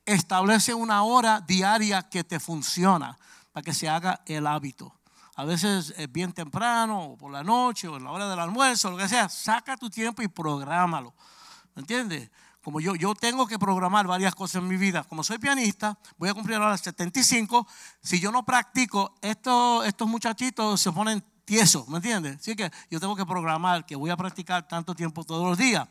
Establece 0.04 0.74
una 0.74 1.02
hora 1.02 1.40
diaria 1.40 2.02
que 2.02 2.22
te 2.22 2.38
funciona 2.38 3.18
para 3.52 3.64
que 3.64 3.72
se 3.72 3.88
haga 3.88 4.20
el 4.26 4.46
hábito 4.46 4.94
a 5.36 5.44
veces 5.44 5.92
es 5.96 6.12
bien 6.12 6.32
temprano, 6.32 7.04
o 7.04 7.16
por 7.16 7.32
la 7.32 7.42
noche, 7.42 7.88
o 7.88 7.96
en 7.96 8.04
la 8.04 8.12
hora 8.12 8.28
del 8.28 8.38
almuerzo, 8.38 8.90
lo 8.90 8.96
que 8.96 9.08
sea, 9.08 9.28
saca 9.28 9.76
tu 9.76 9.90
tiempo 9.90 10.22
y 10.22 10.28
prográmalo. 10.28 11.12
¿Me 11.74 11.80
entiendes? 11.80 12.30
Como 12.64 12.80
yo, 12.80 12.94
yo 12.94 13.14
tengo 13.14 13.46
que 13.46 13.58
programar 13.58 14.06
varias 14.06 14.34
cosas 14.34 14.62
en 14.62 14.68
mi 14.68 14.78
vida. 14.78 15.04
Como 15.04 15.22
soy 15.22 15.36
pianista, 15.36 15.98
voy 16.16 16.30
a 16.30 16.34
cumplir 16.34 16.56
ahora 16.56 16.78
75. 16.78 17.68
Si 18.00 18.18
yo 18.18 18.32
no 18.32 18.42
practico, 18.46 19.14
estos, 19.20 19.86
estos 19.86 20.08
muchachitos 20.08 20.80
se 20.80 20.90
ponen 20.90 21.22
tiesos, 21.44 21.86
¿me 21.88 21.96
entiendes? 21.98 22.36
Así 22.40 22.56
que 22.56 22.70
yo 22.90 22.98
tengo 22.98 23.14
que 23.14 23.26
programar 23.26 23.84
que 23.84 23.96
voy 23.96 24.08
a 24.08 24.16
practicar 24.16 24.66
tanto 24.66 24.94
tiempo 24.94 25.24
todos 25.24 25.46
los 25.46 25.58
días. 25.58 25.86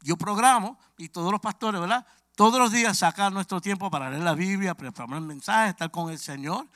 Yo 0.00 0.16
programo 0.16 0.78
y 0.96 1.10
todos 1.10 1.30
los 1.30 1.40
pastores, 1.40 1.82
¿verdad? 1.82 2.06
Todos 2.34 2.58
los 2.58 2.72
días 2.72 2.96
sacar 2.96 3.30
nuestro 3.30 3.60
tiempo 3.60 3.90
para 3.90 4.08
leer 4.08 4.22
la 4.22 4.34
Biblia, 4.34 4.74
preparar 4.74 5.20
mensajes, 5.20 5.72
estar 5.72 5.90
con 5.90 6.10
el 6.10 6.18
Señor. 6.18 6.66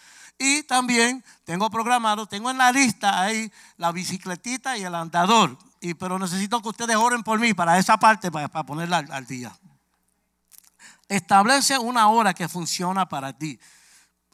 Y 0.42 0.62
también 0.62 1.22
tengo 1.44 1.68
programado, 1.68 2.24
tengo 2.24 2.50
en 2.50 2.56
la 2.56 2.72
lista 2.72 3.20
ahí 3.20 3.52
la 3.76 3.92
bicicletita 3.92 4.78
y 4.78 4.84
el 4.84 4.94
andador. 4.94 5.58
Y, 5.82 5.92
pero 5.92 6.18
necesito 6.18 6.62
que 6.62 6.70
ustedes 6.70 6.96
oren 6.96 7.22
por 7.22 7.38
mí 7.38 7.52
para 7.52 7.76
esa 7.76 7.98
parte, 7.98 8.32
para, 8.32 8.48
ponerla 8.48 9.04
al, 9.10 9.26
día. 9.26 9.54
Establece 11.10 11.78
una 11.78 12.08
hora 12.08 12.32
que 12.32 12.48
funciona 12.48 13.06
para 13.06 13.34
ti. 13.36 13.60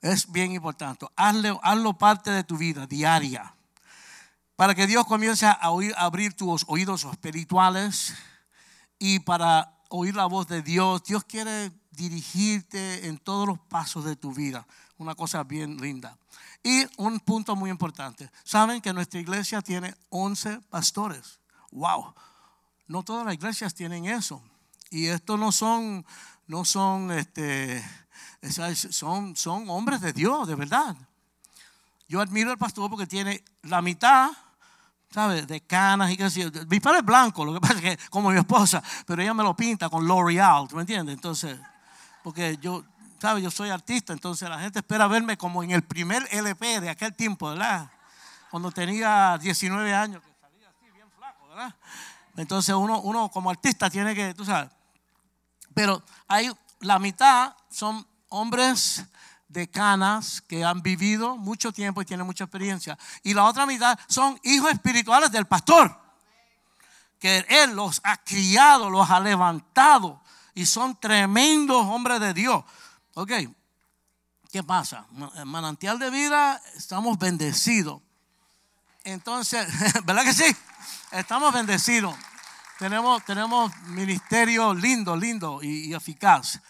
Es 0.01 0.31
bien 0.31 0.53
importante. 0.53 1.07
Hazlo, 1.17 1.99
parte 1.99 2.31
de 2.31 2.45
tu 2.45 2.57
vida 2.57 2.87
diaria. 2.87 3.53
Para 4.55 4.77
que 4.77 4.87
Dios 4.87 5.07
comience 5.07 5.45
a, 5.45 5.59
a 5.61 6.05
abrir 6.05 6.35
tus 6.35 6.65
oídos 6.69 7.03
espirituales 7.03 8.15
y 9.01 9.19
para 9.19 9.77
oír 9.89 10.15
la 10.15 10.27
voz 10.27 10.47
de 10.47 10.63
Dios. 10.63 11.03
Dios 11.03 11.25
quiere 11.25 11.73
dirigirte 11.91 13.09
en 13.09 13.19
todos 13.19 13.49
los 13.49 13.59
pasos 13.59 14.05
de 14.05 14.15
tu 14.15 14.33
vida 14.33 14.65
una 14.99 15.15
cosa 15.15 15.45
bien 15.45 15.77
linda. 15.79 16.17
Y 16.63 16.85
un 16.97 17.21
punto 17.21 17.55
muy 17.55 17.71
importante. 17.71 18.31
Saben 18.45 18.81
que 18.81 18.93
nuestra 18.93 19.21
iglesia 19.21 19.63
tiene 19.63 19.95
11 20.11 20.61
pastores. 20.71 21.41
¡Wow! 21.71 22.15
No 22.89 23.03
todas 23.03 23.25
las 23.25 23.35
iglesias 23.35 23.75
tienen 23.75 24.07
eso. 24.07 24.43
Y 24.91 25.07
estos 25.07 25.39
no 25.39 25.53
son, 25.53 26.05
no 26.47 26.65
son, 26.65 27.11
este, 27.11 27.85
son, 28.91 29.37
son 29.37 29.69
hombres 29.69 30.01
de 30.01 30.13
Dios, 30.13 30.47
de 30.47 30.55
verdad. 30.55 30.97
Yo 32.09 32.21
admiro 32.21 32.51
al 32.51 32.59
pastor 32.59 32.89
porque 32.89 33.07
tiene 33.07 33.43
la 33.63 33.83
mitad, 33.83 34.31
¿sabes? 35.11 35.47
De 35.47 35.61
canas 35.63 36.11
y 36.11 36.17
qué 36.17 36.31
sé. 36.31 36.51
Mi 36.69 36.79
padre 36.79 36.99
es 36.99 37.05
blanco, 37.05 37.45
lo 37.45 37.53
que 37.53 37.61
pasa 37.61 37.75
es 37.75 37.81
que, 37.81 37.99
como 38.11 38.31
mi 38.31 38.39
esposa, 38.39 38.83
pero 39.07 39.21
ella 39.21 39.35
me 39.35 39.43
lo 39.43 39.57
pinta 39.57 39.89
con 39.89 40.07
L'Oreal, 40.07 40.69
¿me 40.73 40.83
entiendes? 40.83 41.15
Entonces, 41.15 41.59
porque 42.23 42.59
yo, 42.61 42.85
¿sabes? 43.21 43.43
Yo 43.43 43.51
soy 43.51 43.71
artista, 43.71 44.13
entonces 44.13 44.49
la 44.49 44.59
gente 44.59 44.81
espera 44.81 45.07
verme 45.09 45.37
como 45.37 45.63
en 45.63 45.71
el 45.71 45.83
primer 45.83 46.27
LP 46.31 46.81
de 46.81 46.91
aquel 46.91 47.15
tiempo, 47.15 47.51
¿verdad? 47.51 47.91
Cuando 48.51 48.71
tenía 48.71 49.39
19 49.39 49.95
años, 49.95 50.23
que 50.23 50.33
salía 50.41 50.69
así, 50.69 50.91
bien 50.95 51.11
flaco, 51.17 51.49
¿verdad? 51.49 51.75
Entonces 52.37 52.75
uno, 52.75 53.01
uno 53.01 53.29
como 53.31 53.51
artista 53.51 53.91
tiene 53.91 54.15
que, 54.15 54.35
tú 54.35 54.45
sabes. 54.45 54.71
Pero 55.75 56.03
hay, 56.27 56.51
la 56.81 56.99
mitad 56.99 57.55
son 57.71 58.07
hombres 58.29 59.05
de 59.49 59.69
canas 59.69 60.43
que 60.43 60.65
han 60.65 60.83
vivido 60.83 61.37
mucho 61.37 61.73
tiempo 61.73 62.03
y 62.03 62.05
tienen 62.05 62.27
mucha 62.27 62.45
experiencia. 62.45 62.99
Y 63.23 63.35
la 63.35 63.45
otra 63.45 63.67
mitad 63.67 63.99
son 64.09 64.39
hijos 64.43 64.71
espirituales 64.71 65.31
del 65.31 65.47
pastor. 65.47 65.99
Que 67.19 67.45
él 67.49 67.75
los 67.75 68.01
ha 68.05 68.19
criado, 68.19 68.91
los 68.91 69.09
ha 69.11 69.21
levantado 69.21 70.23
y 70.55 70.67
son 70.67 70.99
tremendos 70.99 71.85
hombres 71.87 72.21
de 72.21 72.35
Dios. 72.35 72.65
Ok, 73.19 73.33
¿qué 74.53 74.63
pasa? 74.63 75.07
Manantial 75.47 75.99
de 75.99 76.11
vida 76.11 76.61
estamos 76.75 77.19
bendecidos. 77.19 78.03
Entonces, 79.05 79.67
¿verdad 80.05 80.23
que 80.23 80.35
sí? 80.35 80.45
Estamos 81.13 81.55
bendecidos. 81.55 82.15
Tenemos, 82.79 83.25
tenemos 83.25 83.75
ministerio 83.87 84.75
lindo, 84.75 85.17
lindo 85.17 85.63
y, 85.63 85.95
eficaz. 85.95 86.61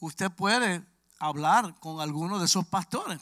Usted 0.00 0.30
puede 0.30 0.82
hablar 1.18 1.78
con 1.80 2.00
alguno 2.00 2.38
de 2.38 2.46
esos 2.46 2.66
pastores. 2.66 3.20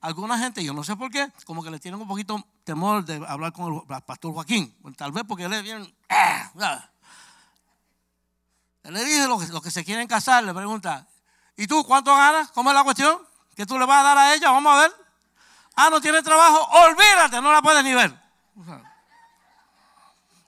Alguna 0.00 0.38
gente, 0.38 0.62
yo 0.62 0.72
no 0.72 0.84
sé 0.84 0.94
por 0.94 1.10
qué, 1.10 1.28
como 1.44 1.60
que 1.64 1.72
le 1.72 1.80
tienen 1.80 2.00
un 2.00 2.06
poquito 2.06 2.40
temor 2.62 3.04
de 3.04 3.16
hablar 3.26 3.52
con 3.52 3.74
el 3.74 4.02
pastor 4.04 4.32
Joaquín. 4.32 4.72
Tal 4.96 5.10
vez 5.10 5.24
porque 5.26 5.42
él 5.42 5.52
es 5.54 5.64
bien. 5.64 5.92
Él 8.84 8.94
le 8.94 9.04
dice 9.04 9.26
los 9.26 9.48
los 9.48 9.60
que 9.60 9.72
se 9.72 9.84
quieren 9.84 10.06
casar, 10.06 10.44
le 10.44 10.54
pregunta, 10.54 11.08
¿Y 11.60 11.66
tú 11.66 11.84
cuánto 11.84 12.16
ganas? 12.16 12.50
¿Cómo 12.52 12.70
es 12.70 12.74
la 12.74 12.82
cuestión? 12.82 13.18
¿Que 13.54 13.66
tú 13.66 13.78
le 13.78 13.84
vas 13.84 14.00
a 14.00 14.02
dar 14.02 14.16
a 14.16 14.34
ella? 14.34 14.50
Vamos 14.50 14.74
a 14.74 14.80
ver. 14.80 14.92
Ah, 15.76 15.90
no 15.90 16.00
tiene 16.00 16.22
trabajo. 16.22 16.58
Olvídate, 16.86 17.38
no 17.42 17.52
la 17.52 17.60
puedes 17.60 17.84
ni 17.84 17.92
ver. 17.92 18.18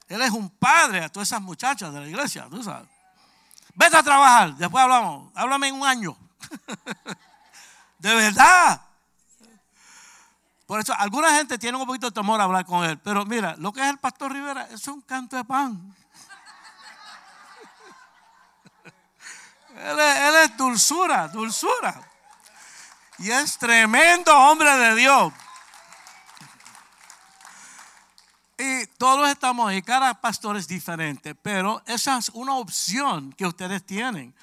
Él 0.09 0.23
es 0.23 0.31
un 0.31 0.49
padre 0.49 1.05
a 1.05 1.11
todas 1.11 1.29
esas 1.29 1.43
muchachas 1.43 1.93
de 1.93 2.01
la 2.01 2.09
iglesia, 2.09 2.47
tú 2.49 2.65
sabes. 2.65 2.89
Vete 3.75 3.95
a 3.95 4.03
trabajar, 4.03 4.55
después 4.55 4.83
hablamos. 4.83 5.31
Háblame 5.35 5.69
en 5.69 5.75
un 5.75 5.87
año. 5.87 6.17
de 7.99 8.15
verdad. 8.15 8.81
Por 10.65 10.81
eso, 10.81 10.95
alguna 10.97 11.35
gente 11.35 11.59
tiene 11.59 11.77
un 11.77 11.85
poquito 11.85 12.07
de 12.07 12.13
temor 12.13 12.41
a 12.41 12.45
hablar 12.45 12.65
con 12.65 12.85
él. 12.85 12.99
Pero 13.01 13.27
mira, 13.27 13.55
lo 13.59 13.71
que 13.71 13.83
es 13.83 13.91
el 13.91 13.99
pastor 13.99 14.33
Rivera 14.33 14.67
es 14.71 14.89
un 14.89 15.03
canto 15.03 15.37
de 15.37 15.45
pan. 15.45 15.95
Él 19.83 20.35
es, 20.45 20.57
dulzura, 20.57 21.29
dulzura. 21.29 22.01
Y 23.19 23.31
es 23.31 23.59
tremendo 23.59 24.37
hombre 24.37 24.71
de 24.77 24.95
Dios. 24.95 25.33
Y 28.59 28.87
todos 28.97 29.29
estamos 29.29 29.69
ahí, 29.69 29.83
cada 29.83 30.21
pastor 30.21 30.57
es 30.57 30.69
diferente, 30.69 31.35
pero 31.35 31.83
esa 31.87 32.17
es 32.19 32.29
una 32.29 32.55
opción 32.55 33.33
que 33.33 33.45
ustedes 33.45 33.85
tienen. 33.85 34.35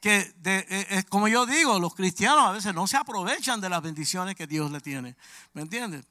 Que, 0.00 0.32
de, 0.38 0.58
eh, 0.58 0.86
eh, 0.90 1.04
como 1.08 1.28
yo 1.28 1.44
digo, 1.44 1.78
los 1.78 1.94
cristianos 1.94 2.46
a 2.46 2.52
veces 2.52 2.72
no 2.72 2.86
se 2.86 2.96
aprovechan 2.96 3.60
de 3.60 3.68
las 3.68 3.82
bendiciones 3.82 4.36
que 4.36 4.46
Dios 4.46 4.70
le 4.70 4.80
tiene. 4.80 5.16
¿Me 5.52 5.62
entiendes? 5.62 6.06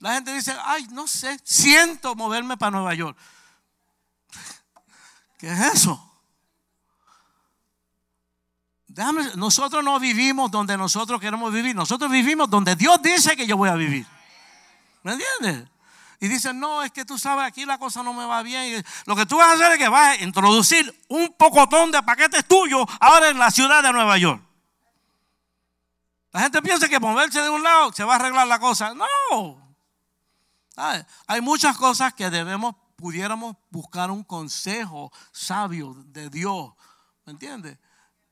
La 0.00 0.14
gente 0.14 0.34
dice, 0.34 0.54
ay, 0.64 0.86
no 0.90 1.06
sé, 1.06 1.40
siento 1.44 2.14
moverme 2.14 2.56
para 2.58 2.72
Nueva 2.72 2.92
York. 2.92 3.16
¿Qué 5.38 5.50
es 5.50 5.60
eso? 5.60 6.11
Nosotros 9.36 9.82
no 9.82 9.98
vivimos 9.98 10.50
donde 10.50 10.76
nosotros 10.76 11.20
queremos 11.20 11.52
vivir. 11.52 11.74
Nosotros 11.74 12.10
vivimos 12.10 12.48
donde 12.50 12.76
Dios 12.76 13.00
dice 13.02 13.36
que 13.36 13.46
yo 13.46 13.56
voy 13.56 13.68
a 13.68 13.74
vivir. 13.74 14.06
¿Me 15.02 15.12
entiendes? 15.12 15.68
Y 16.20 16.28
dicen, 16.28 16.60
no, 16.60 16.82
es 16.82 16.92
que 16.92 17.04
tú 17.04 17.18
sabes, 17.18 17.44
aquí 17.44 17.64
la 17.64 17.78
cosa 17.78 18.02
no 18.02 18.14
me 18.14 18.24
va 18.24 18.42
bien. 18.42 18.84
Lo 19.06 19.16
que 19.16 19.26
tú 19.26 19.38
vas 19.38 19.48
a 19.48 19.52
hacer 19.54 19.72
es 19.72 19.78
que 19.78 19.88
vas 19.88 20.18
a 20.18 20.22
introducir 20.22 21.04
un 21.08 21.34
pocotón 21.36 21.90
de 21.90 22.00
paquetes 22.02 22.46
tuyos 22.46 22.86
ahora 23.00 23.30
en 23.30 23.38
la 23.38 23.50
ciudad 23.50 23.82
de 23.82 23.92
Nueva 23.92 24.16
York. 24.18 24.40
La 26.30 26.40
gente 26.42 26.62
piensa 26.62 26.88
que 26.88 27.00
moverse 27.00 27.40
de 27.40 27.50
un 27.50 27.62
lado 27.62 27.92
se 27.92 28.04
va 28.04 28.12
a 28.14 28.16
arreglar 28.16 28.46
la 28.46 28.60
cosa. 28.60 28.94
No. 28.94 29.74
Hay 31.26 31.40
muchas 31.40 31.76
cosas 31.76 32.14
que 32.14 32.30
debemos, 32.30 32.74
pudiéramos 32.96 33.56
buscar 33.70 34.10
un 34.10 34.22
consejo 34.22 35.12
sabio 35.32 35.94
de 36.06 36.30
Dios. 36.30 36.72
¿Me 37.26 37.32
entiendes? 37.32 37.78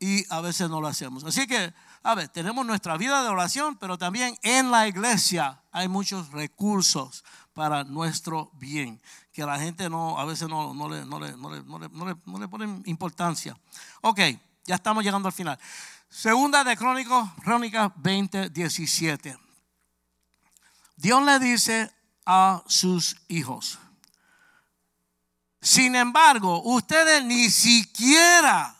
Y 0.00 0.24
a 0.30 0.40
veces 0.40 0.68
no 0.70 0.80
lo 0.80 0.88
hacemos. 0.88 1.22
Así 1.24 1.46
que, 1.46 1.72
a 2.02 2.14
ver, 2.14 2.28
tenemos 2.28 2.64
nuestra 2.66 2.96
vida 2.96 3.22
de 3.22 3.28
oración, 3.28 3.76
pero 3.76 3.98
también 3.98 4.36
en 4.42 4.70
la 4.70 4.88
iglesia 4.88 5.60
hay 5.70 5.86
muchos 5.86 6.32
recursos 6.32 7.22
para 7.52 7.84
nuestro 7.84 8.50
bien. 8.54 9.00
Que 9.30 9.44
la 9.44 9.58
gente 9.58 9.88
no, 9.90 10.18
a 10.18 10.24
veces 10.24 10.48
no, 10.48 10.74
no, 10.74 10.88
le, 10.88 11.04
no, 11.04 11.20
le, 11.20 11.36
no, 11.36 11.50
le, 11.50 11.62
no 12.24 12.38
le 12.38 12.48
ponen 12.48 12.82
importancia. 12.86 13.56
Ok, 14.00 14.20
ya 14.64 14.74
estamos 14.74 15.04
llegando 15.04 15.28
al 15.28 15.34
final. 15.34 15.58
Segunda 16.08 16.64
de 16.64 16.76
Crónicos, 16.76 17.28
Crónicas 17.44 17.92
20, 17.96 18.48
17. 18.50 19.38
Dios 20.96 21.22
le 21.22 21.38
dice 21.38 21.92
a 22.24 22.62
sus 22.66 23.16
hijos, 23.28 23.78
sin 25.60 25.94
embargo, 25.94 26.62
ustedes 26.62 27.24
ni 27.24 27.50
siquiera 27.50 28.79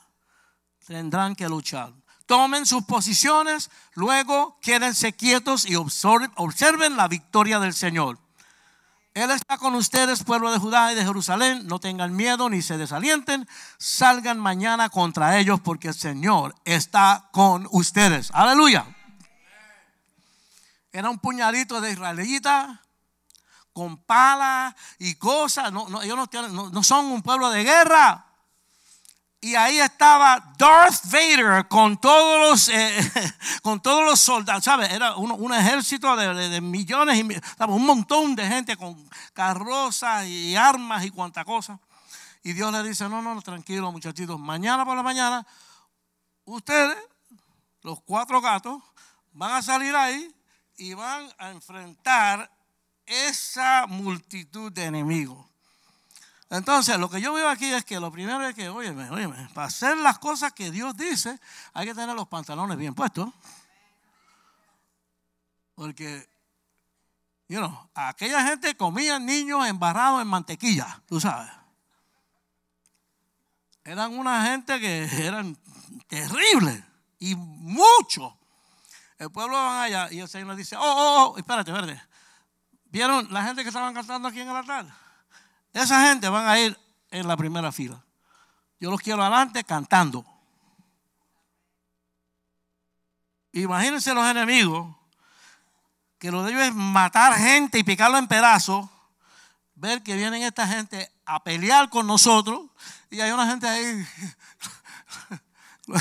tendrán 0.91 1.36
que 1.36 1.49
luchar. 1.49 1.93
Tomen 2.26 2.66
sus 2.66 2.84
posiciones, 2.84 3.70
luego 3.95 4.59
quédense 4.61 5.12
quietos 5.12 5.64
y 5.64 5.76
observen 5.76 6.97
la 6.97 7.07
victoria 7.07 7.61
del 7.61 7.74
Señor. 7.74 8.18
Él 9.14 9.30
está 9.30 9.57
con 9.57 9.76
ustedes, 9.76 10.24
pueblo 10.24 10.51
de 10.51 10.59
Judá 10.59 10.93
y 10.93 10.97
de 10.97 11.05
Jerusalén. 11.05 11.64
No 11.68 11.78
tengan 11.78 12.16
miedo 12.16 12.51
ni 12.51 12.61
se 12.61 12.76
desalienten. 12.76 13.49
Salgan 13.78 14.41
mañana 14.41 14.88
contra 14.88 15.38
ellos 15.38 15.61
porque 15.61 15.88
el 15.88 15.95
Señor 15.95 16.57
está 16.64 17.28
con 17.30 17.68
ustedes. 17.70 18.30
Aleluya. 18.32 18.84
Era 20.93 21.09
un 21.09 21.20
puñadito 21.20 21.80
de 21.80 21.93
israelitas 21.93 22.80
con 23.72 23.97
pala 23.97 24.74
y 24.99 25.14
cosas. 25.14 25.72
No, 25.72 26.03
ellos 26.03 26.28
no, 26.53 26.82
son 26.82 27.07
un 27.07 27.22
pueblo 27.22 27.51
de 27.51 27.62
guerra. 27.62 28.29
Y 29.43 29.55
ahí 29.55 29.78
estaba 29.78 30.53
Darth 30.59 31.07
Vader 31.07 31.66
con 31.66 31.97
todos 31.99 32.51
los, 32.51 32.68
eh, 32.68 33.12
con 33.62 33.80
todos 33.80 34.05
los 34.05 34.20
soldados, 34.20 34.64
¿sabes? 34.64 34.93
Era 34.93 35.16
un, 35.16 35.55
ejército 35.55 36.14
de, 36.14 36.61
millones, 36.61 37.16
y, 37.16 37.64
un 37.66 37.86
montón 37.86 38.36
de 38.36 38.47
gente 38.47 38.76
con 38.76 39.09
carrozas 39.32 40.26
y 40.26 40.57
armas 40.57 41.07
y 41.07 41.11
cuanta 41.11 41.47
cosa. 41.47 41.80
Y 42.43 42.53
Dios 42.53 42.70
le 42.70 42.82
dice, 42.82 43.09
no, 43.09 43.22
no, 43.22 43.41
tranquilo 43.41 43.91
muchachitos, 43.91 44.38
mañana 44.38 44.84
por 44.84 44.95
la 44.95 45.03
mañana, 45.03 45.47
ustedes, 46.45 46.99
los 47.80 48.03
cuatro 48.03 48.43
gatos, 48.43 48.82
van 49.32 49.53
a 49.53 49.62
salir 49.62 49.97
ahí 49.97 50.34
y 50.76 50.93
van 50.93 51.30
a 51.38 51.51
enfrentar 51.51 52.51
esa 53.07 53.86
multitud 53.86 54.70
de 54.70 54.84
enemigos. 54.84 55.49
Entonces, 56.51 56.98
lo 56.98 57.09
que 57.09 57.20
yo 57.20 57.32
veo 57.32 57.48
aquí 57.48 57.72
es 57.72 57.84
que 57.84 58.01
lo 58.01 58.11
primero 58.11 58.44
es 58.44 58.57
que, 58.57 58.68
óyeme, 58.68 59.09
óyeme, 59.09 59.48
para 59.55 59.68
hacer 59.68 59.96
las 59.96 60.18
cosas 60.18 60.53
que 60.53 60.72
Dios 60.72 60.96
dice, 60.96 61.38
hay 61.72 61.86
que 61.86 61.94
tener 61.94 62.16
los 62.16 62.26
pantalones 62.26 62.76
bien 62.76 62.92
puestos. 62.92 63.32
Porque, 65.76 66.28
you 67.46 67.59
know, 67.59 67.88
aquella 67.94 68.42
gente 68.42 68.76
comía 68.76 69.20
niños 69.20 69.64
embarrados 69.68 70.20
en 70.20 70.26
mantequilla, 70.26 71.01
tú 71.07 71.20
sabes. 71.20 71.51
Eran 73.84 74.18
una 74.18 74.44
gente 74.46 74.80
que 74.80 75.05
eran 75.24 75.57
terribles 76.09 76.82
y 77.20 77.36
mucho. 77.36 78.36
El 79.18 79.30
pueblo 79.30 79.55
va 79.55 79.84
allá 79.84 80.09
y 80.11 80.18
el 80.18 80.28
Señor 80.28 80.48
le 80.48 80.57
dice, 80.57 80.74
oh, 80.74 80.80
oh, 80.82 81.32
oh, 81.32 81.38
espérate, 81.38 81.70
verde. 81.70 82.03
¿Vieron 82.86 83.32
la 83.32 83.44
gente 83.44 83.62
que 83.62 83.68
estaban 83.68 83.94
cantando 83.94 84.26
aquí 84.26 84.40
en 84.40 84.48
el 84.48 84.57
altar? 84.57 85.09
Esa 85.72 86.08
gente 86.08 86.28
van 86.28 86.48
a 86.48 86.58
ir 86.58 86.78
en 87.10 87.28
la 87.28 87.36
primera 87.36 87.70
fila. 87.72 88.04
Yo 88.78 88.90
los 88.90 89.00
quiero 89.00 89.22
adelante 89.22 89.62
cantando. 89.64 90.24
Imagínense 93.52 94.14
los 94.14 94.26
enemigos, 94.26 94.94
que 96.18 96.30
lo 96.30 96.42
de 96.42 96.52
ellos 96.52 96.62
es 96.62 96.74
matar 96.74 97.34
gente 97.34 97.78
y 97.78 97.84
picarlo 97.84 98.18
en 98.18 98.28
pedazos, 98.28 98.88
ver 99.74 100.02
que 100.02 100.16
vienen 100.16 100.42
esta 100.42 100.66
gente 100.66 101.10
a 101.24 101.42
pelear 101.42 101.88
con 101.90 102.06
nosotros 102.06 102.70
y 103.10 103.20
hay 103.20 103.30
una 103.32 103.46
gente 103.46 103.68
ahí. 103.68 104.06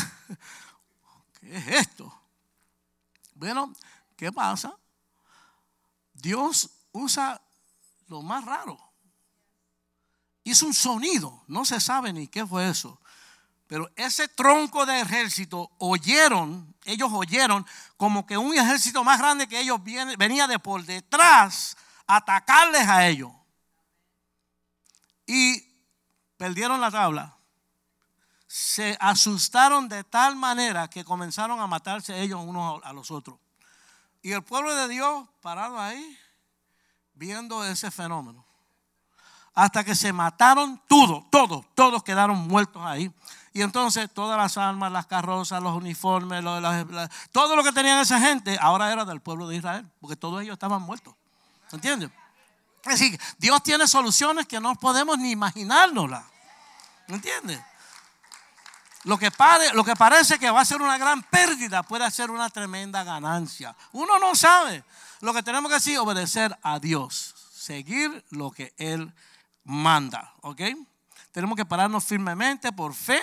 ¿Qué 1.40 1.58
es 1.58 1.68
esto? 1.68 2.14
Bueno, 3.34 3.74
¿qué 4.16 4.32
pasa? 4.32 4.76
Dios 6.14 6.70
usa 6.92 7.42
lo 8.08 8.22
más 8.22 8.46
raro 8.46 8.89
hizo 10.52 10.66
un 10.66 10.74
sonido, 10.74 11.44
no 11.48 11.66
se 11.66 11.80
sabe 11.80 12.14
ni 12.14 12.28
qué 12.28 12.46
fue 12.46 12.70
eso. 12.70 13.00
Pero 13.68 13.90
ese 13.96 14.28
tronco 14.28 14.86
de 14.86 15.00
ejército 15.02 15.70
oyeron, 15.78 16.76
ellos 16.86 17.12
oyeron 17.14 17.66
como 17.98 18.26
que 18.26 18.36
un 18.36 18.58
ejército 18.58 19.04
más 19.04 19.20
grande 19.20 19.48
que 19.48 19.60
ellos 19.60 19.80
venía 20.18 20.48
de 20.48 20.58
por 20.58 20.84
detrás 20.84 21.78
a 22.08 22.16
atacarles 22.16 22.88
a 22.88 23.08
ellos. 23.08 23.32
Y 25.28 25.64
perdieron 26.38 26.82
la 26.82 26.90
tabla. 26.90 27.38
Se 28.48 28.98
asustaron 29.00 29.88
de 29.88 30.04
tal 30.04 30.36
manera 30.36 30.88
que 30.90 31.06
comenzaron 31.06 31.60
a 31.60 31.68
matarse 31.68 32.20
ellos 32.20 32.42
unos 32.44 32.82
a 32.84 32.92
los 32.92 33.12
otros. 33.12 33.38
Y 34.24 34.32
el 34.32 34.44
pueblo 34.44 34.74
de 34.74 34.88
Dios 34.88 35.30
parado 35.42 35.80
ahí 35.80 36.18
viendo 37.14 37.64
ese 37.64 37.92
fenómeno 37.92 38.49
hasta 39.54 39.84
que 39.84 39.96
se 39.96 40.14
mataron 40.14 40.82
todos, 40.88 41.24
todos, 41.30 41.66
todos 41.76 42.04
quedaron 42.04 42.48
muertos 42.48 42.82
ahí. 42.86 43.12
Y 43.52 43.62
entonces 43.62 44.10
todas 44.14 44.38
las 44.38 44.58
armas, 44.58 44.92
las 44.92 45.08
carrozas, 45.08 45.62
los 45.62 45.76
uniformes, 45.76 46.44
todo 47.32 47.56
lo 47.56 47.64
que 47.64 47.72
tenían 47.72 48.00
esa 48.00 48.20
gente, 48.20 48.58
ahora 48.62 48.92
era 48.92 49.06
del 49.06 49.22
pueblo 49.22 49.48
de 49.48 49.58
Israel, 49.58 49.90
porque 50.00 50.16
todos 50.16 50.42
ellos 50.42 50.54
estaban 50.54 50.82
muertos. 50.82 51.16
¿Entiendes? 51.72 52.12
Es 52.84 53.00
decir, 53.00 53.20
Dios 53.38 53.62
tiene 53.64 53.88
soluciones 53.88 54.48
que 54.48 54.60
no 54.60 54.76
podemos 54.76 55.18
ni 55.18 55.32
imaginárnoslas. 55.32 56.24
¿Entiendes? 57.08 57.60
Lo 59.04 59.18
que, 59.18 59.32
lo 59.74 59.84
que 59.84 59.96
parece 59.96 60.38
que 60.38 60.52
va 60.52 60.62
a 60.62 60.66
ser 60.66 60.82
una 60.82 60.98
gran 60.98 61.24
pérdida 61.24 61.84
puede 61.84 62.10
ser 62.12 62.32
una 62.32 62.50
tremenda 62.50 63.04
ganancia. 63.04 63.76
Uno 63.94 64.20
no 64.20 64.36
sabe. 64.36 64.84
Lo 65.22 65.34
que 65.34 65.44
tenemos 65.44 65.70
que 65.70 65.78
hacer 65.78 65.94
es 65.94 66.00
obedecer 66.00 66.58
a 66.62 66.80
Dios, 66.80 67.36
seguir 67.54 68.24
lo 68.30 68.52
que 68.52 68.74
Él 68.78 69.14
manda, 69.70 70.34
¿ok? 70.42 70.62
Tenemos 71.32 71.56
que 71.56 71.64
pararnos 71.64 72.04
firmemente 72.04 72.72
por 72.72 72.96
fe 72.96 73.22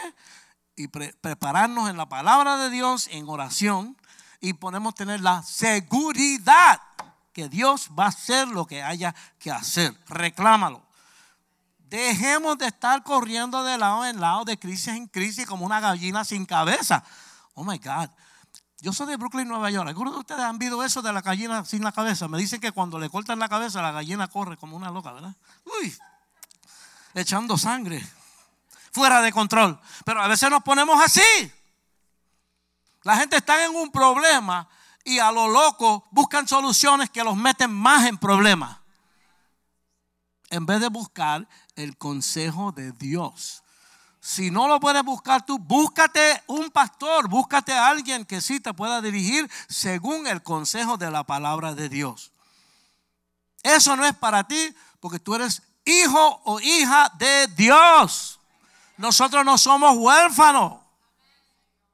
y 0.76 0.86
prepararnos 0.86 1.90
en 1.90 1.97
la 1.97 2.09
palabra 2.09 2.57
de 2.57 2.70
Dios, 2.70 3.09
en 3.11 3.28
oración, 3.28 3.97
y 4.40 4.53
podemos 4.53 4.94
tener 4.94 5.20
la 5.20 5.42
seguridad 5.42 6.80
que 7.32 7.49
Dios 7.49 7.90
va 7.99 8.05
a 8.05 8.09
hacer 8.09 8.47
lo 8.47 8.64
que 8.64 8.80
haya 8.80 9.12
que 9.40 9.51
hacer. 9.51 9.92
Reclámalo. 10.07 10.86
Dejemos 11.78 12.59
de 12.59 12.66
estar 12.66 13.03
corriendo 13.03 13.64
de 13.64 13.76
lado 13.76 14.07
en 14.07 14.20
lado, 14.20 14.44
de 14.44 14.57
crisis 14.57 14.88
en 14.88 15.09
crisis, 15.09 15.47
como 15.47 15.66
una 15.66 15.80
gallina 15.80 16.24
sin 16.24 16.47
cabeza. 16.47 17.03
Oh 17.55 17.64
my 17.64 17.78
God. 17.78 18.09
Yo 18.80 18.92
soy 18.92 19.09
de 19.09 19.16
Brooklyn, 19.16 19.49
Nueva 19.49 19.70
York. 19.70 19.88
¿Algunos 19.88 20.12
de 20.12 20.20
ustedes 20.20 20.42
han 20.42 20.59
visto 20.59 20.82
eso 20.84 21.03
de 21.03 21.12
la 21.12 21.22
gallina 21.22 21.64
sin 21.64 21.82
la 21.82 21.90
cabeza? 21.90 22.28
Me 22.28 22.38
dicen 22.38 22.61
que 22.61 22.70
cuando 22.70 23.01
le 23.01 23.11
cortan 23.11 23.40
la 23.40 23.49
cabeza, 23.49 23.82
la 23.82 23.90
gallina 23.90 24.28
corre 24.28 24.57
como 24.57 24.76
una 24.76 24.90
loca, 24.90 25.12
¿verdad? 25.12 25.34
Uy, 25.80 25.97
echando 27.17 27.57
sangre, 27.57 28.07
fuera 28.93 29.21
de 29.23 29.33
control. 29.33 29.81
Pero 30.05 30.23
a 30.23 30.29
veces 30.29 30.51
nos 30.51 30.62
ponemos 30.62 31.03
así. 31.03 31.53
La 33.03 33.17
gente 33.17 33.37
está 33.37 33.64
en 33.64 33.75
un 33.75 33.91
problema 33.91 34.69
y 35.05 35.19
a 35.19 35.33
lo 35.33 35.49
loco 35.49 36.07
buscan 36.11 36.47
soluciones 36.47 37.11
que 37.11 37.25
los 37.25 37.37
meten 37.37 37.73
más 37.73 38.07
en 38.07 38.19
problemas. 38.19 38.77
En 40.51 40.67
vez 40.67 40.81
de 40.81 40.89
buscar 40.89 41.49
el 41.75 41.97
consejo 41.97 42.73
de 42.73 42.93
Dios. 42.93 43.62
Si 44.21 44.51
no 44.51 44.67
lo 44.67 44.81
puedes 44.81 45.05
buscar 45.05 45.47
tú, 45.47 45.59
búscate 45.59 46.43
un 46.49 46.71
pastor, 46.71 47.29
búscate 47.29 47.73
a 47.73 47.89
alguien 47.89 48.25
que 48.25 48.41
sí 48.41 48.59
te 48.59 48.75
pueda 48.75 49.01
dirigir 49.01 49.49
según 49.69 50.27
el 50.27 50.43
consejo 50.43 50.97
de 50.97 51.11
la 51.11 51.25
palabra 51.25 51.75
de 51.75 51.89
Dios. 51.89 52.33
Eso 53.62 53.97
no 53.97 54.05
es 54.05 54.14
para 54.14 54.45
ti 54.49 54.75
porque 55.01 55.21
tú 55.21 55.37
eres 55.37 55.62
hijo 55.87 56.43
o 56.45 56.61
hija 56.61 57.11
de 57.18 57.47
Dios. 57.49 58.39
Nosotros 58.99 59.45
no 59.45 59.57
somos 59.57 59.97
huérfanos. 59.97 60.80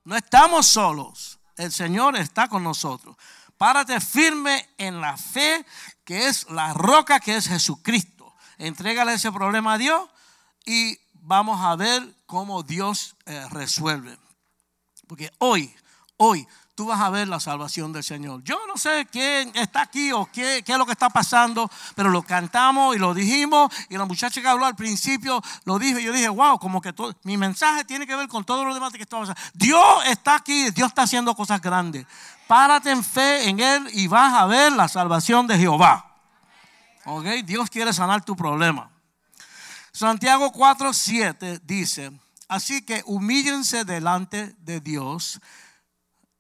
No 0.05 0.17
estamos 0.17 0.67
solos. 0.67 1.39
El 1.57 1.71
Señor 1.71 2.17
está 2.17 2.49
con 2.49 2.65
nosotros. 2.65 3.17
Párate 3.57 4.01
firme 4.01 4.71
en 4.79 5.01
la 5.01 5.17
fe 5.17 5.65
que 6.05 6.27
es 6.27 6.51
la 6.51 6.73
roca 6.73 7.21
que 7.21 7.37
es 7.37 7.47
Jesucristo. 7.47 8.35
Entrégale 8.59 9.15
ese 9.15 9.31
problema 9.31 9.75
a 9.75 9.79
Dios 9.79 10.09
y 10.65 10.99
vamos 11.13 11.61
a 11.61 11.77
ver 11.77 12.03
cómo 12.27 12.63
Dios 12.63 13.15
eh, 13.27 13.47
resuelve. 13.51 14.19
Porque 15.07 15.31
hoy, 15.39 15.75
hoy 16.17 16.49
tú 16.75 16.87
vas 16.87 17.01
a 17.01 17.11
ver 17.11 17.29
la 17.29 17.39
salvación 17.39 17.93
del 17.93 18.03
Señor. 18.03 18.43
Yo 18.45 18.59
no 18.67 18.77
sé 18.77 19.07
quién 19.11 19.53
está 19.55 19.83
aquí 19.83 20.13
o 20.13 20.27
qué, 20.33 20.65
es 20.67 20.79
lo 20.79 20.87
que 20.87 20.93
está 20.93 21.11
pasando, 21.11 21.71
pero 21.95 22.09
lo 22.09 22.23
cantamos 22.23 22.97
y 22.97 22.99
lo 22.99 23.15
dijimos. 23.15 23.73
Y 23.89 23.97
la 23.97 24.05
muchacha 24.05 24.41
que 24.41 24.49
habló 24.49 24.65
al 24.65 24.77
principio 24.77 25.43
lo 25.65 25.79
dijo. 25.79 25.99
Y 25.99 26.05
yo 26.05 26.13
dije, 26.13 26.29
wow, 26.29 26.59
como 26.59 26.81
que 26.81 26.95
mi 27.25 27.37
mensaje 27.37 27.85
tiene 27.85 28.07
que 28.07 28.17
ver 28.17 28.29
con 28.29 28.45
todo 28.45 28.65
lo 28.65 28.75
demás 28.75 28.93
que 28.93 29.03
estamos 29.03 29.29
haciendo. 29.29 29.53
Dios 29.55 30.07
está 30.07 30.37
aquí, 30.37 30.71
Dios 30.71 30.89
está 30.89 31.03
haciendo 31.03 31.35
cosas 31.35 31.61
grandes. 31.61 32.07
Párate 32.47 32.91
en 32.91 33.05
fe 33.05 33.49
en 33.49 33.61
Él 33.61 33.89
y 33.93 34.07
vas 34.07 34.33
a 34.35 34.47
ver 34.47 34.73
la 34.73 34.89
salvación 34.89 35.47
de 35.47 35.59
Jehová. 35.59 36.07
¿Ok? 37.05 37.25
Dios 37.45 37.69
quiere 37.69 37.93
sanar 37.93 38.25
tu 38.25 38.37
problema. 38.37 38.91
Santiago 39.93 40.51
4:7 40.53 41.61
dice, 41.65 42.13
así 42.49 42.81
que 42.83 43.03
humíllense 43.05 43.85
delante 43.85 44.55
de 44.61 44.81
Dios, 44.81 45.39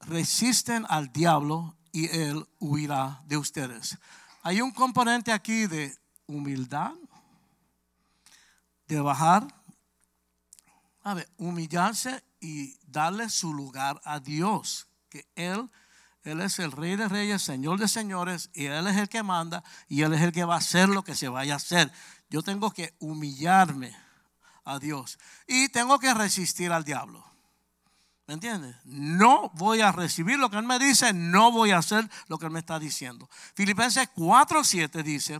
resisten 0.02 0.86
al 0.88 1.12
diablo 1.12 1.76
y 1.92 2.08
él 2.16 2.46
huirá 2.58 3.22
de 3.26 3.36
ustedes. 3.36 3.98
Hay 4.42 4.60
un 4.60 4.72
componente 4.72 5.32
aquí 5.32 5.66
de 5.66 5.96
humildad, 6.26 6.92
de 8.88 9.00
bajar, 9.00 9.46
a 11.02 11.14
ver, 11.14 11.28
humillarse 11.36 12.22
y 12.40 12.76
darle 12.86 13.28
su 13.30 13.54
lugar 13.54 14.00
a 14.04 14.20
Dios, 14.20 14.88
que 15.08 15.26
Él, 15.34 15.70
Él 16.24 16.40
es 16.40 16.58
el 16.58 16.72
Rey 16.72 16.96
de 16.96 17.08
Reyes, 17.08 17.42
Señor 17.42 17.78
de 17.78 17.88
Señores, 17.88 18.50
y 18.52 18.66
Él 18.66 18.86
es 18.86 18.96
el 18.96 19.08
que 19.08 19.22
manda, 19.22 19.62
y 19.88 20.02
Él 20.02 20.12
es 20.12 20.20
el 20.20 20.32
que 20.32 20.44
va 20.44 20.54
a 20.54 20.58
hacer 20.58 20.88
lo 20.88 21.02
que 21.04 21.14
se 21.14 21.28
vaya 21.28 21.54
a 21.54 21.56
hacer. 21.56 21.92
Yo 22.30 22.42
tengo 22.42 22.70
que 22.70 22.94
humillarme 22.98 23.96
a 24.64 24.78
Dios 24.78 25.18
y 25.46 25.68
tengo 25.68 25.98
que 25.98 26.14
resistir 26.14 26.72
al 26.72 26.84
diablo. 26.84 27.31
¿Me 28.32 28.36
entiendes? 28.36 28.74
No 28.86 29.50
voy 29.56 29.82
a 29.82 29.92
recibir 29.92 30.38
lo 30.38 30.48
que 30.48 30.56
Él 30.56 30.64
me 30.64 30.78
dice, 30.78 31.12
no 31.12 31.52
voy 31.52 31.70
a 31.70 31.76
hacer 31.76 32.08
lo 32.28 32.38
que 32.38 32.46
Él 32.46 32.50
me 32.50 32.60
está 32.60 32.78
diciendo. 32.78 33.28
Filipenses 33.54 34.08
4:7 34.16 35.02
dice, 35.02 35.38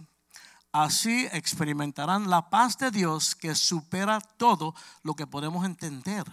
así 0.73 1.27
experimentarán 1.33 2.29
la 2.29 2.51
paz 2.51 2.77
de 2.77 2.91
Dios 2.91 3.35
que 3.35 3.55
supera 3.55 4.21
todo 4.21 4.75
lo 5.05 5.15
que 5.15 5.27
podemos 5.27 5.65
entender. 5.65 6.31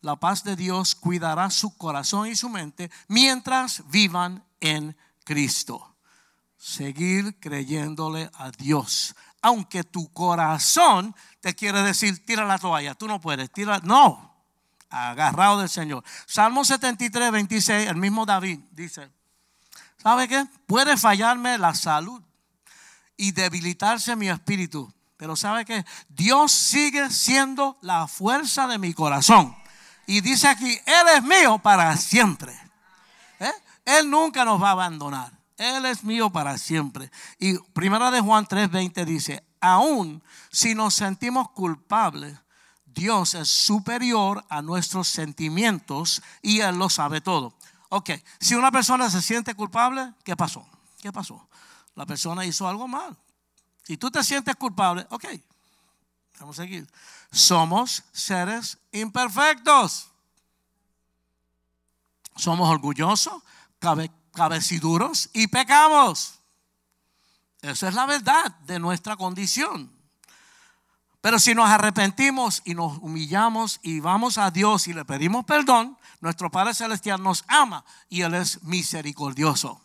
La 0.00 0.16
paz 0.16 0.44
de 0.44 0.56
Dios 0.56 0.94
cuidará 0.94 1.50
su 1.50 1.76
corazón 1.76 2.26
y 2.26 2.36
su 2.36 2.48
mente 2.48 2.90
mientras 3.08 3.82
vivan 3.90 4.42
en 4.60 4.96
Cristo. 5.24 5.94
Seguir 6.56 7.38
creyéndole 7.38 8.30
a 8.32 8.50
Dios. 8.50 9.14
Aunque 9.42 9.84
tu 9.84 10.10
corazón 10.14 11.14
te 11.40 11.54
quiere 11.54 11.82
decir, 11.82 12.24
tira 12.24 12.46
la 12.46 12.56
toalla, 12.56 12.94
tú 12.94 13.06
no 13.06 13.20
puedes, 13.20 13.52
tira, 13.52 13.78
no, 13.80 14.27
agarrado 14.90 15.60
del 15.60 15.68
Señor. 15.68 16.04
Salmo 16.26 16.64
73, 16.64 17.30
26, 17.30 17.88
el 17.88 17.96
mismo 17.96 18.26
David 18.26 18.60
dice, 18.72 19.10
¿sabe 20.02 20.28
qué? 20.28 20.46
Puede 20.66 20.96
fallarme 20.96 21.58
la 21.58 21.74
salud 21.74 22.22
y 23.16 23.32
debilitarse 23.32 24.16
mi 24.16 24.28
espíritu, 24.28 24.92
pero 25.16 25.36
¿sabe 25.36 25.64
qué? 25.64 25.84
Dios 26.08 26.52
sigue 26.52 27.10
siendo 27.10 27.78
la 27.82 28.06
fuerza 28.06 28.66
de 28.66 28.78
mi 28.78 28.94
corazón. 28.94 29.54
Y 30.06 30.20
dice 30.20 30.48
aquí, 30.48 30.78
Él 30.86 31.06
es 31.16 31.22
mío 31.22 31.58
para 31.58 31.94
siempre. 31.96 32.58
¿Eh? 33.40 33.52
Él 33.84 34.10
nunca 34.10 34.44
nos 34.44 34.62
va 34.62 34.68
a 34.68 34.72
abandonar. 34.72 35.32
Él 35.58 35.84
es 35.86 36.04
mío 36.04 36.30
para 36.30 36.56
siempre. 36.56 37.10
Y 37.38 37.58
primera 37.72 38.10
de 38.10 38.20
Juan 38.20 38.46
3:20 38.46 39.04
dice, 39.04 39.44
aún 39.60 40.22
si 40.50 40.74
nos 40.74 40.94
sentimos 40.94 41.50
culpables, 41.50 42.38
Dios 42.98 43.34
es 43.34 43.48
superior 43.48 44.44
a 44.48 44.60
nuestros 44.60 45.06
sentimientos 45.06 46.20
y 46.42 46.60
Él 46.60 46.76
lo 46.76 46.90
sabe 46.90 47.20
todo. 47.20 47.54
Ok, 47.90 48.10
si 48.40 48.56
una 48.56 48.72
persona 48.72 49.08
se 49.08 49.22
siente 49.22 49.54
culpable, 49.54 50.14
¿qué 50.24 50.34
pasó? 50.34 50.68
¿Qué 51.00 51.12
pasó? 51.12 51.48
La 51.94 52.04
persona 52.06 52.44
hizo 52.44 52.66
algo 52.68 52.88
mal. 52.88 53.16
Si 53.84 53.96
tú 53.96 54.10
te 54.10 54.24
sientes 54.24 54.56
culpable, 54.56 55.06
ok, 55.10 55.26
vamos 56.40 56.58
a 56.58 56.62
seguir. 56.62 56.90
Somos 57.30 58.02
seres 58.10 58.78
imperfectos. 58.90 60.08
Somos 62.34 62.68
orgullosos, 62.68 63.44
cabe, 63.78 64.10
cabeciduros 64.34 65.30
y 65.32 65.46
pecamos. 65.46 66.40
Esa 67.62 67.88
es 67.88 67.94
la 67.94 68.06
verdad 68.06 68.56
de 68.66 68.80
nuestra 68.80 69.16
condición. 69.16 69.97
Pero 71.20 71.38
si 71.38 71.54
nos 71.54 71.68
arrepentimos 71.68 72.62
y 72.64 72.74
nos 72.74 72.98
humillamos 72.98 73.80
y 73.82 74.00
vamos 74.00 74.38
a 74.38 74.50
Dios 74.50 74.86
y 74.86 74.92
le 74.92 75.04
pedimos 75.04 75.44
perdón, 75.44 75.98
nuestro 76.20 76.50
Padre 76.50 76.74
Celestial 76.74 77.22
nos 77.22 77.44
ama 77.48 77.84
y 78.08 78.22
Él 78.22 78.34
es 78.34 78.62
misericordioso. 78.62 79.80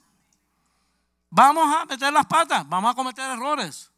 Vamos 1.29 1.75
a 1.75 1.85
meter 1.85 2.13
las 2.13 2.27
patas, 2.27 2.67
vamos 2.69 2.91
a 2.91 2.95
cometer 2.95 3.31
errores. 3.31 3.91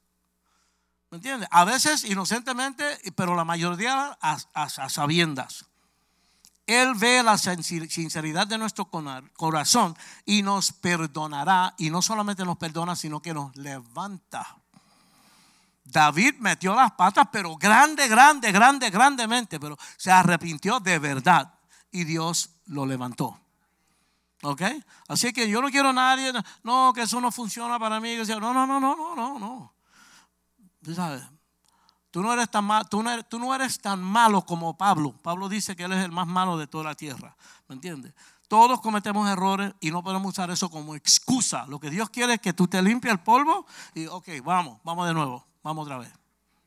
¿Me 1.12 1.18
entiendes? 1.18 1.50
A 1.52 1.66
veces 1.66 2.06
inocentemente, 2.06 2.84
pero 3.16 3.36
la 3.36 3.44
mayoría 3.44 4.18
a, 4.22 4.38
a 4.54 4.90
sabiendas. 4.90 5.66
Él 6.68 6.96
ve 6.96 7.22
la 7.22 7.38
sinceridad 7.38 8.48
de 8.48 8.58
nuestro 8.58 8.90
corazón 9.36 9.96
y 10.26 10.42
nos 10.42 10.72
perdonará. 10.72 11.76
Y 11.78 11.90
no 11.92 12.02
solamente 12.02 12.44
nos 12.44 12.58
perdona, 12.58 12.96
sino 12.96 13.22
que 13.22 13.34
nos 13.34 13.56
levanta. 13.56 14.58
David 15.86 16.36
metió 16.40 16.74
las 16.74 16.92
patas, 16.94 17.28
pero 17.32 17.56
grande, 17.56 18.08
grande, 18.08 18.52
grande, 18.52 18.90
grandemente, 18.90 19.60
pero 19.60 19.78
se 19.98 20.12
arrepintió 20.12 20.80
de 20.80 20.98
verdad 20.98 21.54
y 21.92 22.04
Dios 22.04 22.50
lo 22.66 22.86
levantó. 22.86 23.40
¿Ok? 24.42 24.62
Así 25.08 25.32
que 25.32 25.48
yo 25.48 25.62
no 25.62 25.70
quiero 25.70 25.90
a 25.90 25.94
nadie, 25.94 26.34
no, 26.64 26.92
que 26.94 27.04
eso 27.04 27.22
no 27.22 27.32
funciona 27.32 27.80
para 27.80 28.00
mí. 28.00 28.16
No, 28.16 28.54
no, 28.54 28.66
no, 28.66 28.80
no, 28.80 28.96
no, 28.96 29.16
no, 29.16 29.40
no. 29.40 29.74
Tú 30.84 30.94
sabes, 30.94 31.24
tú 32.12 32.22
no 32.22 32.34
eres 32.34 32.50
tan 32.50 32.70
eres, 32.70 33.30
tú 33.30 33.40
no 33.40 33.54
eres 33.54 33.80
tan 33.80 34.02
malo 34.02 34.44
como 34.44 34.78
Pablo. 34.78 35.14
Pablo 35.22 35.48
dice 35.48 35.76
que 35.76 35.84
él 35.84 35.94
es 35.94 36.04
el 36.04 36.12
más 36.12 36.28
malo 36.28 36.58
de 36.58 36.68
toda 36.68 36.84
la 36.84 36.96
tierra. 36.96 37.36
¿Me 37.68 37.76
entiendes? 37.76 38.14
Todos 38.48 38.82
cometemos 38.82 39.28
errores 39.30 39.74
y 39.80 39.92
no 39.92 40.04
podemos 40.04 40.32
usar 40.32 40.50
eso 40.52 40.70
como 40.70 40.96
excusa. 40.96 41.66
Lo 41.68 41.80
que 41.80 41.90
Dios 41.90 42.10
quiere 42.10 42.36
es 42.36 42.40
que 42.40 42.54
tú 42.54 42.68
te 42.68 42.82
limpies 42.82 43.14
el 43.14 43.20
polvo 43.20 43.66
y, 43.94 44.08
ok, 44.08 44.30
vamos, 44.44 44.80
vamos 44.84 45.08
de 45.08 45.14
nuevo. 45.14 45.46
Vamos 45.66 45.86
otra 45.86 45.98
vez. 45.98 46.10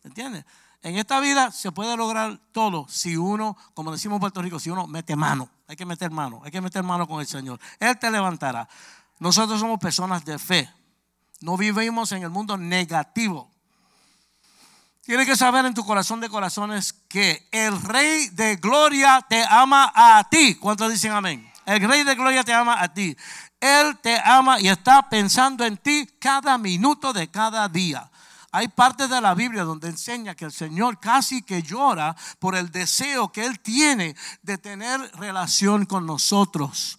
¿Entiendes? 0.02 0.44
En 0.82 0.98
esta 0.98 1.20
vida 1.20 1.52
se 1.52 1.70
puede 1.70 1.96
lograr 1.96 2.36
todo 2.50 2.84
si 2.88 3.16
uno, 3.16 3.56
como 3.72 3.92
decimos 3.92 4.16
en 4.16 4.20
Puerto 4.20 4.42
Rico, 4.42 4.58
si 4.58 4.70
uno 4.70 4.88
mete 4.88 5.14
mano. 5.14 5.48
Hay 5.68 5.76
que 5.76 5.86
meter 5.86 6.10
mano, 6.10 6.42
hay 6.44 6.50
que 6.50 6.60
meter 6.60 6.82
mano 6.82 7.06
con 7.06 7.20
el 7.20 7.26
Señor. 7.28 7.60
Él 7.78 7.96
te 7.96 8.10
levantará. 8.10 8.68
Nosotros 9.20 9.60
somos 9.60 9.78
personas 9.78 10.24
de 10.24 10.36
fe. 10.36 10.68
No 11.40 11.56
vivimos 11.56 12.10
en 12.10 12.24
el 12.24 12.30
mundo 12.30 12.56
negativo. 12.56 13.48
Tienes 15.02 15.26
que 15.26 15.36
saber 15.36 15.64
en 15.64 15.74
tu 15.74 15.84
corazón 15.84 16.18
de 16.18 16.28
corazones 16.28 16.92
que 16.92 17.48
el 17.52 17.80
Rey 17.80 18.30
de 18.30 18.56
Gloria 18.56 19.24
te 19.28 19.44
ama 19.48 19.92
a 19.94 20.28
ti. 20.28 20.56
¿Cuántos 20.56 20.90
dicen 20.90 21.12
amén? 21.12 21.48
El 21.66 21.88
Rey 21.88 22.02
de 22.02 22.16
Gloria 22.16 22.42
te 22.42 22.52
ama 22.52 22.82
a 22.82 22.92
ti. 22.92 23.16
Él 23.60 23.96
te 24.02 24.20
ama 24.24 24.58
y 24.58 24.66
está 24.66 25.08
pensando 25.08 25.64
en 25.64 25.76
ti 25.76 26.08
cada 26.18 26.58
minuto 26.58 27.12
de 27.12 27.30
cada 27.30 27.68
día. 27.68 28.10
Hay 28.50 28.68
partes 28.68 29.10
de 29.10 29.20
la 29.20 29.34
Biblia 29.34 29.64
donde 29.64 29.88
enseña 29.88 30.34
que 30.34 30.46
el 30.46 30.52
Señor 30.52 30.98
casi 30.98 31.42
que 31.42 31.62
llora 31.62 32.16
por 32.38 32.56
el 32.56 32.70
deseo 32.70 33.30
que 33.30 33.44
Él 33.44 33.60
tiene 33.60 34.16
de 34.42 34.56
tener 34.56 35.00
relación 35.16 35.84
con 35.84 36.06
nosotros. 36.06 36.98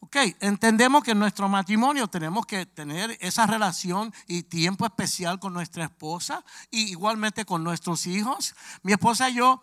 Ok, 0.00 0.16
entendemos 0.40 1.02
que 1.02 1.10
en 1.10 1.18
nuestro 1.18 1.48
matrimonio 1.48 2.08
tenemos 2.08 2.46
que 2.46 2.64
tener 2.64 3.18
esa 3.20 3.46
relación 3.46 4.14
y 4.26 4.44
tiempo 4.44 4.86
especial 4.86 5.40
con 5.40 5.52
nuestra 5.52 5.84
esposa 5.84 6.44
y 6.70 6.90
igualmente 6.90 7.44
con 7.44 7.64
nuestros 7.64 8.06
hijos. 8.06 8.54
Mi 8.82 8.92
esposa 8.92 9.28
y 9.28 9.34
yo, 9.34 9.62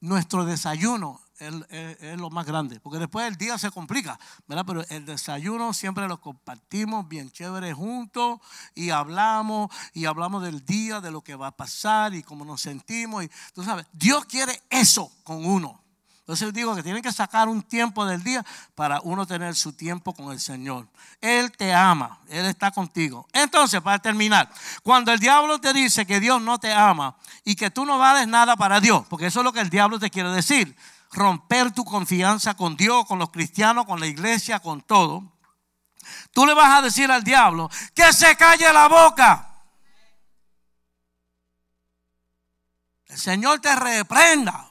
nuestro 0.00 0.44
desayuno 0.44 1.20
es, 1.48 2.18
lo 2.18 2.30
más 2.30 2.46
grande, 2.46 2.80
porque 2.80 2.98
después 2.98 3.26
el 3.26 3.36
día 3.36 3.58
se 3.58 3.70
complica, 3.70 4.18
¿verdad? 4.46 4.64
Pero 4.66 4.84
el 4.88 5.04
desayuno 5.04 5.72
siempre 5.72 6.08
lo 6.08 6.20
compartimos 6.20 7.08
bien 7.08 7.30
chévere 7.30 7.72
juntos 7.72 8.40
y 8.74 8.90
hablamos 8.90 9.70
y 9.94 10.06
hablamos 10.06 10.42
del 10.42 10.64
día, 10.64 11.00
de 11.00 11.10
lo 11.10 11.22
que 11.22 11.34
va 11.34 11.48
a 11.48 11.56
pasar 11.56 12.14
y 12.14 12.22
cómo 12.22 12.44
nos 12.44 12.60
sentimos. 12.60 13.24
Y 13.24 13.30
tú 13.54 13.62
sabes, 13.62 13.86
Dios 13.92 14.24
quiere 14.26 14.62
eso 14.70 15.10
con 15.24 15.44
uno. 15.44 15.82
Entonces 16.22 16.52
digo 16.54 16.76
que 16.76 16.84
tienen 16.84 17.02
que 17.02 17.12
sacar 17.12 17.48
un 17.48 17.62
tiempo 17.62 18.06
del 18.06 18.22
día 18.22 18.44
para 18.76 19.00
uno 19.02 19.26
tener 19.26 19.56
su 19.56 19.72
tiempo 19.72 20.14
con 20.14 20.30
el 20.30 20.38
Señor. 20.38 20.86
Él 21.20 21.50
te 21.50 21.74
ama, 21.74 22.20
Él 22.28 22.46
está 22.46 22.70
contigo. 22.70 23.26
Entonces, 23.32 23.80
para 23.80 23.98
terminar, 23.98 24.48
cuando 24.84 25.12
el 25.12 25.18
diablo 25.18 25.60
te 25.60 25.72
dice 25.72 26.06
que 26.06 26.20
Dios 26.20 26.40
no 26.40 26.60
te 26.60 26.72
ama 26.72 27.16
y 27.44 27.56
que 27.56 27.70
tú 27.72 27.84
no 27.84 27.98
vales 27.98 28.28
nada 28.28 28.56
para 28.56 28.80
Dios, 28.80 29.04
porque 29.10 29.26
eso 29.26 29.40
es 29.40 29.44
lo 29.44 29.52
que 29.52 29.60
el 29.60 29.68
diablo 29.68 29.98
te 29.98 30.10
quiere 30.10 30.30
decir, 30.30 30.76
romper 31.12 31.72
tu 31.72 31.84
confianza 31.84 32.54
con 32.54 32.76
Dios, 32.76 33.06
con 33.06 33.18
los 33.18 33.30
cristianos, 33.30 33.84
con 33.84 34.00
la 34.00 34.06
iglesia, 34.06 34.60
con 34.60 34.80
todo, 34.80 35.32
tú 36.32 36.46
le 36.46 36.54
vas 36.54 36.78
a 36.78 36.82
decir 36.82 37.10
al 37.10 37.22
diablo 37.22 37.70
que 37.94 38.12
se 38.12 38.34
calle 38.36 38.72
la 38.72 38.88
boca. 38.88 39.48
El 43.06 43.18
Señor 43.18 43.60
te 43.60 43.74
reprenda. 43.76 44.68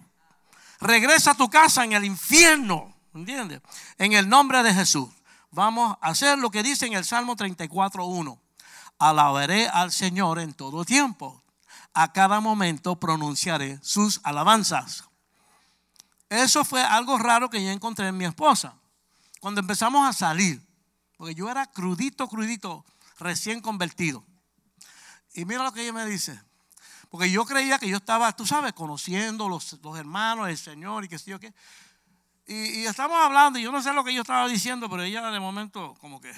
Regresa 0.79 1.31
a 1.31 1.35
tu 1.35 1.47
casa 1.47 1.83
en 1.83 1.93
el 1.93 2.03
infierno. 2.03 2.91
¿Entiendes? 3.13 3.61
En 3.99 4.13
el 4.13 4.27
nombre 4.27 4.63
de 4.63 4.73
Jesús. 4.73 5.09
Vamos 5.51 5.95
a 6.01 6.09
hacer 6.09 6.39
lo 6.39 6.49
que 6.49 6.63
dice 6.63 6.87
en 6.87 6.93
el 6.93 7.05
Salmo 7.05 7.35
34.1. 7.35 8.39
Alabaré 8.97 9.67
al 9.67 9.91
Señor 9.91 10.39
en 10.39 10.53
todo 10.53 10.85
tiempo. 10.85 11.43
A 11.93 12.13
cada 12.13 12.39
momento 12.39 12.99
pronunciaré 12.99 13.77
sus 13.83 14.21
alabanzas. 14.23 15.10
Eso 16.31 16.63
fue 16.63 16.81
algo 16.81 17.17
raro 17.17 17.49
que 17.49 17.61
yo 17.61 17.69
encontré 17.71 18.07
en 18.07 18.15
mi 18.15 18.23
esposa. 18.23 18.73
Cuando 19.41 19.59
empezamos 19.59 20.07
a 20.07 20.13
salir, 20.13 20.65
porque 21.17 21.35
yo 21.35 21.49
era 21.49 21.69
crudito, 21.69 22.25
crudito, 22.29 22.85
recién 23.19 23.59
convertido. 23.59 24.23
Y 25.33 25.43
mira 25.43 25.61
lo 25.61 25.73
que 25.73 25.81
ella 25.81 25.91
me 25.91 26.05
dice. 26.05 26.41
Porque 27.09 27.29
yo 27.29 27.43
creía 27.43 27.77
que 27.77 27.89
yo 27.89 27.97
estaba, 27.97 28.33
tú 28.33 28.45
sabes, 28.45 28.71
conociendo 28.71 29.49
los, 29.49 29.77
los 29.83 29.97
hermanos, 29.97 30.47
el 30.47 30.57
Señor 30.57 31.03
y 31.03 31.09
qué 31.09 31.19
sé 31.19 31.31
yo 31.31 31.39
qué. 31.41 31.53
Y, 32.53 32.85
estamos 32.85 33.17
hablando, 33.17 33.57
y 33.57 33.61
yo 33.61 33.71
no 33.71 33.81
sé 33.81 33.93
lo 33.93 34.03
que 34.03 34.13
yo 34.13 34.23
estaba 34.23 34.45
diciendo, 34.45 34.89
pero 34.89 35.03
ella 35.03 35.31
de 35.31 35.39
momento 35.39 35.95
como 36.01 36.19
que 36.19 36.33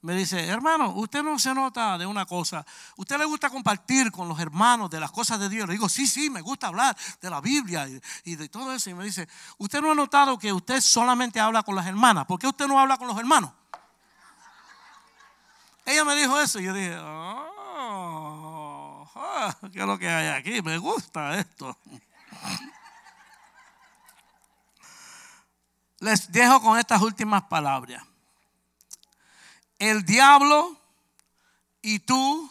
me 0.00 0.14
dice, 0.14 0.46
hermano, 0.46 0.90
usted 0.90 1.24
no 1.24 1.36
se 1.40 1.52
nota 1.54 1.98
de 1.98 2.06
una 2.06 2.24
cosa, 2.24 2.64
usted 2.94 3.18
le 3.18 3.24
gusta 3.24 3.50
compartir 3.50 4.12
con 4.12 4.28
los 4.28 4.38
hermanos 4.38 4.88
de 4.90 5.00
las 5.00 5.10
cosas 5.10 5.40
de 5.40 5.48
Dios. 5.48 5.66
Le 5.66 5.72
digo, 5.72 5.88
sí, 5.88 6.06
sí, 6.06 6.30
me 6.30 6.40
gusta 6.40 6.68
hablar 6.68 6.96
de 7.20 7.30
la 7.30 7.40
Biblia 7.40 7.88
y, 8.22 8.36
de 8.36 8.48
todo 8.48 8.72
eso. 8.72 8.90
Y 8.90 8.94
me 8.94 9.02
dice, 9.02 9.28
usted 9.58 9.80
no 9.80 9.90
ha 9.90 9.94
notado 9.96 10.38
que 10.38 10.52
usted 10.52 10.80
solamente 10.80 11.40
habla 11.40 11.64
con 11.64 11.74
las 11.74 11.86
hermanas, 11.86 12.26
¿por 12.26 12.38
qué 12.38 12.46
usted 12.46 12.68
no 12.68 12.78
habla 12.78 12.96
con 12.96 13.08
los 13.08 13.18
hermanos? 13.18 13.50
Ella 15.84 16.04
me 16.04 16.14
dijo 16.14 16.40
eso 16.40 16.60
y 16.60 16.64
yo 16.64 16.72
dije, 16.74 16.96
oh, 16.96 17.44
ah, 19.16 19.56
¿qué 19.72 19.80
es 19.80 19.86
lo 19.86 19.98
que 19.98 20.08
hay 20.08 20.28
aquí? 20.28 20.62
Me 20.62 20.78
gusta 20.78 21.36
esto. 21.36 21.76
Les 26.00 26.30
dejo 26.30 26.60
con 26.60 26.78
estas 26.78 27.02
últimas 27.02 27.44
palabras. 27.44 28.02
El 29.78 30.04
diablo 30.04 30.78
y 31.82 31.98
tú 32.00 32.50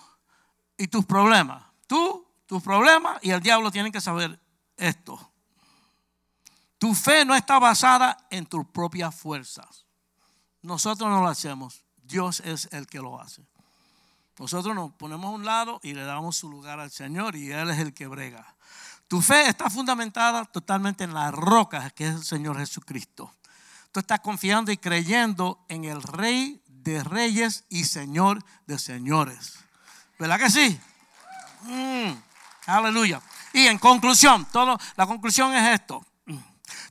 y 0.78 0.88
tus 0.88 1.06
problemas. 1.06 1.64
Tú, 1.88 2.26
tus 2.46 2.62
problemas 2.62 3.20
y 3.22 3.32
el 3.32 3.41
diablo 3.41 3.72
tienen 3.72 3.91
que 3.91 4.02
saber 4.02 4.39
esto. 4.78 5.32
Tu 6.78 6.93
fe 6.93 7.26
no 7.26 7.36
está 7.36 7.60
basada 7.60 8.18
en 8.30 8.46
tus 8.46 8.66
propias 8.68 9.16
fuerzas. 9.16 9.86
Nosotros 10.62 11.10
no 11.10 11.22
lo 11.22 11.28
hacemos. 11.28 11.84
Dios 12.04 12.41
es 12.41 12.68
el 12.72 12.88
que 12.88 13.00
lo 13.00 13.20
hace. 13.20 13.43
Nosotros 14.38 14.76
nos 14.76 14.91
ponemos 14.93 15.28
a 15.28 15.36
un 15.36 15.46
lado 15.46 15.80
y 15.82 15.93
le 15.93 16.04
damos 16.04 16.36
su 16.36 16.50
lugar 16.50 16.80
al 16.80 16.91
Señor 16.91 17.36
y 17.36 17.52
Él 17.52 17.70
es 17.70 17.80
el 17.80 17.93
que 17.93 18.08
brega. 18.08 18.56
Tu 19.08 19.22
fe 19.22 19.47
está 19.47 19.70
fundamentada 19.70 20.45
totalmente 20.45 21.03
en 21.03 21.14
la 21.14 21.32
roca 21.32 21.89
que 21.91 22.08
es 22.08 22.16
el 22.16 22.24
Señor 22.24 22.58
Jesucristo. 22.58 23.32
Tú 23.91 23.99
estás 23.99 24.20
confiando 24.20 24.72
y 24.72 24.78
creyendo 24.78 25.64
en 25.70 25.86
el 25.86 26.01
Rey 26.01 26.62
de 26.68 27.03
Reyes 27.03 27.64
y 27.70 27.86
Señor 27.86 28.43
de 28.66 28.80
Señores. 28.80 29.60
¿Verdad 30.18 30.39
que 30.39 30.49
sí? 30.49 30.80
Mm, 31.64 32.12
aleluya. 32.66 33.22
Y 33.53 33.68
en 33.68 33.78
conclusión, 33.78 34.45
todo, 34.51 34.78
la 34.95 35.06
conclusión 35.06 35.53
es 35.56 35.80
esto. 35.80 36.06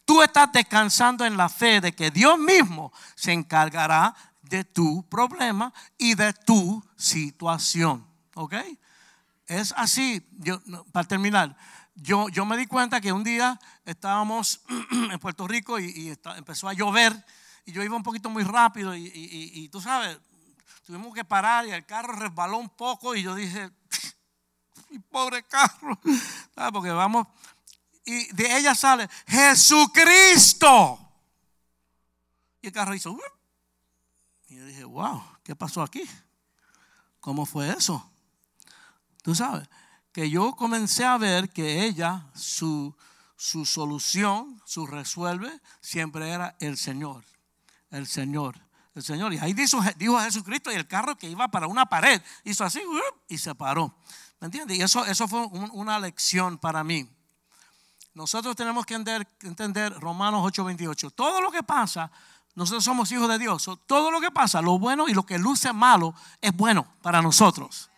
Tú 0.04 0.22
estás 0.22 0.52
descansando 0.52 1.24
en 1.24 1.36
la 1.36 1.48
fe 1.48 1.80
de 1.80 1.94
que 1.94 2.10
Dios 2.10 2.38
mismo 2.38 2.92
se 3.14 3.32
encargará 3.32 4.14
de 4.42 4.64
tu 4.64 5.02
problema 5.08 5.72
y 5.96 6.14
de 6.14 6.32
tu 6.32 6.84
situación. 6.96 8.06
¿Ok? 8.34 8.54
Es 9.46 9.72
así. 9.76 10.26
Para 10.92 11.08
terminar, 11.08 11.56
yo, 11.95 12.28
yo 12.28 12.45
me 12.45 12.57
di 12.57 12.66
cuenta 12.66 13.01
que 13.01 13.12
un 13.12 13.24
día 13.24 13.59
estábamos 13.84 14.61
en 14.90 15.18
Puerto 15.18 15.47
Rico 15.47 15.78
y, 15.78 16.16
empezó 16.36 16.68
a 16.68 16.72
llover 16.72 17.24
y 17.64 17.72
yo 17.72 17.82
iba 17.82 17.97
un 17.97 18.03
poquito 18.03 18.28
muy 18.30 18.42
rápido 18.42 18.95
y, 18.95 19.11
y, 19.14 19.68
tú 19.68 19.80
sabes, 19.80 20.18
tuvimos 20.84 21.14
que 21.14 21.24
parar 21.24 21.66
y 21.66 21.70
el 21.70 21.86
carro 21.86 22.14
resbaló 22.14 22.59
un 22.59 22.68
poco 22.68 23.14
y 23.14 23.22
yo 23.22 23.34
dije, 23.34 23.70
mi 24.90 24.99
pobre 24.99 25.42
carro, 25.45 25.99
porque 26.72 26.90
vamos, 26.90 27.26
y 28.05 28.32
de 28.34 28.59
ella 28.59 28.74
sale, 28.74 29.09
Jesucristo. 29.26 31.01
Y 32.61 32.66
el 32.68 32.72
carro 32.72 32.95
hizo, 32.95 33.16
y 34.49 34.57
yo 34.57 34.64
dije, 34.66 34.84
wow, 34.84 35.22
¿qué 35.42 35.57
pasó 35.57 35.82
aquí? 35.82 36.03
¿Cómo 37.20 37.47
fue 37.47 37.70
eso? 37.70 38.11
Tú 39.22 39.34
sabes, 39.34 39.68
que 40.14 40.30
yo 40.30 40.52
comencé 40.52 41.04
a 41.04 41.18
ver 41.18 41.50
que 41.50 41.84
ella, 41.84 42.24
su, 42.36 42.96
su 43.36 43.66
solución, 43.66 44.62
su 44.64 44.86
resuelve, 44.86 45.60
siempre 45.80 46.30
era 46.30 46.54
el 46.60 46.78
Señor. 46.78 47.24
El 47.90 48.06
Señor. 48.06 48.54
El 48.94 49.02
Señor. 49.02 49.34
Y 49.34 49.38
ahí 49.38 49.54
dijo, 49.54 49.82
dijo 49.96 50.20
Jesucristo 50.20 50.70
y 50.70 50.76
el 50.76 50.86
carro 50.86 51.18
que 51.18 51.28
iba 51.28 51.48
para 51.48 51.66
una 51.66 51.86
pared 51.86 52.22
hizo 52.44 52.64
así 52.64 52.80
y 53.26 53.38
se 53.38 53.56
paró. 53.56 53.92
¿Me 54.38 54.46
entiendes? 54.46 54.78
Y 54.78 54.82
eso, 54.82 55.04
eso 55.04 55.26
fue 55.26 55.46
una 55.46 55.98
lección 55.98 56.58
para 56.58 56.84
mí. 56.84 57.10
Nosotros 58.14 58.54
tenemos 58.54 58.86
que 58.86 58.94
entender, 58.94 59.26
entender 59.42 59.92
Romanos 59.98 60.44
8:28. 60.44 61.10
Todo 61.10 61.40
lo 61.40 61.50
que 61.50 61.64
pasa 61.64 62.08
nosotros 62.54 62.84
somos 62.84 63.10
hijos 63.10 63.28
de 63.28 63.40
Dios. 63.40 63.68
Todo 63.86 64.12
lo 64.12 64.20
que 64.20 64.30
pasa, 64.30 64.62
lo 64.62 64.78
bueno 64.78 65.08
y 65.08 65.12
lo 65.12 65.26
que 65.26 65.38
luce 65.40 65.72
malo, 65.72 66.14
es 66.40 66.56
bueno 66.56 66.86
para 67.02 67.20
nosotros. 67.20 67.90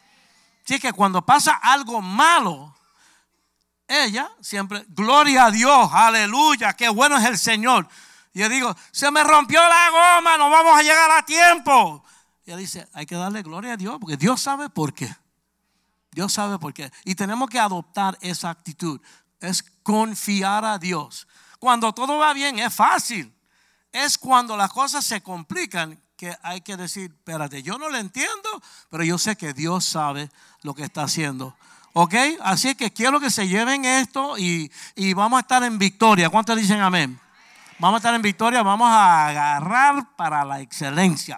Así 0.67 0.81
que 0.81 0.93
cuando 0.93 1.25
pasa 1.25 1.53
algo 1.63 2.03
malo, 2.03 2.75
ella 3.87 4.29
siempre, 4.41 4.85
gloria 4.89 5.47
a 5.47 5.51
Dios, 5.51 5.91
aleluya, 5.93 6.73
qué 6.75 6.89
bueno 6.89 7.17
es 7.17 7.25
el 7.25 7.39
Señor. 7.39 7.89
Y 8.35 8.41
yo 8.41 8.49
digo, 8.49 8.77
se 8.91 9.11
me 9.13 9.23
rompió 9.23 9.61
la 9.61 9.91
goma, 9.91 10.37
no 10.37 10.51
vamos 10.51 10.77
a 10.77 10.83
llegar 10.83 11.11
a 11.13 11.25
tiempo. 11.25 12.05
Ella 12.45 12.57
dice, 12.57 12.89
hay 12.93 13.07
que 13.07 13.15
darle 13.15 13.43
gloria 13.43 13.75
a 13.75 13.77
Dios, 13.77 13.97
porque 14.01 14.17
Dios 14.17 14.41
sabe 14.41 14.69
por 14.69 14.93
qué. 14.93 15.15
Dios 16.11 16.33
sabe 16.33 16.59
por 16.59 16.75
qué. 16.75 16.91
Y 17.05 17.15
tenemos 17.15 17.49
que 17.49 17.61
adoptar 17.61 18.19
esa 18.21 18.51
actitud. 18.51 19.01
Es 19.39 19.63
confiar 19.83 20.65
a 20.65 20.79
Dios. 20.79 21.29
Cuando 21.61 21.93
todo 21.93 22.19
va 22.19 22.33
bien, 22.33 22.59
es 22.59 22.75
fácil 22.75 23.37
es 24.05 24.19
cuando 24.19 24.57
las 24.57 24.71
cosas 24.73 25.05
se 25.05 25.23
complican 25.23 25.99
que 26.17 26.35
hay 26.43 26.63
que 26.63 26.77
decir, 26.77 27.13
espérate, 27.13 27.63
yo 27.63 27.79
no 27.79 27.89
lo 27.89 27.99
entiendo, 27.99 28.63
pero 28.91 29.05
yo 29.05 29.19
sé 29.19 29.37
que 29.37 29.53
Dios 29.53 29.85
sabe 29.85 30.31
lo 30.63 30.75
que 30.75 30.83
está 30.83 31.03
haciendo. 31.03 31.55
¿Ok? 31.93 32.15
Así 32.41 32.75
que 32.75 32.93
quiero 32.93 33.21
que 33.21 33.31
se 33.31 33.49
lleven 33.49 33.85
esto 33.85 34.37
y, 34.37 34.71
y 34.95 35.15
vamos 35.15 35.39
a 35.39 35.41
estar 35.41 35.63
en 35.63 35.79
victoria. 35.79 36.29
¿Cuántos 36.29 36.57
dicen 36.57 36.81
amén? 36.81 37.19
Vamos 37.79 37.97
a 37.97 37.99
estar 37.99 38.15
en 38.15 38.23
victoria, 38.23 38.63
vamos 38.63 38.89
a 38.89 39.29
agarrar 39.29 40.17
para 40.17 40.45
la 40.45 40.61
excelencia. 40.61 41.35